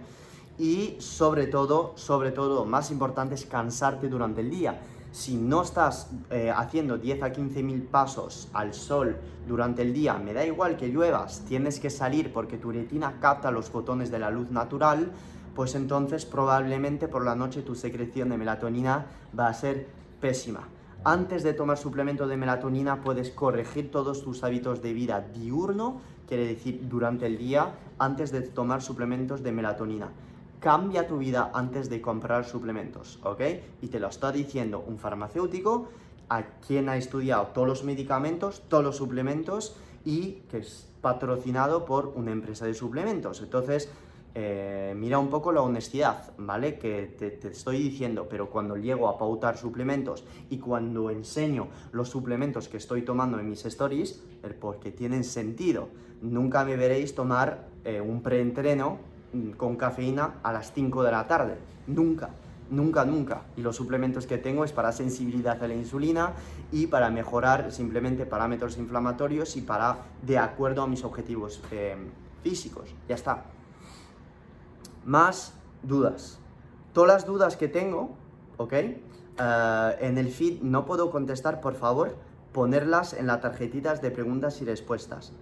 Y 0.57 0.95
sobre 0.99 1.47
todo, 1.47 1.93
sobre 1.95 2.31
todo, 2.31 2.65
más 2.65 2.89
importante 2.89 3.35
es 3.35 3.45
cansarte 3.45 4.09
durante 4.09 4.41
el 4.41 4.49
día. 4.49 4.81
Si 5.11 5.35
no 5.35 5.61
estás 5.61 6.09
eh, 6.29 6.51
haciendo 6.53 6.97
10 6.97 7.23
a 7.23 7.31
15 7.31 7.63
mil 7.63 7.83
pasos 7.83 8.49
al 8.53 8.73
sol 8.73 9.17
durante 9.47 9.81
el 9.81 9.93
día, 9.93 10.15
me 10.15 10.33
da 10.33 10.45
igual 10.45 10.75
que 10.75 10.89
lluevas, 10.89 11.43
tienes 11.47 11.79
que 11.79 11.89
salir 11.89 12.33
porque 12.33 12.57
tu 12.57 12.71
retina 12.71 13.19
capta 13.21 13.51
los 13.51 13.69
fotones 13.69 14.11
de 14.11 14.19
la 14.19 14.29
luz 14.29 14.49
natural, 14.51 15.11
pues 15.55 15.75
entonces 15.75 16.25
probablemente 16.25 17.07
por 17.07 17.23
la 17.23 17.35
noche 17.35 17.61
tu 17.61 17.75
secreción 17.75 18.29
de 18.29 18.37
melatonina 18.37 19.05
va 19.37 19.47
a 19.47 19.53
ser 19.53 19.87
pésima. 20.19 20.67
Antes 21.07 21.43
de 21.43 21.53
tomar 21.53 21.77
suplemento 21.77 22.27
de 22.27 22.35
melatonina 22.35 23.01
puedes 23.01 23.29
corregir 23.29 23.91
todos 23.91 24.23
tus 24.23 24.43
hábitos 24.43 24.81
de 24.81 24.91
vida 24.91 25.21
diurno, 25.21 26.01
quiere 26.27 26.47
decir 26.47 26.89
durante 26.89 27.27
el 27.27 27.37
día, 27.37 27.75
antes 27.99 28.31
de 28.31 28.41
tomar 28.41 28.81
suplementos 28.81 29.43
de 29.43 29.51
melatonina. 29.51 30.09
Cambia 30.59 31.07
tu 31.07 31.19
vida 31.19 31.51
antes 31.53 31.91
de 31.91 32.01
comprar 32.01 32.43
suplementos, 32.43 33.19
¿ok? 33.21 33.39
Y 33.83 33.89
te 33.89 33.99
lo 33.99 34.07
está 34.07 34.31
diciendo 34.31 34.83
un 34.87 34.97
farmacéutico 34.97 35.89
a 36.27 36.41
quien 36.65 36.89
ha 36.89 36.97
estudiado 36.97 37.49
todos 37.53 37.67
los 37.67 37.83
medicamentos, 37.83 38.63
todos 38.67 38.83
los 38.83 38.97
suplementos 38.97 39.77
y 40.05 40.41
que 40.49 40.57
es 40.57 40.89
patrocinado 41.01 41.85
por 41.85 42.13
una 42.15 42.31
empresa 42.31 42.65
de 42.65 42.73
suplementos. 42.73 43.43
Entonces, 43.43 43.91
eh, 44.37 44.93
mira 44.97 45.17
un 45.17 45.29
poco 45.29 45.53
la 45.53 45.61
honestidad, 45.61 46.33
¿vale? 46.37 46.77
Que 46.77 47.15
te, 47.17 47.47
estoy 47.47 47.81
diciendo, 47.81 48.27
pero 48.29 48.49
cuando 48.49 48.75
llego 48.75 49.07
a 49.07 49.17
pautar 49.17 49.57
suplementos 49.57 50.25
y 50.49 50.57
cuando 50.57 51.09
enseño 51.09 51.69
los 51.93 52.09
suplementos 52.09 52.67
que 52.67 52.75
estoy 52.75 53.03
tomando 53.03 53.39
en 53.39 53.49
mis 53.49 53.65
stories, 53.65 54.21
porque 54.59 54.91
tienen 54.91 55.23
sentido. 55.23 55.87
Nunca 56.21 56.65
me 56.65 56.75
veréis 56.75 57.15
tomar 57.15 57.69
eh, 57.85 58.01
un 58.01 58.21
preentreno 58.21 58.97
mm, 59.31 59.51
con 59.51 59.77
cafeína 59.77 60.35
a 60.43 60.51
las 60.51 60.73
5 60.73 61.03
de 61.03 61.11
la 61.11 61.25
tarde. 61.27 61.55
Nunca. 61.87 62.29
Nunca, 62.69 63.05
nunca. 63.05 63.43
Y 63.55 63.61
los 63.61 63.77
suplementos 63.77 64.27
que 64.27 64.37
tengo 64.37 64.65
es 64.65 64.73
para 64.73 64.91
sensibilidad 64.91 65.63
a 65.63 65.67
la 65.67 65.75
insulina 65.75 66.33
y 66.73 66.87
para 66.87 67.09
mejorar 67.09 67.71
simplemente 67.71 68.25
parámetros 68.25 68.77
inflamatorios 68.77 69.55
y 69.55 69.61
para, 69.61 69.97
de 70.23 70.39
acuerdo 70.39 70.81
a 70.81 70.87
mis 70.87 71.05
objetivos 71.05 71.61
eh, 71.71 71.95
físicos. 72.43 72.89
Ya 73.07 73.15
está. 73.15 73.45
Más 75.05 75.53
dudas. 75.83 76.39
Todas 76.93 77.07
las 77.09 77.25
dudas 77.25 77.55
que 77.55 77.67
tengo, 77.67 78.15
¿ok? 78.57 78.73
Eh, 78.73 78.97
en 79.99 80.17
el 80.17 80.29
feed 80.29 80.61
no 80.61 80.85
puedo 80.85 81.11
contestar, 81.11 81.61
por 81.61 81.75
favor, 81.75 82.15
ponerlas 82.53 83.13
en 83.13 83.27
las 83.27 83.41
tarjetitas 83.41 84.01
de 84.01 84.11
preguntas 84.11 84.61
y 84.61 84.65
respuestas. 84.65 85.33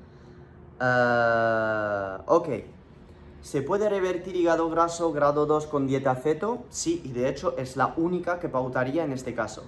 Uh, 0.81 2.21
ok. 2.25 2.49
¿Se 3.41 3.61
puede 3.61 3.89
revertir 3.89 4.35
hígado 4.35 4.69
graso 4.69 5.11
grado 5.11 5.45
2 5.45 5.67
con 5.67 5.85
dieta 5.85 6.15
ceto? 6.15 6.63
Sí, 6.69 7.01
y 7.05 7.11
de 7.11 7.29
hecho 7.29 7.55
es 7.57 7.77
la 7.77 7.93
única 7.97 8.39
que 8.39 8.49
pautaría 8.49 9.03
en 9.03 9.11
este 9.11 9.35
caso. 9.35 9.63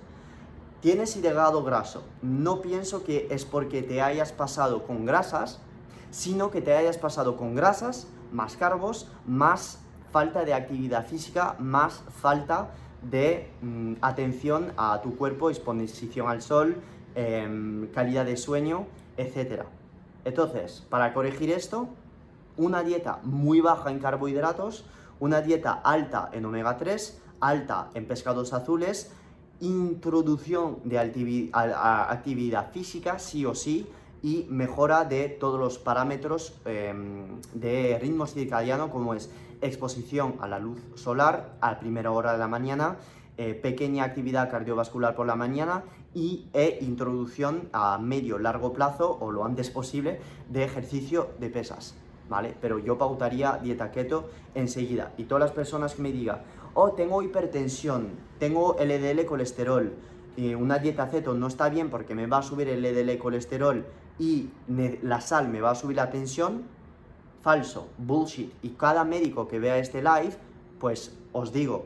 Tienes 0.81 1.15
hígado 1.15 1.63
graso. 1.63 2.03
No 2.21 2.61
pienso 2.61 3.03
que 3.03 3.27
es 3.29 3.45
porque 3.45 3.83
te 3.83 4.01
hayas 4.01 4.31
pasado 4.31 4.83
con 4.83 5.05
grasas, 5.05 5.59
sino 6.09 6.51
que 6.51 6.61
te 6.61 6.75
hayas 6.75 6.97
pasado 6.97 7.37
con 7.37 7.53
grasas, 7.53 8.07
más 8.31 8.55
carbos, 8.57 9.07
más 9.27 9.84
falta 10.16 10.45
de 10.45 10.53
actividad 10.53 11.05
física, 11.05 11.57
más 11.59 12.01
falta 12.22 12.70
de 13.01 13.51
mm, 13.61 13.95
atención 13.99 14.72
a 14.78 15.01
tu 15.01 15.18
cuerpo, 15.18 15.49
exposición 15.49 16.30
al 16.30 16.41
sol, 16.41 16.78
em, 17.16 17.88
calidad 17.88 18.26
de 18.26 18.38
sueño, 18.38 18.88
etc. 19.18 19.63
Entonces, 20.24 20.86
para 20.89 21.13
corregir 21.13 21.51
esto, 21.51 21.89
una 22.55 22.82
dieta 22.82 23.20
muy 23.24 23.59
baja 23.59 23.91
en 23.91 23.99
carbohidratos, 23.99 24.86
una 25.20 25.41
dieta 25.41 25.74
alta 25.74 26.30
en 26.32 26.45
omega 26.45 26.78
3, 26.78 27.22
alta 27.41 27.89
en 27.93 28.07
pescados 28.07 28.53
azules, 28.53 29.11
introducción 29.59 30.80
de 30.86 30.97
actividad 30.97 32.72
física, 32.72 33.20
sí 33.20 33.45
o 33.45 33.53
sí, 33.53 33.86
y 34.26 34.47
mejora 34.49 35.05
de 35.05 35.30
todos 35.30 35.59
los 35.59 35.78
parámetros 35.78 36.55
em, 36.65 37.39
de 37.53 37.99
ritmo 38.01 38.26
circadiano, 38.26 38.89
como 38.89 39.13
es 39.13 39.30
exposición 39.61 40.38
a 40.39 40.47
la 40.47 40.57
luz 40.57 40.82
solar 40.95 41.53
a 41.61 41.78
primera 41.78 42.09
hora 42.09 42.32
de 42.32 42.39
la 42.39 42.47
mañana, 42.47 42.97
eh, 43.38 43.53
pequeña 43.53 44.03
actividad 44.03 44.49
cardiovascular 44.49 45.13
por 45.15 45.28
la 45.28 45.36
mañana 45.36 45.84
y 46.15 46.47
e 46.53 46.80
introducción 46.82 47.69
a 47.71 47.99
medio 47.99 48.39
largo 48.39 48.73
plazo 48.73 49.15
o 49.21 49.32
lo 49.32 49.45
antes 49.45 49.69
posible 49.69 50.19
de 50.49 50.63
ejercicio 50.63 51.30
de 51.39 51.51
pesas. 51.51 51.93
¿vale? 52.28 52.55
Pero 52.59 52.80
yo 52.80 52.97
pautaría 52.97 53.59
dieta 53.61 53.91
keto 53.91 54.32
enseguida. 54.55 55.11
Y 55.17 55.26
todas 55.26 55.43
las 55.43 55.51
personas 55.51 55.93
que 55.93 56.01
me 56.01 56.11
digan, 56.11 56.41
oh, 56.73 56.93
tengo 56.93 57.21
hipertensión, 57.21 58.07
tengo 58.39 58.76
LDL 58.80 59.23
colesterol, 59.28 59.93
y 60.36 60.55
una 60.55 60.80
dieta 60.80 61.11
keto 61.11 61.36
no 61.36 61.45
está 61.45 61.69
bien 61.69 61.91
porque 61.91 62.15
me 62.15 62.26
va 62.26 62.39
a 62.39 62.41
subir 62.41 62.67
el 62.69 62.82
LDL 62.82 63.19
colesterol 63.19 63.86
y 64.20 64.49
la 65.01 65.22
sal 65.22 65.49
me 65.49 65.61
va 65.61 65.72
a 65.72 65.76
subir 65.76 65.97
la 65.97 66.09
tensión, 66.09 66.63
falso, 67.41 67.89
bullshit. 67.97 68.51
Y 68.63 68.70
cada 68.70 69.03
médico 69.03 69.47
que 69.47 69.59
vea 69.59 69.78
este 69.78 70.01
live, 70.01 70.36
pues 70.80 71.16
os 71.32 71.51
digo, 71.51 71.86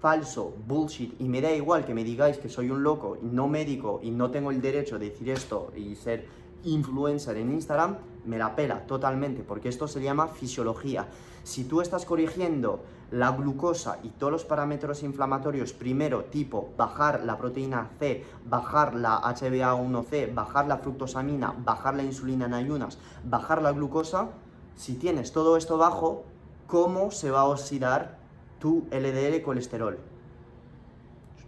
falso, 0.00 0.54
bullshit, 0.66 1.20
y 1.20 1.28
me 1.28 1.40
da 1.40 1.52
igual 1.52 1.84
que 1.84 1.94
me 1.94 2.04
digáis 2.04 2.38
que 2.38 2.48
soy 2.48 2.70
un 2.70 2.82
loco, 2.82 3.18
y 3.22 3.26
no 3.26 3.48
médico, 3.48 4.00
y 4.02 4.10
no 4.10 4.30
tengo 4.30 4.50
el 4.50 4.60
derecho 4.60 4.98
de 4.98 5.10
decir 5.10 5.28
esto 5.30 5.72
y 5.76 5.94
ser 5.94 6.26
influencer 6.64 7.36
en 7.36 7.52
Instagram, 7.52 7.98
me 8.24 8.38
la 8.38 8.54
pela 8.54 8.86
totalmente, 8.86 9.42
porque 9.42 9.68
esto 9.68 9.88
se 9.88 10.02
llama 10.02 10.28
fisiología. 10.28 11.08
Si 11.42 11.64
tú 11.64 11.80
estás 11.80 12.04
corrigiendo 12.04 12.80
la 13.10 13.32
glucosa 13.32 13.98
y 14.02 14.10
todos 14.10 14.32
los 14.32 14.44
parámetros 14.44 15.02
inflamatorios, 15.02 15.72
primero 15.72 16.24
tipo 16.24 16.70
bajar 16.76 17.24
la 17.24 17.36
proteína 17.36 17.90
C, 17.98 18.24
bajar 18.44 18.94
la 18.94 19.20
HbA1c, 19.20 20.32
bajar 20.32 20.66
la 20.66 20.78
fructosamina, 20.78 21.54
bajar 21.64 21.94
la 21.94 22.04
insulina 22.04 22.46
en 22.46 22.54
ayunas, 22.54 22.98
bajar 23.24 23.62
la 23.62 23.72
glucosa, 23.72 24.28
si 24.76 24.94
tienes 24.94 25.32
todo 25.32 25.56
esto 25.56 25.76
bajo, 25.76 26.24
¿cómo 26.66 27.10
se 27.10 27.30
va 27.30 27.40
a 27.40 27.44
oxidar 27.46 28.18
tu 28.60 28.86
LDL 28.90 29.42
colesterol? 29.42 29.98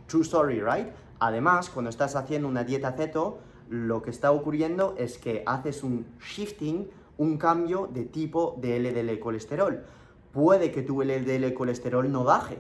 True 0.07 0.23
story, 0.23 0.61
right? 0.61 0.89
Además, 1.21 1.71
cuando 1.71 1.89
estás 1.89 2.17
haciendo 2.17 2.49
una 2.49 2.65
dieta 2.65 2.93
ceto, 2.93 3.39
lo 3.71 4.03
que 4.03 4.11
está 4.11 4.33
ocurriendo 4.33 4.95
es 4.99 5.17
que 5.17 5.43
haces 5.47 5.83
un 5.83 6.05
shifting, 6.21 6.91
un 7.17 7.39
cambio 7.39 7.89
de 7.91 8.05
tipo 8.05 8.57
de 8.61 8.79
LDL 8.81 9.19
colesterol. 9.21 9.85
Puede 10.33 10.73
que 10.73 10.83
tu 10.83 11.03
LDL 11.03 11.53
colesterol 11.53 12.11
no 12.11 12.25
baje, 12.25 12.59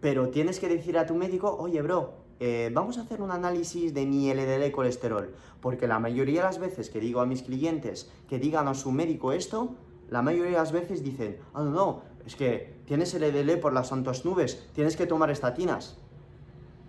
pero 0.00 0.30
tienes 0.30 0.58
que 0.58 0.68
decir 0.68 0.96
a 0.96 1.06
tu 1.06 1.14
médico, 1.14 1.54
oye, 1.58 1.82
bro, 1.82 2.14
eh, 2.40 2.70
vamos 2.72 2.96
a 2.96 3.02
hacer 3.02 3.20
un 3.20 3.30
análisis 3.30 3.92
de 3.92 4.06
mi 4.06 4.32
LDL 4.32 4.70
colesterol, 4.72 5.34
porque 5.60 5.86
la 5.86 5.98
mayoría 5.98 6.40
de 6.40 6.46
las 6.46 6.58
veces 6.58 6.90
que 6.90 7.00
digo 7.00 7.20
a 7.20 7.26
mis 7.26 7.42
clientes 7.42 8.10
que 8.28 8.38
digan 8.38 8.68
a 8.68 8.74
su 8.74 8.90
médico 8.90 9.32
esto, 9.32 9.74
la 10.08 10.22
mayoría 10.22 10.52
de 10.52 10.58
las 10.58 10.72
veces 10.72 11.02
dicen, 11.02 11.36
ah, 11.52 11.62
no, 11.62 11.70
no, 11.70 12.02
es 12.26 12.36
que 12.36 12.74
tienes 12.86 13.12
LDL 13.14 13.58
por 13.58 13.72
las 13.72 13.88
santas 13.88 14.24
nubes, 14.24 14.66
tienes 14.72 14.96
que 14.96 15.06
tomar 15.06 15.30
estatinas. 15.30 15.98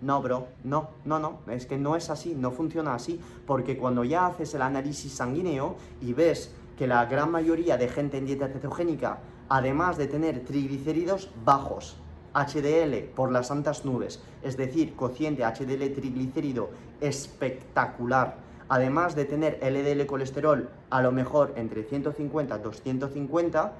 No, 0.00 0.20
bro, 0.20 0.48
no, 0.64 0.90
no, 1.04 1.18
no, 1.18 1.40
es 1.50 1.66
que 1.66 1.78
no 1.78 1.96
es 1.96 2.10
así, 2.10 2.34
no 2.34 2.52
funciona 2.52 2.94
así, 2.94 3.20
porque 3.46 3.78
cuando 3.78 4.04
ya 4.04 4.26
haces 4.26 4.54
el 4.54 4.62
análisis 4.62 5.12
sanguíneo 5.12 5.76
y 6.00 6.12
ves 6.12 6.54
que 6.76 6.86
la 6.86 7.04
gran 7.06 7.30
mayoría 7.30 7.76
de 7.78 7.88
gente 7.88 8.18
en 8.18 8.26
dieta 8.26 8.48
cetogénica, 8.48 9.20
además 9.48 9.96
de 9.96 10.06
tener 10.06 10.44
triglicéridos 10.44 11.30
bajos, 11.44 11.96
HDL 12.34 13.08
por 13.14 13.32
las 13.32 13.48
santas 13.48 13.84
nubes, 13.84 14.22
es 14.42 14.56
decir, 14.56 14.94
cociente 14.94 15.42
HDL 15.42 15.94
triglicérido 15.94 16.70
espectacular, 17.00 18.36
además 18.68 19.14
de 19.16 19.24
tener 19.24 19.58
LDL 19.62 20.06
colesterol 20.06 20.68
a 20.90 21.02
lo 21.02 21.12
mejor 21.12 21.54
entre 21.56 21.84
150 21.84 22.56
y 22.56 22.62
250, 22.62 23.72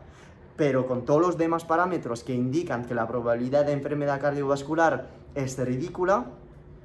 pero 0.56 0.86
con 0.86 1.04
todos 1.04 1.20
los 1.20 1.36
demás 1.36 1.64
parámetros 1.64 2.24
que 2.24 2.34
indican 2.34 2.86
que 2.86 2.94
la 2.94 3.06
probabilidad 3.06 3.66
de 3.66 3.72
enfermedad 3.72 4.20
cardiovascular 4.20 5.08
es 5.34 5.58
ridícula, 5.58 6.26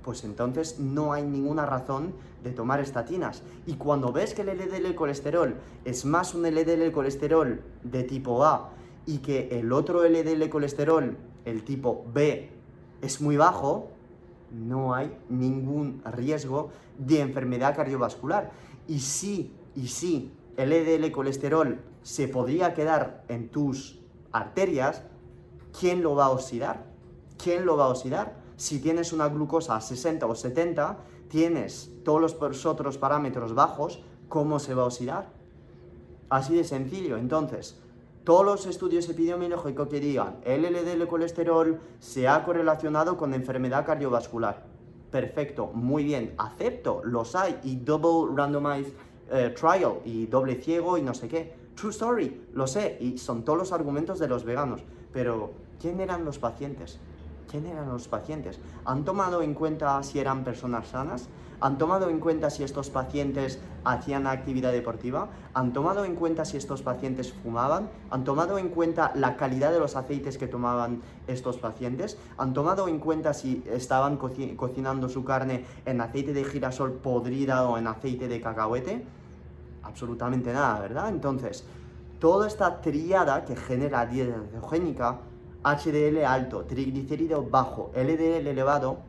pues 0.04 0.24
entonces 0.24 0.80
no 0.80 1.14
hay 1.14 1.24
ninguna 1.24 1.66
razón 1.66 2.14
de 2.43 2.52
tomar 2.52 2.80
estatinas. 2.80 3.43
Y 3.66 3.76
cuando 3.76 4.12
ves 4.12 4.34
que 4.34 4.41
el 4.41 4.58
LDL 4.58 4.95
colesterol 4.95 5.56
es 5.86 6.06
más 6.06 6.34
un 6.34 6.43
LDL 6.43 6.91
colesterol 6.91 7.62
de 7.84 8.04
tipo 8.04 8.43
A 8.43 8.72
y 9.06 9.20
que 9.20 9.60
el 9.60 9.72
otro 9.72 10.08
LDL 10.08 10.49
colesterol, 10.49 11.18
el 11.45 11.64
tipo 11.64 12.06
B, 12.14 12.49
es 13.02 13.22
muy 13.22 13.38
bajo, 13.38 13.89
no 14.52 14.93
hay 14.93 15.16
ningún 15.30 16.02
riesgo 16.06 16.70
de 16.97 17.22
enfermedad 17.22 17.76
cardiovascular. 17.76 18.52
Y 18.88 18.99
sí, 18.99 19.54
y 19.76 19.88
sí, 19.88 20.32
el 20.58 20.70
LDL 20.70 21.12
colesterol 21.12 21.80
se 22.04 22.28
podría 22.28 22.74
quedar 22.74 23.24
en 23.28 23.49
tus 23.49 23.99
arterias, 24.32 25.04
¿quién 25.80 26.02
lo 26.02 26.16
va 26.16 26.26
a 26.26 26.30
oxidar? 26.32 26.86
¿Quién 27.41 27.66
lo 27.66 27.78
va 27.78 27.86
a 27.86 27.89
oxidar? 27.89 28.41
Si 28.62 28.80
tienes 28.80 29.12
una 29.12 29.28
glucosa 29.28 29.76
a 29.76 29.82
60 29.82 30.28
o 30.28 30.36
70, 30.36 30.97
tienes 31.30 31.89
todos 32.05 32.22
los 32.22 32.66
otros 32.68 32.99
parámetros 32.99 33.55
bajos, 33.55 34.03
¿cómo 34.30 34.59
se 34.59 34.76
va 34.76 34.84
a 34.84 34.86
oxidar? 34.86 35.30
Así 36.30 36.53
de 36.53 36.64
sencillo. 36.64 37.18
Entonces, 37.18 37.80
todos 38.24 38.45
los 38.45 38.68
estudios 38.68 39.09
epidemiológicos 39.09 39.88
que 39.88 39.99
digan 39.99 40.36
el 40.43 40.62
LDL 40.62 41.07
colesterol 41.07 41.80
se 41.99 42.28
ha 42.28 42.45
correlacionado 42.45 43.18
con 43.18 43.34
enfermedad 43.34 43.84
cardiovascular. 43.84 44.64
Perfecto, 45.09 45.72
muy 45.74 46.03
bien, 46.03 46.36
acepto, 46.38 47.01
los 47.03 47.36
hay 47.36 47.59
y 47.64 47.78
double 47.78 48.32
randomized 48.36 48.93
eh, 49.32 49.55
trial 49.59 50.01
y 50.05 50.28
doble 50.28 50.53
ciego 50.62 50.99
y 50.99 51.01
no 51.01 51.16
sé 51.16 51.28
qué. 51.28 51.55
True 51.74 51.89
story, 51.89 52.43
lo 52.53 52.68
sé, 52.68 52.95
y 53.01 53.18
son 53.18 53.43
todos 53.43 53.57
los 53.57 53.72
argumentos 53.72 54.20
de 54.20 54.28
los 54.28 54.43
veganos. 54.43 54.84
Pero, 55.12 55.49
¿quién 55.80 55.99
eran 55.99 56.26
los 56.26 56.38
pacientes? 56.38 56.99
¿Quién 57.50 57.66
eran 57.66 57.89
los 57.89 58.08
pacientes? 58.08 58.60
¿Han 58.86 59.04
tomado 59.04 59.42
en 59.42 59.54
cuenta 59.54 60.02
si 60.04 60.20
eran 60.20 60.44
personas 60.44 60.88
sanas? 60.88 61.28
¿Han 61.60 61.78
tomado 61.78 62.10
en 62.10 62.20
cuenta 62.20 62.50
si 62.50 62.64
estos 62.64 62.89
pacientes 62.89 63.60
hacían 63.84 64.26
actividad 64.26 64.72
deportiva? 64.72 65.30
¿Han 65.54 65.74
tomado 65.74 66.06
en 66.06 66.16
cuenta 66.16 66.44
si 66.44 66.58
estos 66.58 66.82
pacientes 66.82 67.34
fumaban? 67.34 67.89
¿Han 68.10 68.24
tomado 68.24 68.58
en 68.58 68.70
cuenta 68.70 69.12
la 69.16 69.36
calidad 69.38 69.72
de 69.72 69.80
los 69.80 69.96
aceites 69.96 70.38
que 70.38 70.48
tomaban 70.48 71.02
estos 71.28 71.58
pacientes? 71.58 72.18
¿Han 72.38 72.54
tomado 72.54 72.88
en 72.88 73.00
cuenta 73.00 73.34
si 73.34 73.64
estaban 73.68 74.18
cocinando 74.18 75.08
su 75.10 75.24
carne 75.24 75.66
en 75.86 76.02
aceite 76.02 76.34
de 76.34 76.44
girasol 76.44 76.94
podrida 76.94 77.68
o 77.70 77.78
en 77.78 77.88
aceite 77.88 78.28
de 78.28 78.42
cacahuete? 78.42 79.06
absolutamente 79.84 80.54
nada, 80.54 80.80
¿verdad? 80.80 81.10
Entonces, 81.10 81.66
toda 82.20 82.48
esta 82.48 82.82
triada 82.82 83.46
que 83.46 83.56
genera 83.56 84.06
dieta 84.06 84.38
HDL 85.64 86.26
alto, 86.26 86.66
triglicéridos 86.66 87.49
bajo, 87.49 87.91
LDL 87.95 88.47
elevado, 88.47 88.99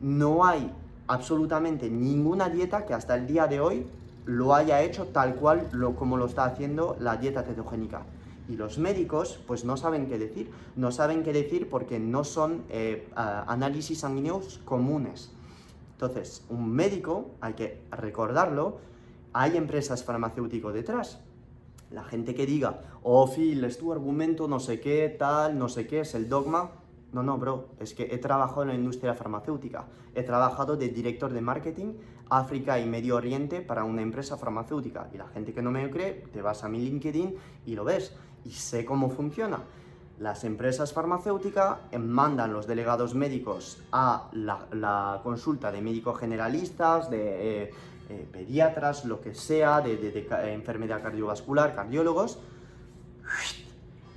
no 0.00 0.44
hay 0.44 0.72
absolutamente 1.06 1.90
ninguna 1.90 2.48
dieta 2.48 2.86
que 2.86 2.94
hasta 2.94 3.14
el 3.14 3.26
día 3.26 3.46
de 3.46 3.60
hoy 3.60 3.86
lo 4.24 4.54
haya 4.54 4.82
hecho 4.82 5.06
tal 5.06 5.34
cual 5.34 5.68
lo, 5.72 5.96
como 5.96 6.16
lo 6.16 6.26
está 6.26 6.44
haciendo 6.44 6.96
la 7.00 7.16
dieta 7.16 7.42
cetogénica. 7.42 8.02
Y 8.48 8.56
los 8.56 8.78
médicos 8.78 9.40
pues 9.46 9.64
no 9.64 9.76
saben 9.76 10.08
qué 10.08 10.18
decir, 10.18 10.50
no 10.76 10.90
saben 10.90 11.22
qué 11.22 11.32
decir 11.32 11.68
porque 11.68 11.98
no 11.98 12.24
son 12.24 12.64
eh, 12.68 13.08
análisis 13.14 14.00
sanguíneos 14.00 14.60
comunes. 14.64 15.30
Entonces, 15.92 16.44
un 16.48 16.72
médico, 16.72 17.30
hay 17.40 17.54
que 17.54 17.82
recordarlo, 17.90 18.78
hay 19.32 19.56
empresas 19.56 20.02
farmacéuticas 20.02 20.74
detrás. 20.74 21.20
La 21.90 22.04
gente 22.04 22.34
que 22.34 22.46
diga, 22.46 22.82
oh 23.02 23.26
Phil, 23.26 23.64
es 23.64 23.78
tu 23.78 23.92
argumento, 23.92 24.46
no 24.46 24.60
sé 24.60 24.80
qué, 24.80 25.08
tal, 25.18 25.58
no 25.58 25.68
sé 25.68 25.86
qué, 25.86 26.00
es 26.00 26.14
el 26.14 26.28
dogma. 26.28 26.70
No, 27.12 27.24
no, 27.24 27.36
bro, 27.36 27.70
es 27.80 27.94
que 27.94 28.08
he 28.12 28.18
trabajado 28.18 28.62
en 28.62 28.68
la 28.68 28.74
industria 28.74 29.14
farmacéutica. 29.14 29.86
He 30.14 30.22
trabajado 30.22 30.76
de 30.76 30.88
director 30.88 31.32
de 31.32 31.40
marketing 31.40 31.94
África 32.28 32.78
y 32.78 32.86
Medio 32.86 33.16
Oriente 33.16 33.60
para 33.60 33.82
una 33.82 34.02
empresa 34.02 34.36
farmacéutica. 34.36 35.08
Y 35.12 35.18
la 35.18 35.26
gente 35.28 35.52
que 35.52 35.62
no 35.62 35.72
me 35.72 35.90
cree, 35.90 36.24
te 36.32 36.40
vas 36.40 36.62
a 36.62 36.68
mi 36.68 36.78
LinkedIn 36.78 37.34
y 37.66 37.74
lo 37.74 37.84
ves. 37.84 38.14
Y 38.44 38.52
sé 38.52 38.84
cómo 38.84 39.10
funciona. 39.10 39.58
Las 40.20 40.44
empresas 40.44 40.92
farmacéuticas 40.92 41.78
mandan 41.98 42.52
los 42.52 42.66
delegados 42.66 43.14
médicos 43.14 43.82
a 43.90 44.28
la, 44.32 45.20
consulta 45.22 45.72
de 45.72 45.80
médicos 45.80 46.18
generalistas, 46.18 47.10
de 47.10 47.62
eh, 47.62 47.70
eh, 48.10 48.26
pediatras, 48.30 49.04
lo 49.04 49.20
que 49.20 49.34
sea, 49.34 49.80
de, 49.80 49.96
de 49.96 50.52
enfermedad 50.52 51.00
cardiovascular, 51.00 51.74
cardiólogos, 51.76 52.40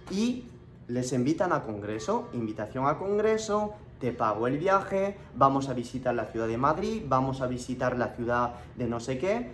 y 0.09 0.45
les 0.87 1.13
invitan 1.13 1.53
a 1.53 1.61
congreso, 1.61 2.27
invitación 2.33 2.87
a 2.87 2.97
congreso, 2.97 3.75
te 3.99 4.11
pago 4.11 4.47
el 4.47 4.57
viaje, 4.57 5.15
vamos 5.35 5.69
a 5.69 5.73
visitar 5.73 6.13
la 6.13 6.25
ciudad 6.25 6.47
de 6.47 6.57
Madrid, 6.57 7.03
vamos 7.07 7.41
a 7.41 7.47
visitar 7.47 7.97
la 7.97 8.09
ciudad 8.09 8.55
de 8.75 8.87
no 8.87 8.99
sé 8.99 9.17
qué. 9.17 9.51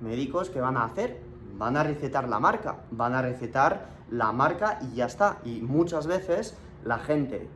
Médicos, 0.00 0.50
¿qué 0.50 0.60
van 0.60 0.76
a 0.76 0.84
hacer? 0.84 1.18
Van 1.56 1.76
a 1.76 1.82
recetar 1.82 2.28
la 2.28 2.38
marca, 2.38 2.76
van 2.90 3.14
a 3.14 3.22
recetar 3.22 3.88
la 4.10 4.30
marca 4.30 4.78
y 4.82 4.94
ya 4.94 5.06
está. 5.06 5.38
Y 5.44 5.60
muchas 5.62 6.06
veces 6.06 6.54
la 6.84 6.98
gente, 6.98 7.48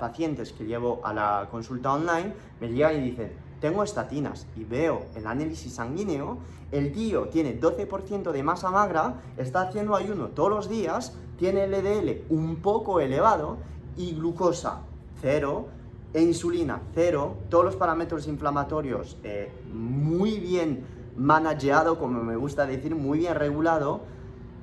pacientes 0.00 0.52
que 0.52 0.64
llevo 0.64 1.00
a 1.04 1.12
la 1.12 1.48
consulta 1.50 1.92
online, 1.92 2.32
me 2.60 2.68
llegan 2.68 2.96
y 2.96 3.10
dicen, 3.10 3.32
tengo 3.60 3.82
estatinas 3.82 4.46
y 4.56 4.64
veo 4.64 5.06
el 5.14 5.26
análisis 5.26 5.74
sanguíneo, 5.74 6.38
el 6.72 6.92
tío 6.92 7.28
tiene 7.28 7.60
12% 7.60 8.32
de 8.32 8.42
masa 8.42 8.70
magra, 8.70 9.14
está 9.36 9.62
haciendo 9.62 9.94
ayuno 9.94 10.28
todos 10.28 10.50
los 10.50 10.68
días, 10.68 11.14
tiene 11.38 11.66
LDL 11.66 12.24
un 12.30 12.56
poco 12.56 13.00
elevado 13.00 13.58
y 13.96 14.12
glucosa 14.12 14.82
cero, 15.20 15.68
e 16.12 16.22
insulina 16.22 16.80
cero, 16.94 17.36
todos 17.50 17.64
los 17.64 17.76
parámetros 17.76 18.26
inflamatorios 18.26 19.18
eh, 19.22 19.50
muy 19.72 20.38
bien 20.38 20.84
manejado, 21.16 21.98
como 21.98 22.22
me 22.22 22.36
gusta 22.36 22.66
decir, 22.66 22.94
muy 22.94 23.18
bien 23.18 23.34
regulado, 23.34 24.00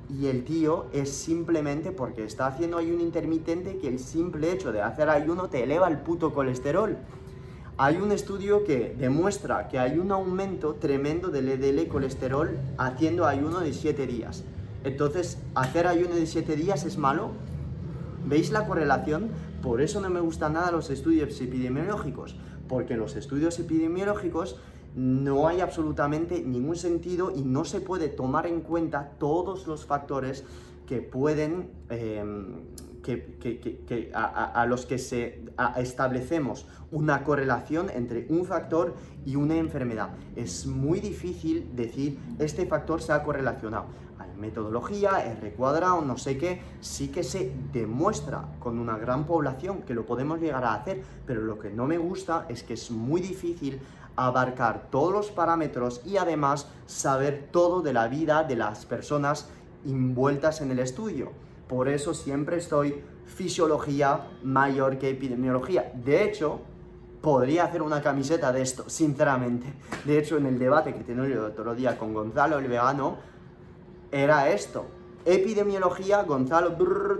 y 0.09 0.27
el 0.27 0.43
tío 0.43 0.85
es 0.93 1.11
simplemente 1.11 1.91
porque 1.91 2.23
está 2.23 2.47
haciendo 2.47 2.77
ayuno 2.77 3.01
intermitente 3.01 3.77
que 3.77 3.87
el 3.87 3.99
simple 3.99 4.51
hecho 4.51 4.71
de 4.71 4.81
hacer 4.81 5.09
ayuno 5.09 5.49
te 5.49 5.63
eleva 5.63 5.87
el 5.87 5.99
puto 5.99 6.33
colesterol. 6.33 6.97
Hay 7.75 7.97
un 7.97 8.11
estudio 8.11 8.63
que 8.63 8.95
demuestra 8.99 9.67
que 9.67 9.79
hay 9.79 9.97
un 9.97 10.11
aumento 10.11 10.75
tremendo 10.75 11.29
del 11.29 11.47
LDL 11.47 11.87
colesterol 11.87 12.59
haciendo 12.77 13.25
ayuno 13.25 13.61
de 13.61 13.73
7 13.73 14.05
días. 14.05 14.43
Entonces, 14.83 15.39
¿hacer 15.55 15.87
ayuno 15.87 16.13
de 16.13 16.27
7 16.27 16.55
días 16.55 16.85
es 16.85 16.99
malo? 16.99 17.31
¿Veis 18.27 18.51
la 18.51 18.67
correlación? 18.67 19.29
Por 19.63 19.81
eso 19.81 20.01
no 20.01 20.11
me 20.11 20.19
gustan 20.19 20.53
nada 20.53 20.71
los 20.71 20.91
estudios 20.91 21.41
epidemiológicos, 21.41 22.35
porque 22.67 22.95
los 22.95 23.15
estudios 23.15 23.57
epidemiológicos 23.57 24.57
no 24.95 25.47
hay 25.47 25.61
absolutamente 25.61 26.43
ningún 26.43 26.75
sentido 26.75 27.31
y 27.35 27.41
no 27.41 27.65
se 27.65 27.81
puede 27.81 28.07
tomar 28.07 28.45
en 28.45 28.61
cuenta 28.61 29.13
todos 29.17 29.65
los 29.65 29.87
factores 29.87 30.43
que 30.85 31.01
pueden, 31.01 31.71
em, 31.89 32.57
que, 33.03 34.11
a, 34.15 34.65
los 34.67 34.85
que 34.85 34.97
se 34.97 35.43
establecemos 35.77 36.65
una 36.91 37.23
correlación 37.23 37.89
entre 37.89 38.25
un 38.29 38.45
factor 38.45 38.95
y 39.25 39.35
una 39.35 39.57
enfermedad. 39.57 40.09
Es 40.35 40.65
muy 40.65 40.99
difícil 40.99 41.75
decir 41.75 42.17
este 42.39 42.65
factor 42.65 43.01
se 43.01 43.11
ha 43.13 43.23
correlacionado 43.23 43.85
metodología, 44.37 45.23
R 45.25 45.53
cuadrado, 45.53 46.01
no 46.01 46.17
sé 46.17 46.37
qué, 46.37 46.61
sí 46.81 47.09
que 47.09 47.23
se 47.23 47.53
demuestra 47.71 48.45
con 48.59 48.79
una 48.79 48.97
gran 48.97 49.25
población 49.25 49.83
que 49.83 49.93
lo 49.93 50.05
podemos 50.05 50.39
llegar 50.39 50.65
a 50.65 50.73
hacer, 50.73 51.03
pero 51.25 51.41
lo 51.41 51.59
que 51.59 51.69
no 51.69 51.87
me 51.87 51.97
gusta 51.97 52.45
es 52.49 52.63
que 52.63 52.73
es 52.73 52.91
muy 52.91 53.21
difícil 53.21 53.79
abarcar 54.15 54.87
todos 54.91 55.11
los 55.11 55.31
parámetros 55.31 56.01
y 56.05 56.17
además 56.17 56.67
saber 56.85 57.49
todo 57.51 57.81
de 57.81 57.93
la 57.93 58.07
vida 58.07 58.43
de 58.43 58.55
las 58.55 58.85
personas 58.85 59.47
envueltas 59.85 60.61
en 60.61 60.71
el 60.71 60.79
estudio. 60.79 61.31
Por 61.73 61.89
eso 61.89 62.13
siempre 62.13 62.57
estoy 62.57 63.01
fisiología 63.25 64.27
mayor 64.43 64.99
que 64.99 65.09
epidemiología. 65.09 65.91
De 65.95 66.23
hecho, 66.23 66.61
podría 67.19 67.63
hacer 67.63 67.81
una 67.81 67.99
camiseta 67.99 68.51
de 68.51 68.61
esto, 68.61 68.87
sinceramente. 68.87 69.73
De 70.05 70.19
hecho, 70.19 70.37
en 70.37 70.45
el 70.45 70.59
debate 70.59 70.93
que 70.93 71.03
tenía 71.03 71.25
el 71.25 71.39
otro 71.39 71.73
día 71.73 71.97
con 71.97 72.13
Gonzalo, 72.13 72.59
el 72.59 72.67
vegano, 72.67 73.17
era 74.11 74.49
esto. 74.49 74.85
Epidemiología, 75.25 76.21
Gonzalo, 76.21 76.73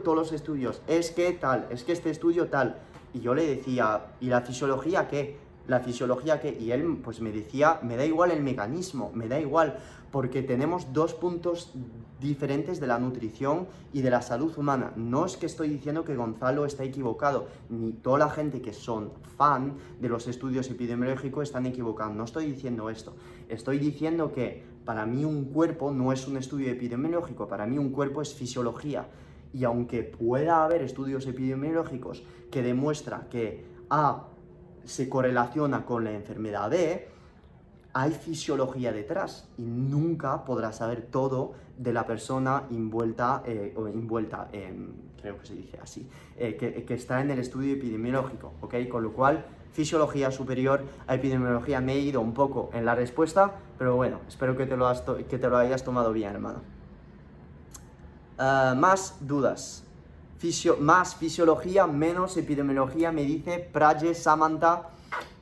todos 0.04 0.16
los 0.16 0.32
estudios. 0.32 0.84
Es 0.86 1.10
que 1.10 1.32
tal, 1.32 1.66
es 1.72 1.84
que 1.84 1.94
este 1.94 2.12
estudio 2.12 2.46
tal. 2.50 2.78
Y 3.12 3.22
yo 3.22 3.34
le 3.34 3.48
decía, 3.48 4.06
¿y 4.22 4.28
la 4.28 4.42
fisiología 4.42 5.08
qué? 5.08 5.40
¿La 5.66 5.80
fisiología 5.80 6.40
qué? 6.40 6.56
Y 6.60 6.70
él 6.70 7.00
pues 7.04 7.22
me 7.22 7.32
decía, 7.32 7.80
me 7.82 7.98
da 7.98 8.06
igual 8.06 8.30
el 8.30 8.44
mecanismo, 8.44 9.10
me 9.16 9.28
da 9.28 9.40
igual, 9.40 9.80
porque 10.14 10.44
tenemos 10.44 10.94
dos 10.94 11.16
puntos 11.16 11.74
diferentes 12.22 12.80
de 12.80 12.86
la 12.86 13.00
nutrición 13.00 13.66
y 13.94 14.04
de 14.04 14.12
la 14.12 14.22
salud 14.22 14.56
humana. 14.60 14.94
No 14.96 15.26
es 15.26 15.38
que 15.38 15.48
estoy 15.48 15.70
diciendo 15.70 16.04
que 16.04 16.16
Gonzalo 16.16 16.68
está 16.68 16.84
equivocado, 16.84 17.48
ni 17.70 17.94
toda 17.94 18.20
la 18.20 18.30
gente 18.30 18.62
que 18.62 18.74
son 18.74 19.10
fan 19.40 19.74
de 20.00 20.10
los 20.10 20.28
estudios 20.28 20.70
epidemiológicos 20.70 21.48
están 21.48 21.66
equivocados. 21.66 22.16
No 22.16 22.26
estoy 22.26 22.46
diciendo 22.46 22.92
esto. 22.92 23.16
Estoy 23.50 23.80
diciendo 23.80 24.32
que 24.32 24.64
para 24.86 25.08
mí 25.08 25.26
un 25.26 25.46
cuerpo 25.46 25.90
no 25.90 26.14
es 26.14 26.28
un 26.28 26.38
estudio 26.38 26.70
epidemiológico, 26.70 27.48
para 27.48 27.66
mí 27.66 27.80
un 27.80 27.90
cuerpo 27.90 28.22
es 28.22 28.36
fisiología. 28.36 29.08
Y 29.52 29.64
aunque 29.64 30.04
pueda 30.04 30.64
haber 30.64 30.84
estudios 30.84 31.26
epidemiológicos 31.26 32.22
que 32.52 32.62
demuestran 32.62 33.30
que 33.32 33.66
A 33.90 34.28
se 34.86 35.10
correlaciona 35.10 35.88
con 35.88 36.04
la 36.04 36.12
enfermedad 36.12 36.70
B, 36.70 37.13
hay 37.94 38.12
fisiología 38.12 38.92
detrás 38.92 39.48
y 39.58 39.64
nunca 39.64 40.44
podrás 40.46 40.78
saber 40.78 41.04
todo 41.04 41.54
de 41.78 41.94
la 41.94 42.06
persona 42.06 42.64
envuelta, 42.72 43.44
eh, 43.46 43.74
o 43.78 43.88
envuelta 43.88 44.50
creo 45.24 45.40
que 45.40 45.46
se 45.46 45.56
dice 45.56 45.80
así, 45.82 46.08
eh, 46.38 46.56
que, 46.86 46.94
está 46.94 47.22
en 47.22 47.32
el 47.32 47.40
estudio 47.40 47.74
epidemiológico, 47.76 48.52
¿ok? 48.62 48.76
Con 48.92 49.04
lo 49.04 49.14
cual 49.14 49.46
fisiología 49.72 50.32
superior 50.32 50.84
a 51.08 51.16
epidemiología. 51.16 51.80
Me 51.80 51.94
he 51.94 52.00
ido 52.00 52.20
un 52.20 52.34
poco 52.34 52.70
en 52.74 52.86
la 52.86 52.94
respuesta, 52.94 53.54
pero 53.78 53.96
bueno, 53.96 54.20
espero 54.28 54.58
que 54.58 54.66
te 54.66 54.76
lo, 54.76 54.92
lo 54.92 55.58
hayas 55.58 55.84
tomado 55.84 56.12
bien, 56.12 56.34
hermano. 56.34 56.60
Ah, 58.38 58.76
más 58.78 59.18
dudas. 59.22 59.86
Más 60.80 61.16
fisiología, 61.16 61.88
menos 61.88 62.36
epidemiología, 62.36 63.14
me 63.14 63.24
dice 63.24 63.60
Praje 63.72 64.14
Samantha. 64.14 64.90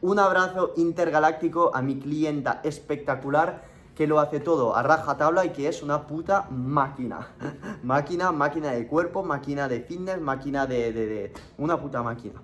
Un 0.02 0.20
abrazo 0.20 0.74
intergaláctico 0.78 1.72
a 1.74 1.82
mi 1.82 1.98
clienta 1.98 2.62
espectacular 2.64 3.64
que 3.96 4.06
lo 4.06 4.20
hace 4.20 4.40
todo 4.40 4.76
a 4.76 4.84
raja 4.84 5.18
tabla 5.18 5.44
y 5.44 5.50
que 5.50 5.68
es 5.68 5.82
una 5.82 6.06
puta 6.06 6.48
máquina. 6.52 7.30
máquina, 7.84 8.32
máquina 8.32 8.72
de 8.74 8.86
cuerpo, 8.86 9.24
máquina 9.24 9.68
de 9.68 9.82
fitness, 9.82 10.22
máquina 10.22 10.68
de, 10.68 10.94
de 10.94 11.34
una 11.58 11.82
puta 11.82 12.04
máquina. 12.04 12.40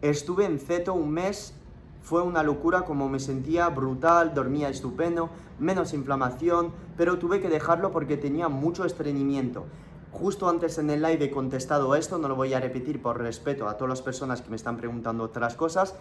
Estuve 0.00 0.46
en 0.46 0.58
Ceto 0.58 0.94
un 0.94 1.10
mes, 1.10 1.52
fue 2.00 2.22
una 2.22 2.42
locura 2.42 2.86
como 2.86 3.10
me 3.10 3.20
sentía 3.20 3.68
brutal, 3.68 4.32
dormía 4.32 4.70
estupendo, 4.70 5.28
menos 5.58 5.92
inflamación, 5.92 6.72
pero 6.96 7.18
tuve 7.18 7.42
que 7.42 7.50
dejarlo 7.50 7.92
porque 7.92 8.16
tenía 8.16 8.48
mucho 8.48 8.86
estreñimiento. 8.86 9.66
Justo 10.12 10.48
antes 10.48 10.76
en 10.76 10.90
el 10.90 11.00
live 11.00 11.24
he 11.24 11.30
contestado 11.30 11.94
esto, 11.94 12.18
no 12.18 12.28
lo 12.28 12.36
voy 12.36 12.52
a 12.52 12.60
repetir 12.60 13.00
por 13.00 13.18
respeto 13.18 13.66
a 13.66 13.78
todas 13.78 13.88
las 13.88 14.02
personas 14.02 14.42
que 14.42 14.50
me 14.50 14.56
están 14.56 14.76
preguntando 14.76 15.24
otras 15.24 15.56
cosas, 15.56 15.94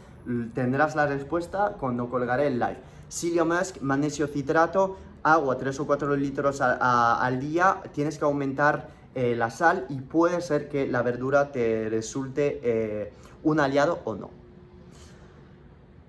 tendrás 0.53 0.95
la 0.95 1.07
respuesta 1.07 1.77
cuando 1.79 2.09
colgaré 2.09 2.47
el 2.47 2.59
live. 2.59 2.77
Silio 3.07 3.45
Musk, 3.45 3.81
magnesio 3.81 4.27
citrato, 4.27 4.97
agua 5.23 5.57
3 5.57 5.79
o 5.79 5.87
4 5.87 6.15
litros 6.17 6.59
al 6.61 7.39
día, 7.39 7.81
tienes 7.93 8.17
que 8.17 8.25
aumentar 8.25 8.89
eh, 9.15 9.33
la 9.35 9.49
sal 9.49 9.85
y 9.89 9.99
puede 10.01 10.41
ser 10.41 10.69
que 10.69 10.87
la 10.87 11.01
verdura 11.01 11.51
te 11.51 11.89
resulte... 11.89 12.59
Eh, 12.63 13.13
un 13.43 13.59
aliado 13.59 14.01
o 14.05 14.13
no. 14.13 14.29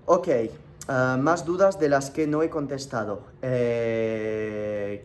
Ok, 0.05 0.27
eh, 0.27 0.49
más 0.87 1.45
dudas 1.45 1.79
de 1.79 1.89
las 1.89 2.11
que 2.11 2.27
no 2.27 2.43
he 2.43 2.49
contestado. 2.51 3.23
¿Qué 3.41 5.01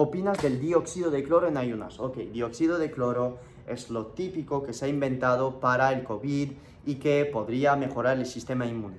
opinas 0.00 0.40
del 0.40 0.60
dióxido 0.60 1.10
de 1.10 1.24
cloro 1.24 1.48
en 1.48 1.56
ayunas? 1.56 1.98
Ok, 1.98 2.18
dióxido 2.32 2.78
de 2.78 2.90
cloro 2.90 3.38
es 3.66 3.90
lo 3.90 4.06
típico 4.06 4.62
que 4.62 4.72
se 4.72 4.84
ha 4.84 4.88
inventado 4.88 5.58
para 5.58 5.92
el 5.92 6.04
COVID 6.04 6.52
y 6.86 6.94
que 6.94 7.24
podría 7.24 7.74
mejorar 7.74 8.16
el 8.16 8.26
sistema 8.26 8.64
inmune. 8.64 8.96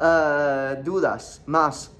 Eh, 0.00 0.80
dudas 0.84 1.42
más 1.46 1.90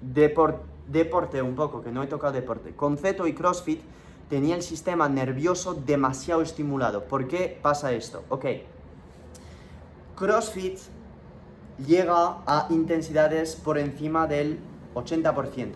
deporte 0.00 1.40
un 1.40 1.54
poco, 1.54 1.82
que 1.82 1.92
no 1.92 2.02
he 2.02 2.08
tocado 2.08 2.32
deporte. 2.32 2.74
Conceto 2.74 3.28
y 3.28 3.32
CrossFit 3.32 3.80
tenía 4.28 4.56
el 4.56 4.62
sistema 4.62 5.08
nervioso 5.08 5.74
demasiado 5.74 6.42
estimulado. 6.42 7.04
¿Por 7.04 7.28
qué 7.28 7.58
pasa 7.62 7.92
esto? 7.92 8.24
Ok. 8.28 8.46
CrossFit 10.16 10.78
llega 11.86 12.38
a 12.46 12.66
intensidades 12.70 13.54
por 13.56 13.78
encima 13.78 14.26
del 14.26 14.58
80%. 14.94 15.74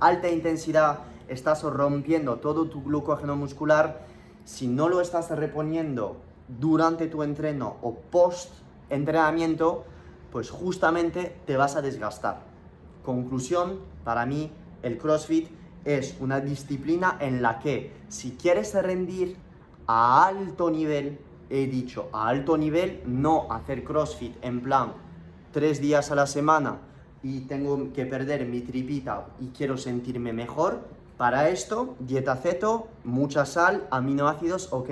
Alta 0.00 0.28
intensidad, 0.28 0.98
estás 1.28 1.62
rompiendo 1.62 2.36
todo 2.36 2.66
tu 2.66 2.82
glucógeno 2.82 3.36
muscular. 3.36 4.04
Si 4.44 4.66
no 4.66 4.88
lo 4.88 5.00
estás 5.00 5.30
reponiendo 5.30 6.16
durante 6.48 7.06
tu 7.06 7.22
entreno 7.22 7.76
o 7.80 7.94
post 7.94 8.50
entrenamiento, 8.90 9.84
pues 10.30 10.50
justamente 10.50 11.36
te 11.46 11.56
vas 11.56 11.76
a 11.76 11.82
desgastar. 11.82 12.40
Conclusión, 13.04 13.80
para 14.04 14.26
mí 14.26 14.52
el 14.82 14.98
CrossFit 14.98 15.48
es 15.86 16.16
una 16.20 16.40
disciplina 16.40 17.16
en 17.20 17.40
la 17.40 17.58
que 17.58 17.92
si 18.08 18.32
quieres 18.32 18.74
rendir 18.74 19.36
a 19.86 20.26
alto 20.26 20.70
nivel, 20.70 21.18
he 21.48 21.66
dicho 21.66 22.10
a 22.12 22.28
alto 22.28 22.58
nivel, 22.58 23.02
no 23.06 23.46
hacer 23.50 23.84
CrossFit 23.84 24.34
en 24.42 24.60
plan 24.60 24.92
tres 25.52 25.80
días 25.80 26.10
a 26.10 26.16
la 26.16 26.26
semana 26.26 26.80
y 27.22 27.40
tengo 27.42 27.92
que 27.92 28.04
perder 28.04 28.44
mi 28.46 28.60
tripita 28.60 29.28
y 29.40 29.48
quiero 29.48 29.78
sentirme 29.78 30.32
mejor, 30.32 30.96
para 31.16 31.48
esto, 31.48 31.96
dieta 31.98 32.36
ceto, 32.36 32.88
mucha 33.04 33.46
sal, 33.46 33.86
aminoácidos, 33.90 34.70
ok. 34.72 34.90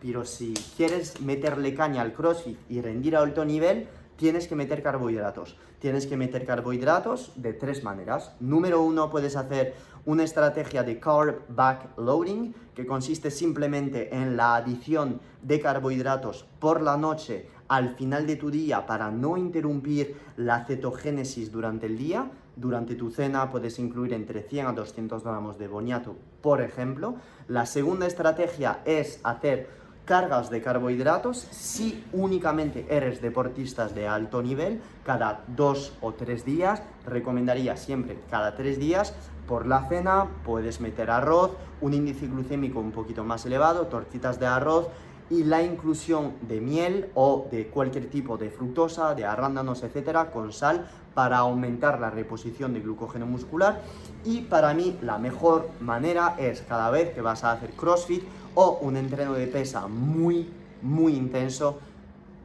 Pero 0.00 0.24
si 0.24 0.54
quieres 0.76 1.20
meterle 1.20 1.74
caña 1.74 2.00
al 2.00 2.14
CrossFit 2.14 2.58
y 2.70 2.80
rendir 2.80 3.16
a 3.16 3.20
alto 3.20 3.44
nivel, 3.44 3.86
tienes 4.16 4.48
que 4.48 4.56
meter 4.56 4.82
carbohidratos. 4.82 5.56
Tienes 5.78 6.06
que 6.06 6.16
meter 6.16 6.46
carbohidratos 6.46 7.32
de 7.36 7.52
tres 7.52 7.84
maneras. 7.84 8.32
Número 8.40 8.80
uno, 8.80 9.10
puedes 9.10 9.36
hacer 9.36 9.74
una 10.08 10.24
estrategia 10.24 10.82
de 10.82 10.98
carb 10.98 11.42
backloading, 11.50 12.54
que 12.74 12.86
consiste 12.86 13.30
simplemente 13.30 14.16
en 14.16 14.38
la 14.38 14.56
adición 14.56 15.20
de 15.42 15.60
carbohidratos 15.60 16.46
por 16.58 16.80
la 16.80 16.96
noche 16.96 17.46
al 17.68 17.90
final 17.90 18.26
de 18.26 18.36
tu 18.36 18.50
día 18.50 18.86
para 18.86 19.10
no 19.10 19.36
interrumpir 19.36 20.16
la 20.38 20.64
cetogénesis 20.64 21.52
durante 21.52 21.84
el 21.84 21.98
día. 21.98 22.30
Durante 22.56 22.94
tu 22.94 23.10
cena 23.10 23.50
puedes 23.50 23.78
incluir 23.78 24.14
entre 24.14 24.40
100 24.40 24.68
a 24.68 24.72
200 24.72 25.22
gramos 25.22 25.58
de 25.58 25.68
boniato, 25.68 26.16
por 26.40 26.62
ejemplo. 26.62 27.16
La 27.46 27.66
segunda 27.66 28.06
estrategia 28.06 28.80
es 28.86 29.20
hacer 29.24 29.68
cargas 30.08 30.48
de 30.48 30.62
carbohidratos 30.62 31.36
si 31.50 32.02
únicamente 32.14 32.86
eres 32.88 33.20
deportistas 33.20 33.94
de 33.94 34.08
alto 34.08 34.42
nivel, 34.42 34.80
cada 35.04 35.44
dos 35.48 35.92
o 36.00 36.14
tres 36.14 36.46
días, 36.46 36.82
recomendaría 37.04 37.76
siempre 37.76 38.18
cada 38.30 38.56
tres 38.56 38.78
días, 38.78 39.12
por 39.46 39.66
la 39.66 39.86
cena 39.86 40.26
puedes 40.46 40.80
meter 40.80 41.10
arroz, 41.10 41.52
un 41.82 41.92
índice 41.92 42.26
glucémico 42.26 42.80
un 42.80 42.90
poquito 42.90 43.22
más 43.22 43.44
elevado, 43.44 43.86
tortitas 43.88 44.40
de 44.40 44.46
arroz 44.46 44.88
y 45.28 45.44
la 45.44 45.62
inclusión 45.62 46.32
de 46.40 46.62
miel 46.62 47.10
o 47.14 47.46
de 47.50 47.66
cualquier 47.66 48.08
tipo 48.08 48.38
de 48.38 48.48
fructosa, 48.48 49.14
de 49.14 49.26
arándanos, 49.26 49.82
etcétera, 49.82 50.30
con 50.30 50.54
sal 50.54 50.88
para 51.12 51.38
aumentar 51.38 52.00
la 52.00 52.08
reposición 52.08 52.72
de 52.72 52.80
glucógeno 52.80 53.26
muscular. 53.26 53.82
Y 54.24 54.42
para 54.42 54.72
mí 54.72 54.96
la 55.02 55.18
mejor 55.18 55.68
manera 55.80 56.34
es 56.38 56.62
cada 56.62 56.90
vez 56.90 57.12
que 57.12 57.20
vas 57.20 57.44
a 57.44 57.52
hacer 57.52 57.72
CrossFit 57.72 58.22
o 58.54 58.78
un 58.82 58.96
entreno 58.96 59.34
de 59.34 59.46
pesa 59.46 59.86
muy, 59.86 60.48
muy 60.82 61.14
intenso, 61.14 61.78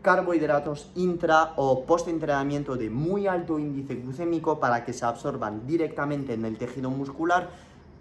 carbohidratos 0.02 0.92
intra 0.96 1.54
o 1.56 1.86
post 1.86 2.08
entrenamiento 2.08 2.76
de 2.76 2.90
muy 2.90 3.26
alto 3.26 3.58
índice 3.58 3.96
glucémico 3.96 4.60
para 4.60 4.84
que 4.84 4.94
se 4.94 5.06
absorban 5.06 5.66
directamente 5.66 6.34
en 6.34 6.46
el 6.46 6.58
tejido 6.58 6.90
muscular 6.90 7.50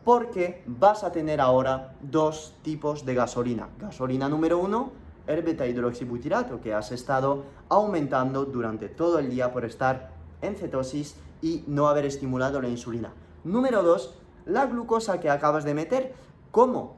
porque 0.04 0.62
vas 0.66 1.04
a 1.04 1.12
tener 1.12 1.40
ahora 1.40 1.94
dos 2.02 2.54
tipos 2.62 3.06
de 3.06 3.14
gasolina. 3.14 3.68
Gasolina 3.78 4.28
número 4.28 4.58
uno, 4.58 4.90
el 5.26 5.42
beta 5.42 5.66
hidroxibutirato 5.66 6.60
que 6.60 6.74
has 6.74 6.90
estado 6.90 7.44
aumentando 7.68 8.44
durante 8.44 8.88
todo 8.88 9.20
el 9.20 9.30
día 9.30 9.52
por 9.52 9.64
estar 9.64 10.10
en 10.42 10.56
cetosis 10.56 11.14
y 11.40 11.62
no 11.68 11.86
haber 11.86 12.06
estimulado 12.06 12.60
la 12.60 12.68
insulina. 12.68 13.12
Número 13.44 13.82
dos, 13.82 14.14
la 14.44 14.66
glucosa 14.66 15.20
que 15.20 15.30
acabas 15.30 15.64
de 15.64 15.74
meter. 15.74 16.14
¿Cómo? 16.50 16.96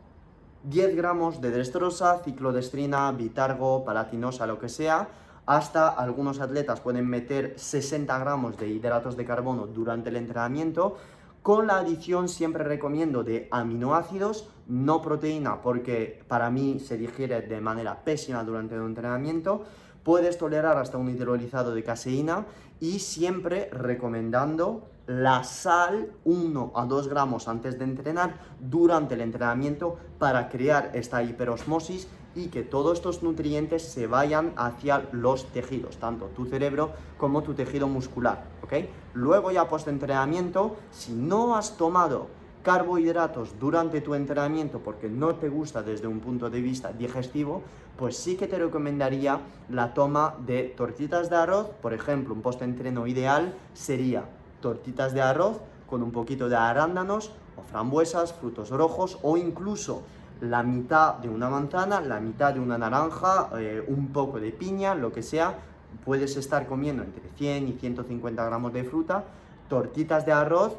10 0.65 0.97
gramos 0.97 1.43
de 1.43 1.51
destrosa, 1.51 2.21
ciclodestrina, 2.25 3.12
bitargo, 3.12 3.85
palatinosa, 3.85 4.47
lo 4.47 4.59
que 4.59 4.71
sea, 4.71 5.09
hasta 5.45 5.89
algunos 5.89 6.41
atletas 6.41 6.81
pueden 6.81 7.07
meter 7.07 7.53
60 7.59 8.19
gramos 8.19 8.57
de 8.57 8.69
hidratos 8.69 9.15
de 9.15 9.27
carbono 9.27 9.67
durante 9.67 10.09
el 10.09 10.17
entrenamiento. 10.17 10.97
Con 11.43 11.67
la 11.67 11.81
adición 11.81 12.31
siempre 12.31 12.65
recomiendo 12.65 13.23
de 13.23 13.47
aminoácidos, 13.51 14.49
no 14.67 15.03
proteína, 15.03 15.61
porque 15.61 16.25
para 16.29 16.49
mí 16.49 16.81
se 16.81 16.97
digiere 16.97 17.43
de 17.43 17.61
manera 17.61 18.03
pésima 18.03 18.43
durante 18.43 18.75
el 18.75 18.87
entrenamiento. 18.87 19.65
Puedes 20.03 20.39
tolerar 20.39 20.79
hasta 20.79 20.97
un 20.97 21.11
hidrolizado 21.11 21.75
de 21.75 21.85
caseína 21.85 22.47
y 22.81 23.01
siempre 23.01 23.69
recomendando 23.71 24.89
la 25.07 25.45
sal 25.45 26.13
1 26.25 26.73
a 26.75 26.87
2 26.87 27.09
gramos 27.09 27.49
antes 27.49 27.79
de 27.79 27.85
entrenar 27.85 28.35
durante 28.61 29.15
el 29.15 29.21
entrenamiento 29.21 29.97
para 30.19 30.49
crear 30.49 30.91
esta 30.95 31.23
hiperosmosis 31.23 32.09
y 32.35 32.49
que 32.49 32.63
todos 32.63 32.99
estos 32.99 33.23
nutrientes 33.23 33.83
se 33.83 34.07
vayan 34.07 34.55
hacia 34.57 35.09
los 35.13 35.47
tejidos, 35.53 35.99
tanto 35.99 36.27
tu 36.27 36.47
cerebro 36.47 36.91
como 37.17 37.43
tu 37.43 37.55
tejido 37.55 37.87
muscular, 37.87 38.45
¿ok? 38.63 38.73
Luego 39.15 39.51
ya 39.53 39.69
post 39.69 39.89
entrenamiento, 39.89 40.77
si 40.91 41.13
no 41.13 41.57
has 41.57 41.77
tomado 41.77 42.27
carbohidratos 42.63 43.59
durante 43.61 44.01
tu 44.01 44.15
entrenamiento 44.15 44.81
porque 44.81 45.09
no 45.09 45.35
te 45.37 45.49
gusta 45.49 45.83
desde 45.83 46.09
un 46.09 46.21
punto 46.21 46.49
de 46.49 46.61
vista 46.61 46.93
digestivo, 46.93 47.63
pues 47.97 48.17
sí 48.17 48.37
que 48.37 48.49
te 48.49 48.59
recomendaría 48.59 49.39
la 49.69 49.93
toma 49.95 50.35
de 50.45 50.75
tortitas 50.77 51.31
de 51.31 51.37
arroz, 51.37 51.69
por 51.83 51.93
ejemplo, 51.93 52.35
un 52.35 52.43
post 52.43 52.63
entreno 52.63 53.07
ideal 53.07 53.55
sería 53.75 54.25
tortitas 54.65 55.12
de 55.12 55.21
arroz 55.21 55.61
con 55.87 56.03
un 56.03 56.11
poquito 56.11 56.49
de 56.49 56.57
arándanos 56.57 57.31
o 57.59 57.62
frambuesas, 57.71 58.33
frutos 58.33 58.71
rojos 58.71 59.19
o 59.23 59.37
incluso 59.37 60.03
la 60.41 60.62
mitad 60.62 61.17
de 61.17 61.29
una 61.29 61.51
manzana, 61.51 62.01
la 62.01 62.19
mitad 62.19 62.55
de 62.55 62.61
una 62.61 62.79
naranja, 62.79 63.51
eh, 63.59 63.85
un 63.87 64.09
poco 64.09 64.41
de 64.41 64.53
piña, 64.53 64.95
lo 64.95 65.12
que 65.12 65.23
sea. 65.23 65.59
Puedes 66.03 66.39
estar 66.39 66.67
comiendo 66.67 67.03
entre 67.03 67.29
100 67.37 67.69
y 67.69 67.73
150 67.75 68.43
gramos 68.43 68.73
de 68.73 68.85
fruta, 68.85 69.25
tortitas 69.69 70.25
de 70.25 70.33
arroz, 70.33 70.73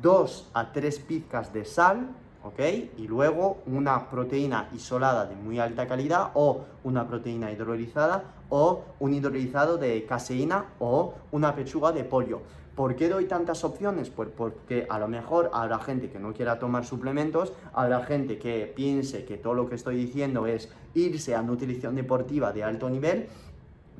2 0.00 0.50
a 0.54 0.72
3 0.72 0.98
pizcas 1.00 1.52
de 1.52 1.64
sal, 1.64 2.06
¿ok? 2.44 2.60
Y 2.98 3.08
luego 3.08 3.58
una 3.66 4.10
proteína 4.10 4.68
isolada 4.72 5.26
de 5.26 5.34
muy 5.34 5.58
alta 5.58 5.88
calidad 5.88 6.30
o 6.34 6.60
una 6.84 7.08
proteína 7.08 7.50
hidrolizada 7.50 8.22
o 8.48 8.84
un 9.00 9.12
hidrolizado 9.12 9.76
de 9.76 10.06
caseína 10.06 10.66
o 10.78 11.14
una 11.32 11.52
pechuga 11.52 11.90
de 11.90 12.04
pollo. 12.04 12.42
¿Por 12.74 12.96
qué 12.96 13.08
doy 13.08 13.26
tantas 13.26 13.62
opciones? 13.62 14.10
Pues 14.10 14.28
porque 14.36 14.86
a 14.90 14.98
lo 14.98 15.06
mejor 15.06 15.50
habrá 15.52 15.78
gente 15.78 16.10
que 16.10 16.18
no 16.18 16.32
quiera 16.32 16.58
tomar 16.58 16.84
suplementos, 16.84 17.52
habrá 17.72 18.04
gente 18.04 18.38
que 18.38 18.72
piense 18.74 19.24
que 19.24 19.36
todo 19.36 19.54
lo 19.54 19.68
que 19.68 19.76
estoy 19.76 19.96
diciendo 19.96 20.46
es 20.46 20.68
irse 20.94 21.36
a 21.36 21.42
nutrición 21.42 21.94
deportiva 21.94 22.52
de 22.52 22.64
alto 22.64 22.90
nivel, 22.90 23.28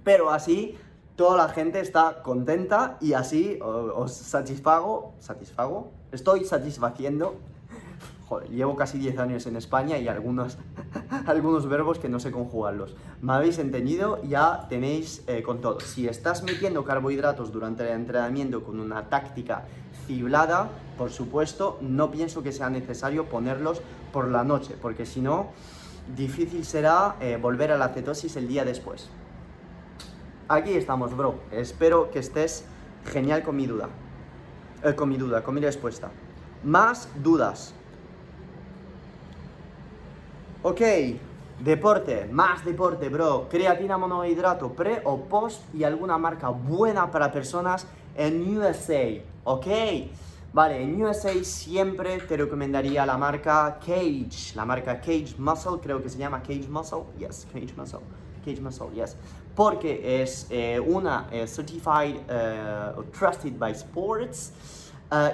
pero 0.02 0.30
así 0.30 0.76
toda 1.14 1.36
la 1.36 1.48
gente 1.48 1.78
está 1.78 2.22
contenta 2.22 2.98
y 3.00 3.12
así 3.12 3.58
os 3.62 4.12
satisfago, 4.12 5.14
satisfago, 5.20 5.92
estoy 6.10 6.44
satisfaciendo 6.44 7.36
Llevo 8.40 8.76
casi 8.76 8.98
10 8.98 9.18
años 9.18 9.46
en 9.46 9.56
España 9.56 9.98
y 9.98 10.08
algunos, 10.08 10.58
algunos 11.26 11.68
verbos 11.68 11.98
que 11.98 12.08
no 12.08 12.20
sé 12.20 12.30
conjugarlos. 12.30 12.94
¿Me 13.20 13.32
habéis 13.32 13.58
entendido? 13.58 14.22
Ya 14.22 14.66
tenéis 14.68 15.22
eh, 15.26 15.42
con 15.42 15.60
todo. 15.60 15.80
Si 15.80 16.08
estás 16.08 16.42
metiendo 16.42 16.84
carbohidratos 16.84 17.52
durante 17.52 17.84
el 17.84 17.90
entrenamiento 17.90 18.62
con 18.62 18.80
una 18.80 19.08
táctica 19.08 19.64
ciblada, 20.06 20.68
por 20.98 21.10
supuesto, 21.10 21.78
no 21.80 22.10
pienso 22.10 22.42
que 22.42 22.52
sea 22.52 22.70
necesario 22.70 23.26
ponerlos 23.26 23.80
por 24.12 24.28
la 24.28 24.44
noche, 24.44 24.76
porque 24.80 25.06
si 25.06 25.20
no, 25.20 25.48
difícil 26.16 26.64
será 26.64 27.16
eh, 27.20 27.38
volver 27.40 27.72
a 27.72 27.78
la 27.78 27.88
cetosis 27.88 28.36
el 28.36 28.48
día 28.48 28.64
después. 28.64 29.10
Aquí 30.48 30.74
estamos, 30.74 31.16
bro. 31.16 31.36
Espero 31.50 32.10
que 32.10 32.18
estés 32.18 32.64
genial 33.06 33.42
con 33.42 33.56
mi 33.56 33.66
duda. 33.66 33.88
Eh, 34.82 34.94
con 34.94 35.08
mi 35.08 35.16
duda, 35.16 35.42
con 35.42 35.54
mi 35.54 35.60
respuesta. 35.62 36.10
Más 36.62 37.08
dudas. 37.22 37.74
Ok, 40.66 40.80
Deporte, 41.62 42.26
más 42.32 42.64
deporte, 42.64 43.10
bro. 43.10 43.48
Creatina 43.50 43.98
monohidrato 43.98 44.72
pre 44.72 45.02
o 45.04 45.20
post 45.20 45.62
y 45.74 45.84
alguna 45.84 46.16
marca 46.16 46.48
buena 46.48 47.10
para 47.10 47.30
personas 47.30 47.86
en 48.16 48.56
USA, 48.56 49.22
¿ok? 49.44 49.66
Vale, 50.54 50.82
en 50.82 51.04
USA 51.04 51.32
siempre 51.44 52.16
te 52.16 52.38
recomendaría 52.38 53.04
la 53.04 53.18
marca 53.18 53.78
Cage, 53.78 54.54
la 54.54 54.64
marca 54.64 55.00
Cage 55.00 55.34
Muscle, 55.36 55.80
creo 55.82 56.02
que 56.02 56.08
se 56.08 56.16
llama 56.16 56.40
Cage 56.40 56.66
Muscle, 56.70 57.02
yes, 57.18 57.46
Cage 57.52 57.74
Muscle, 57.76 58.00
Cage 58.42 58.62
Muscle, 58.62 58.88
yes, 58.94 59.18
porque 59.54 60.22
es 60.22 60.46
eh, 60.48 60.80
una 60.80 61.28
eh, 61.30 61.46
certified, 61.46 62.16
eh, 62.26 62.92
trusted 63.12 63.52
by 63.58 63.72
sports. 63.72 64.54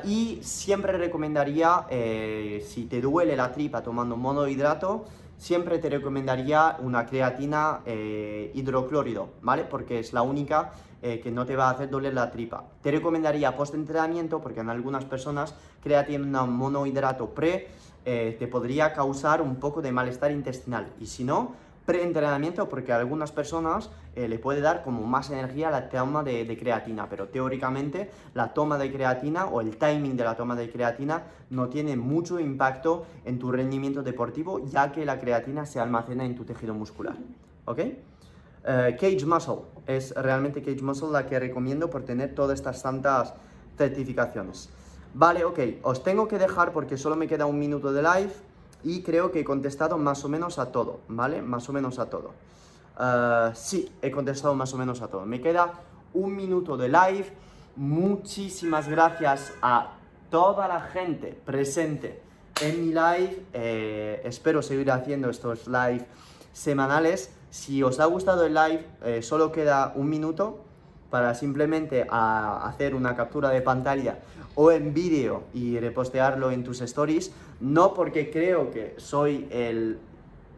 y 0.05 0.41
siempre 0.43 0.93
recomendaría, 0.93 1.87
si 1.89 2.85
te 2.85 3.01
duele 3.01 3.35
la 3.35 3.51
tripa 3.51 3.83
tomando 3.83 4.15
monohidrato, 4.15 5.07
siempre 5.41 5.79
te 5.79 5.89
recomendaría 5.89 6.77
una 6.81 7.07
creatina 7.07 7.81
eh, 7.87 8.53
hidroclórido, 8.55 9.31
¿vale? 9.41 9.65
Porque 9.65 9.99
es 9.99 10.13
la 10.13 10.21
única 10.21 10.73
eh, 11.01 11.19
que 11.19 11.31
no 11.31 11.47
te 11.47 11.57
va 11.57 11.69
a 11.69 11.71
hacer 11.71 11.89
doler 11.89 12.13
la 12.13 12.31
tripa. 12.31 12.65
Te 12.83 12.91
recomendaría 12.91 13.57
post-entrenamiento 13.57 14.43
porque 14.43 14.61
en 14.61 14.69
algunas 14.69 15.07
personas 15.07 15.55
creatina 15.83 16.45
monohidrato 16.45 17.31
pre 17.31 17.69
eh, 18.05 18.37
te 18.39 18.49
podría 18.49 18.93
causar 18.93 19.41
un 19.41 19.57
poco 19.57 19.81
de 19.81 19.93
malestar 19.93 20.31
intestinal 20.31 20.93
y 21.01 21.07
si 21.07 21.25
no, 21.25 21.55
pre-entrenamiento 21.91 22.69
porque 22.69 22.93
a 22.93 22.99
algunas 22.99 23.33
personas 23.33 23.91
eh, 24.15 24.29
le 24.29 24.39
puede 24.39 24.61
dar 24.61 24.85
como 24.85 25.05
más 25.09 25.29
energía 25.31 25.73
la 25.73 25.89
toma 25.89 26.23
de, 26.23 26.57
creatina, 26.57 27.09
pero 27.09 27.27
teóricamente 27.27 28.09
la 28.33 28.55
toma 28.55 28.79
de 28.79 28.93
creatina 28.93 29.47
o 29.47 29.61
el 29.61 29.77
timing 29.77 30.17
de 30.17 30.23
la 30.23 30.37
toma 30.37 30.55
de 30.55 30.71
creatina 30.71 31.25
no 31.51 31.69
tiene 31.69 31.97
mucho 31.97 32.39
impacto 32.39 33.07
en 33.25 33.41
tu 33.41 33.51
rendimiento 33.51 34.05
deportivo 34.05 34.65
ya 34.67 34.93
que 34.93 35.05
la 35.05 35.19
creatina 35.19 35.67
se 35.67 35.81
almacena 35.81 36.25
en 36.25 36.37
tu 36.37 36.45
tejido 36.45 36.75
muscular. 36.75 37.17
¿Ok? 37.65 37.79
Eh, 37.81 38.97
Cage 39.01 39.27
Muscle 39.27 39.63
es 39.89 40.15
realmente 40.15 40.63
Cage 40.63 40.83
Muscle 40.83 41.11
la 41.11 41.27
que 41.27 41.41
recomiendo 41.41 41.91
por 41.91 42.05
tener 42.05 42.37
todas 42.37 42.61
estas 42.61 42.81
tantas 42.81 43.35
certificaciones. 43.77 44.71
Vale, 45.13 45.45
ok, 45.45 45.59
os 45.83 46.05
tengo 46.05 46.29
que 46.29 46.39
dejar 46.39 46.71
porque 46.71 46.97
solo 46.97 47.17
me 47.17 47.27
queda 47.27 47.47
un 47.47 47.59
minuto 47.59 47.93
de 47.93 48.01
live 48.01 48.33
y 48.83 49.03
creo 49.03 49.31
que 49.31 49.41
he 49.41 49.45
contestado 49.45 49.99
más 49.99 50.25
o 50.25 50.29
menos 50.29 50.59
a 50.59 50.73
todo, 50.73 51.01
¿vale? 51.09 51.43
Más 51.43 51.69
o 51.69 51.73
menos 51.73 51.99
a 51.99 52.07
todo. 52.07 52.33
Uh, 52.99 53.55
sí, 53.55 53.91
he 54.03 54.11
contestado 54.11 54.55
más 54.55 54.73
o 54.75 54.79
menos 54.79 55.01
a 55.01 55.09
todo. 55.09 55.25
Me 55.25 55.41
queda 55.41 55.73
un 56.13 56.35
minuto 56.35 56.77
de 56.77 56.89
live. 56.89 57.27
Muchísimas 57.77 58.89
gracias 58.89 59.53
a 59.63 59.93
toda 60.31 60.69
la 60.69 60.81
gente 60.81 61.39
presente 61.45 62.21
en 62.61 62.81
mi 62.81 62.89
live. 62.89 63.47
Eh, 63.53 64.21
espero 64.25 64.63
seguir 64.63 64.91
haciendo 64.91 65.31
estos 65.31 65.67
live 65.67 66.07
semanales. 66.53 67.33
Si 67.51 67.83
os 67.83 68.01
ha 68.01 68.05
gustado 68.07 68.45
el 68.45 68.55
live, 68.55 68.87
eh, 69.03 69.23
solo 69.23 69.51
queda 69.51 69.93
un 69.97 70.09
minuto 70.09 70.65
para 71.11 71.35
simplemente 71.35 72.07
hacer 72.09 72.95
una 72.95 73.17
captura 73.17 73.51
de 73.51 73.61
pantalla 73.63 74.19
o 74.55 74.71
en 74.71 74.93
vídeo 74.95 75.45
y 75.55 75.79
repostearlo 75.79 76.51
en 76.51 76.65
tus 76.65 76.81
stories, 76.81 77.33
no 77.61 77.95
porque 77.95 78.31
creo 78.31 78.71
que 78.71 78.95
soy 78.99 79.47
el 79.51 79.99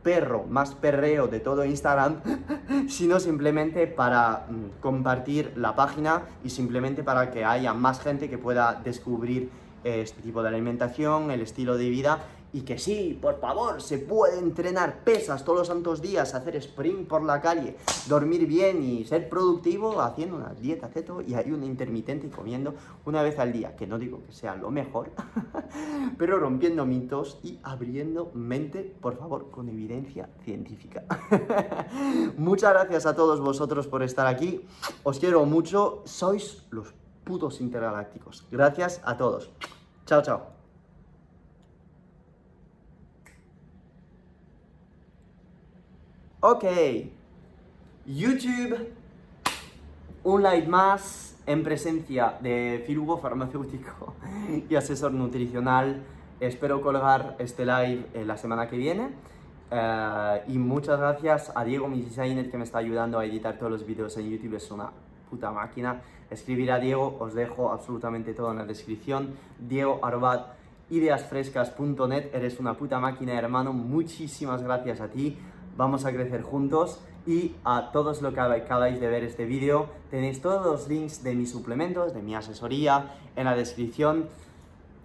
perro 0.03 0.45
más 0.49 0.75
perreo 0.75 1.29
de 1.29 1.41
todo 1.41 1.65
Instagram, 1.65 2.21
sino 2.89 3.21
simplemente 3.21 3.87
para 3.87 4.47
mm, 4.49 4.81
compartir 4.81 5.53
la 5.57 5.77
página 5.77 6.23
y 6.45 6.51
simplemente 6.51 7.03
para 7.03 7.31
que 7.31 7.45
haya 7.45 7.73
más 7.73 8.01
gente 8.01 8.29
que 8.29 8.39
pueda 8.39 8.81
descubrir 8.83 9.51
este 9.85 10.23
tipo 10.23 10.43
de 10.43 10.49
alimentación, 10.49 11.31
el 11.31 11.41
estilo 11.41 11.77
de 11.77 11.89
vida 11.89 12.21
y 12.53 12.63
que 12.63 12.79
sí, 12.79 13.19
por 13.21 13.41
favor, 13.41 13.81
se 13.81 13.99
puede 13.99 14.39
entrenar 14.39 15.05
pesas 15.05 15.45
todos 15.45 15.61
los 15.61 15.69
santos 15.69 16.03
días, 16.03 16.35
hacer 16.35 16.57
sprint 16.57 17.09
por 17.09 17.23
la 17.23 17.41
calle, 17.41 17.77
dormir 18.09 18.47
bien 18.47 18.83
y 18.83 19.05
ser 19.05 19.29
productivo 19.29 20.01
haciendo 20.01 20.37
una 20.37 20.53
dieta 20.55 20.91
keto 20.91 21.23
y 21.23 21.35
hay 21.35 21.51
un 21.51 21.65
intermitente 21.65 22.27
y 22.27 22.31
comiendo 22.31 22.75
una 23.07 23.23
vez 23.23 23.39
al 23.39 23.53
día, 23.53 23.75
que 23.75 23.87
no 23.87 23.99
digo 23.99 24.21
que 24.27 24.33
sea 24.33 24.55
lo 24.57 24.71
mejor, 24.71 25.11
pero 26.19 26.39
rompiendo 26.39 26.85
mitos 26.85 27.39
y 27.43 27.59
abriendo 27.63 28.31
mente, 28.35 28.83
por 29.01 29.17
favor, 29.17 29.51
con 29.51 29.69
evidencia 29.69 30.29
científica. 30.45 31.05
Muchas 32.37 32.73
gracias 32.73 33.07
a 33.07 33.17
todos 33.17 33.41
vosotros 33.41 33.87
por 33.87 34.03
estar 34.03 34.27
aquí, 34.27 34.61
os 35.05 35.19
quiero 35.19 35.45
mucho, 35.47 36.03
sois 36.05 36.65
los 36.71 36.95
putos 37.25 37.61
intergalácticos. 37.61 38.47
Gracias 38.51 39.01
a 39.05 39.17
todos. 39.17 39.51
Chao, 40.07 40.23
chao. 40.23 40.62
Ok, 46.45 46.65
YouTube, 48.05 48.89
un 50.25 50.43
live 50.43 50.67
más 50.67 51.37
en 51.47 51.63
presencia 51.63 52.37
de 52.41 52.83
Firugo 52.85 53.19
farmacéutico 53.19 54.15
y 54.69 54.75
asesor 54.75 55.13
nutricional. 55.13 56.03
Espero 56.41 56.83
colgar 56.83 57.37
este 57.39 57.65
live 57.65 58.25
la 58.27 58.37
semana 58.37 58.67
que 58.69 58.77
viene. 58.77 59.11
Eh, 59.71 60.43
y 60.49 60.59
muchas 60.59 60.99
gracias 60.99 61.53
a 61.55 61.63
Diego, 61.63 61.87
mi 61.87 62.03
designer, 62.03 62.51
que 62.51 62.59
me 62.59 62.65
está 62.65 62.79
ayudando 62.79 63.21
a 63.21 63.25
editar 63.25 63.57
todos 63.57 63.71
los 63.71 63.87
vídeos 63.87 64.17
en 64.17 64.29
YouTube. 64.29 64.57
Es 64.57 64.69
una 64.73 64.91
puta 65.31 65.53
máquina. 65.53 66.03
Escribir 66.29 66.73
a 66.73 66.81
Diego, 66.81 67.19
os 67.21 67.35
dejo 67.35 67.71
absolutamente 67.71 68.35
todo 68.35 68.51
en 68.51 68.59
la 68.59 68.65
descripción. 68.65 69.37
Diego 69.61 70.01
Arbat 70.03 70.57
ideasfrescas.net, 70.91 72.35
eres 72.35 72.59
una 72.59 72.75
puta 72.75 72.99
máquina, 72.99 73.33
hermano. 73.39 73.73
Muchísimas 73.73 74.61
gracias 74.61 75.01
a 75.01 75.07
ti 75.07 75.39
vamos 75.77 76.05
a 76.05 76.13
crecer 76.13 76.43
juntos 76.43 77.01
y 77.27 77.55
a 77.65 77.91
todos 77.93 78.21
los 78.21 78.35
que 78.35 78.41
acabáis 78.41 79.01
de 79.01 79.09
ver 79.09 79.23
este 79.25 79.45
vídeo 79.45 79.87
tenéis 80.11 80.43
todos 80.43 80.65
los 80.65 80.89
links 80.89 81.23
de 81.23 81.35
mis 81.35 81.51
suplementos, 81.51 82.15
de 82.15 82.23
mi 82.23 82.35
asesoría 82.35 83.15
en 83.37 83.45
la 83.45 83.55
descripción. 83.55 84.27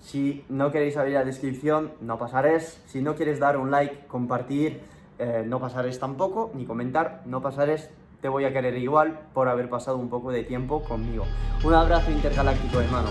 Si 0.02 0.44
no 0.50 0.72
queréis 0.72 0.98
abrir 0.98 1.16
la 1.16 1.26
descripción, 1.26 1.92
no 2.02 2.18
pasaréis. 2.18 2.82
Si 2.88 3.02
no 3.02 3.16
quieres 3.16 3.40
dar 3.40 3.58
un 3.58 3.72
like, 3.72 4.06
compartir, 4.08 4.82
eh, 5.20 5.44
no 5.46 5.60
pasaréis 5.60 6.00
tampoco, 6.00 6.52
ni 6.54 6.66
comentar, 6.66 7.24
no 7.26 7.42
pasaréis. 7.42 7.90
Te 8.22 8.30
voy 8.30 8.46
a 8.46 8.52
querer 8.52 8.76
igual 8.78 9.20
por 9.34 9.48
haber 9.48 9.70
pasado 9.70 9.98
un 9.98 10.10
poco 10.10 10.32
de 10.32 10.44
tiempo 10.44 10.84
conmigo. 10.84 11.28
Un 11.64 11.74
abrazo 11.76 12.10
intergaláctico, 12.10 12.82
hermano. 12.82 13.10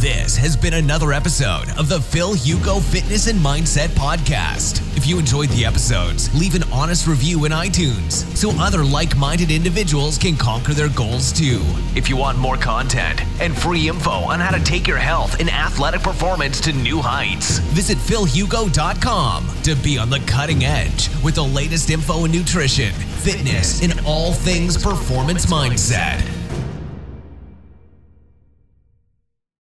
This 0.00 0.36
has 0.36 0.56
been 0.56 0.74
another 0.74 1.12
episode 1.12 1.68
of 1.78 1.88
the 1.88 2.00
Phil 2.00 2.34
Hugo 2.34 2.80
Fitness 2.80 3.28
and 3.28 3.38
Mindset 3.40 3.88
Podcast. 3.90 4.80
If 4.96 5.06
you 5.06 5.18
enjoyed 5.18 5.50
the 5.50 5.64
episodes, 5.64 6.28
leave 6.34 6.54
an 6.54 6.62
honest 6.72 7.06
review 7.06 7.44
in 7.44 7.52
iTunes 7.52 8.24
so 8.36 8.50
other 8.58 8.82
like 8.84 9.16
minded 9.16 9.50
individuals 9.50 10.18
can 10.18 10.36
conquer 10.36 10.72
their 10.74 10.88
goals 10.90 11.32
too. 11.32 11.60
If 11.94 12.08
you 12.08 12.16
want 12.16 12.38
more 12.38 12.56
content 12.56 13.22
and 13.40 13.56
free 13.56 13.88
info 13.88 14.10
on 14.10 14.40
how 14.40 14.50
to 14.56 14.62
take 14.64 14.86
your 14.86 14.98
health 14.98 15.38
and 15.40 15.50
athletic 15.50 16.02
performance 16.02 16.60
to 16.62 16.72
new 16.72 17.00
heights, 17.00 17.58
visit 17.74 17.98
philhugo.com 17.98 19.46
to 19.62 19.74
be 19.76 19.98
on 19.98 20.10
the 20.10 20.20
cutting 20.20 20.64
edge 20.64 21.08
with 21.22 21.34
the 21.36 21.44
latest 21.44 21.90
info 21.90 22.24
in 22.24 22.32
nutrition, 22.32 22.92
fitness, 22.92 23.82
and 23.82 23.98
all 24.06 24.32
things 24.46 24.76
performance 24.80 25.46
mindset. 25.46 26.45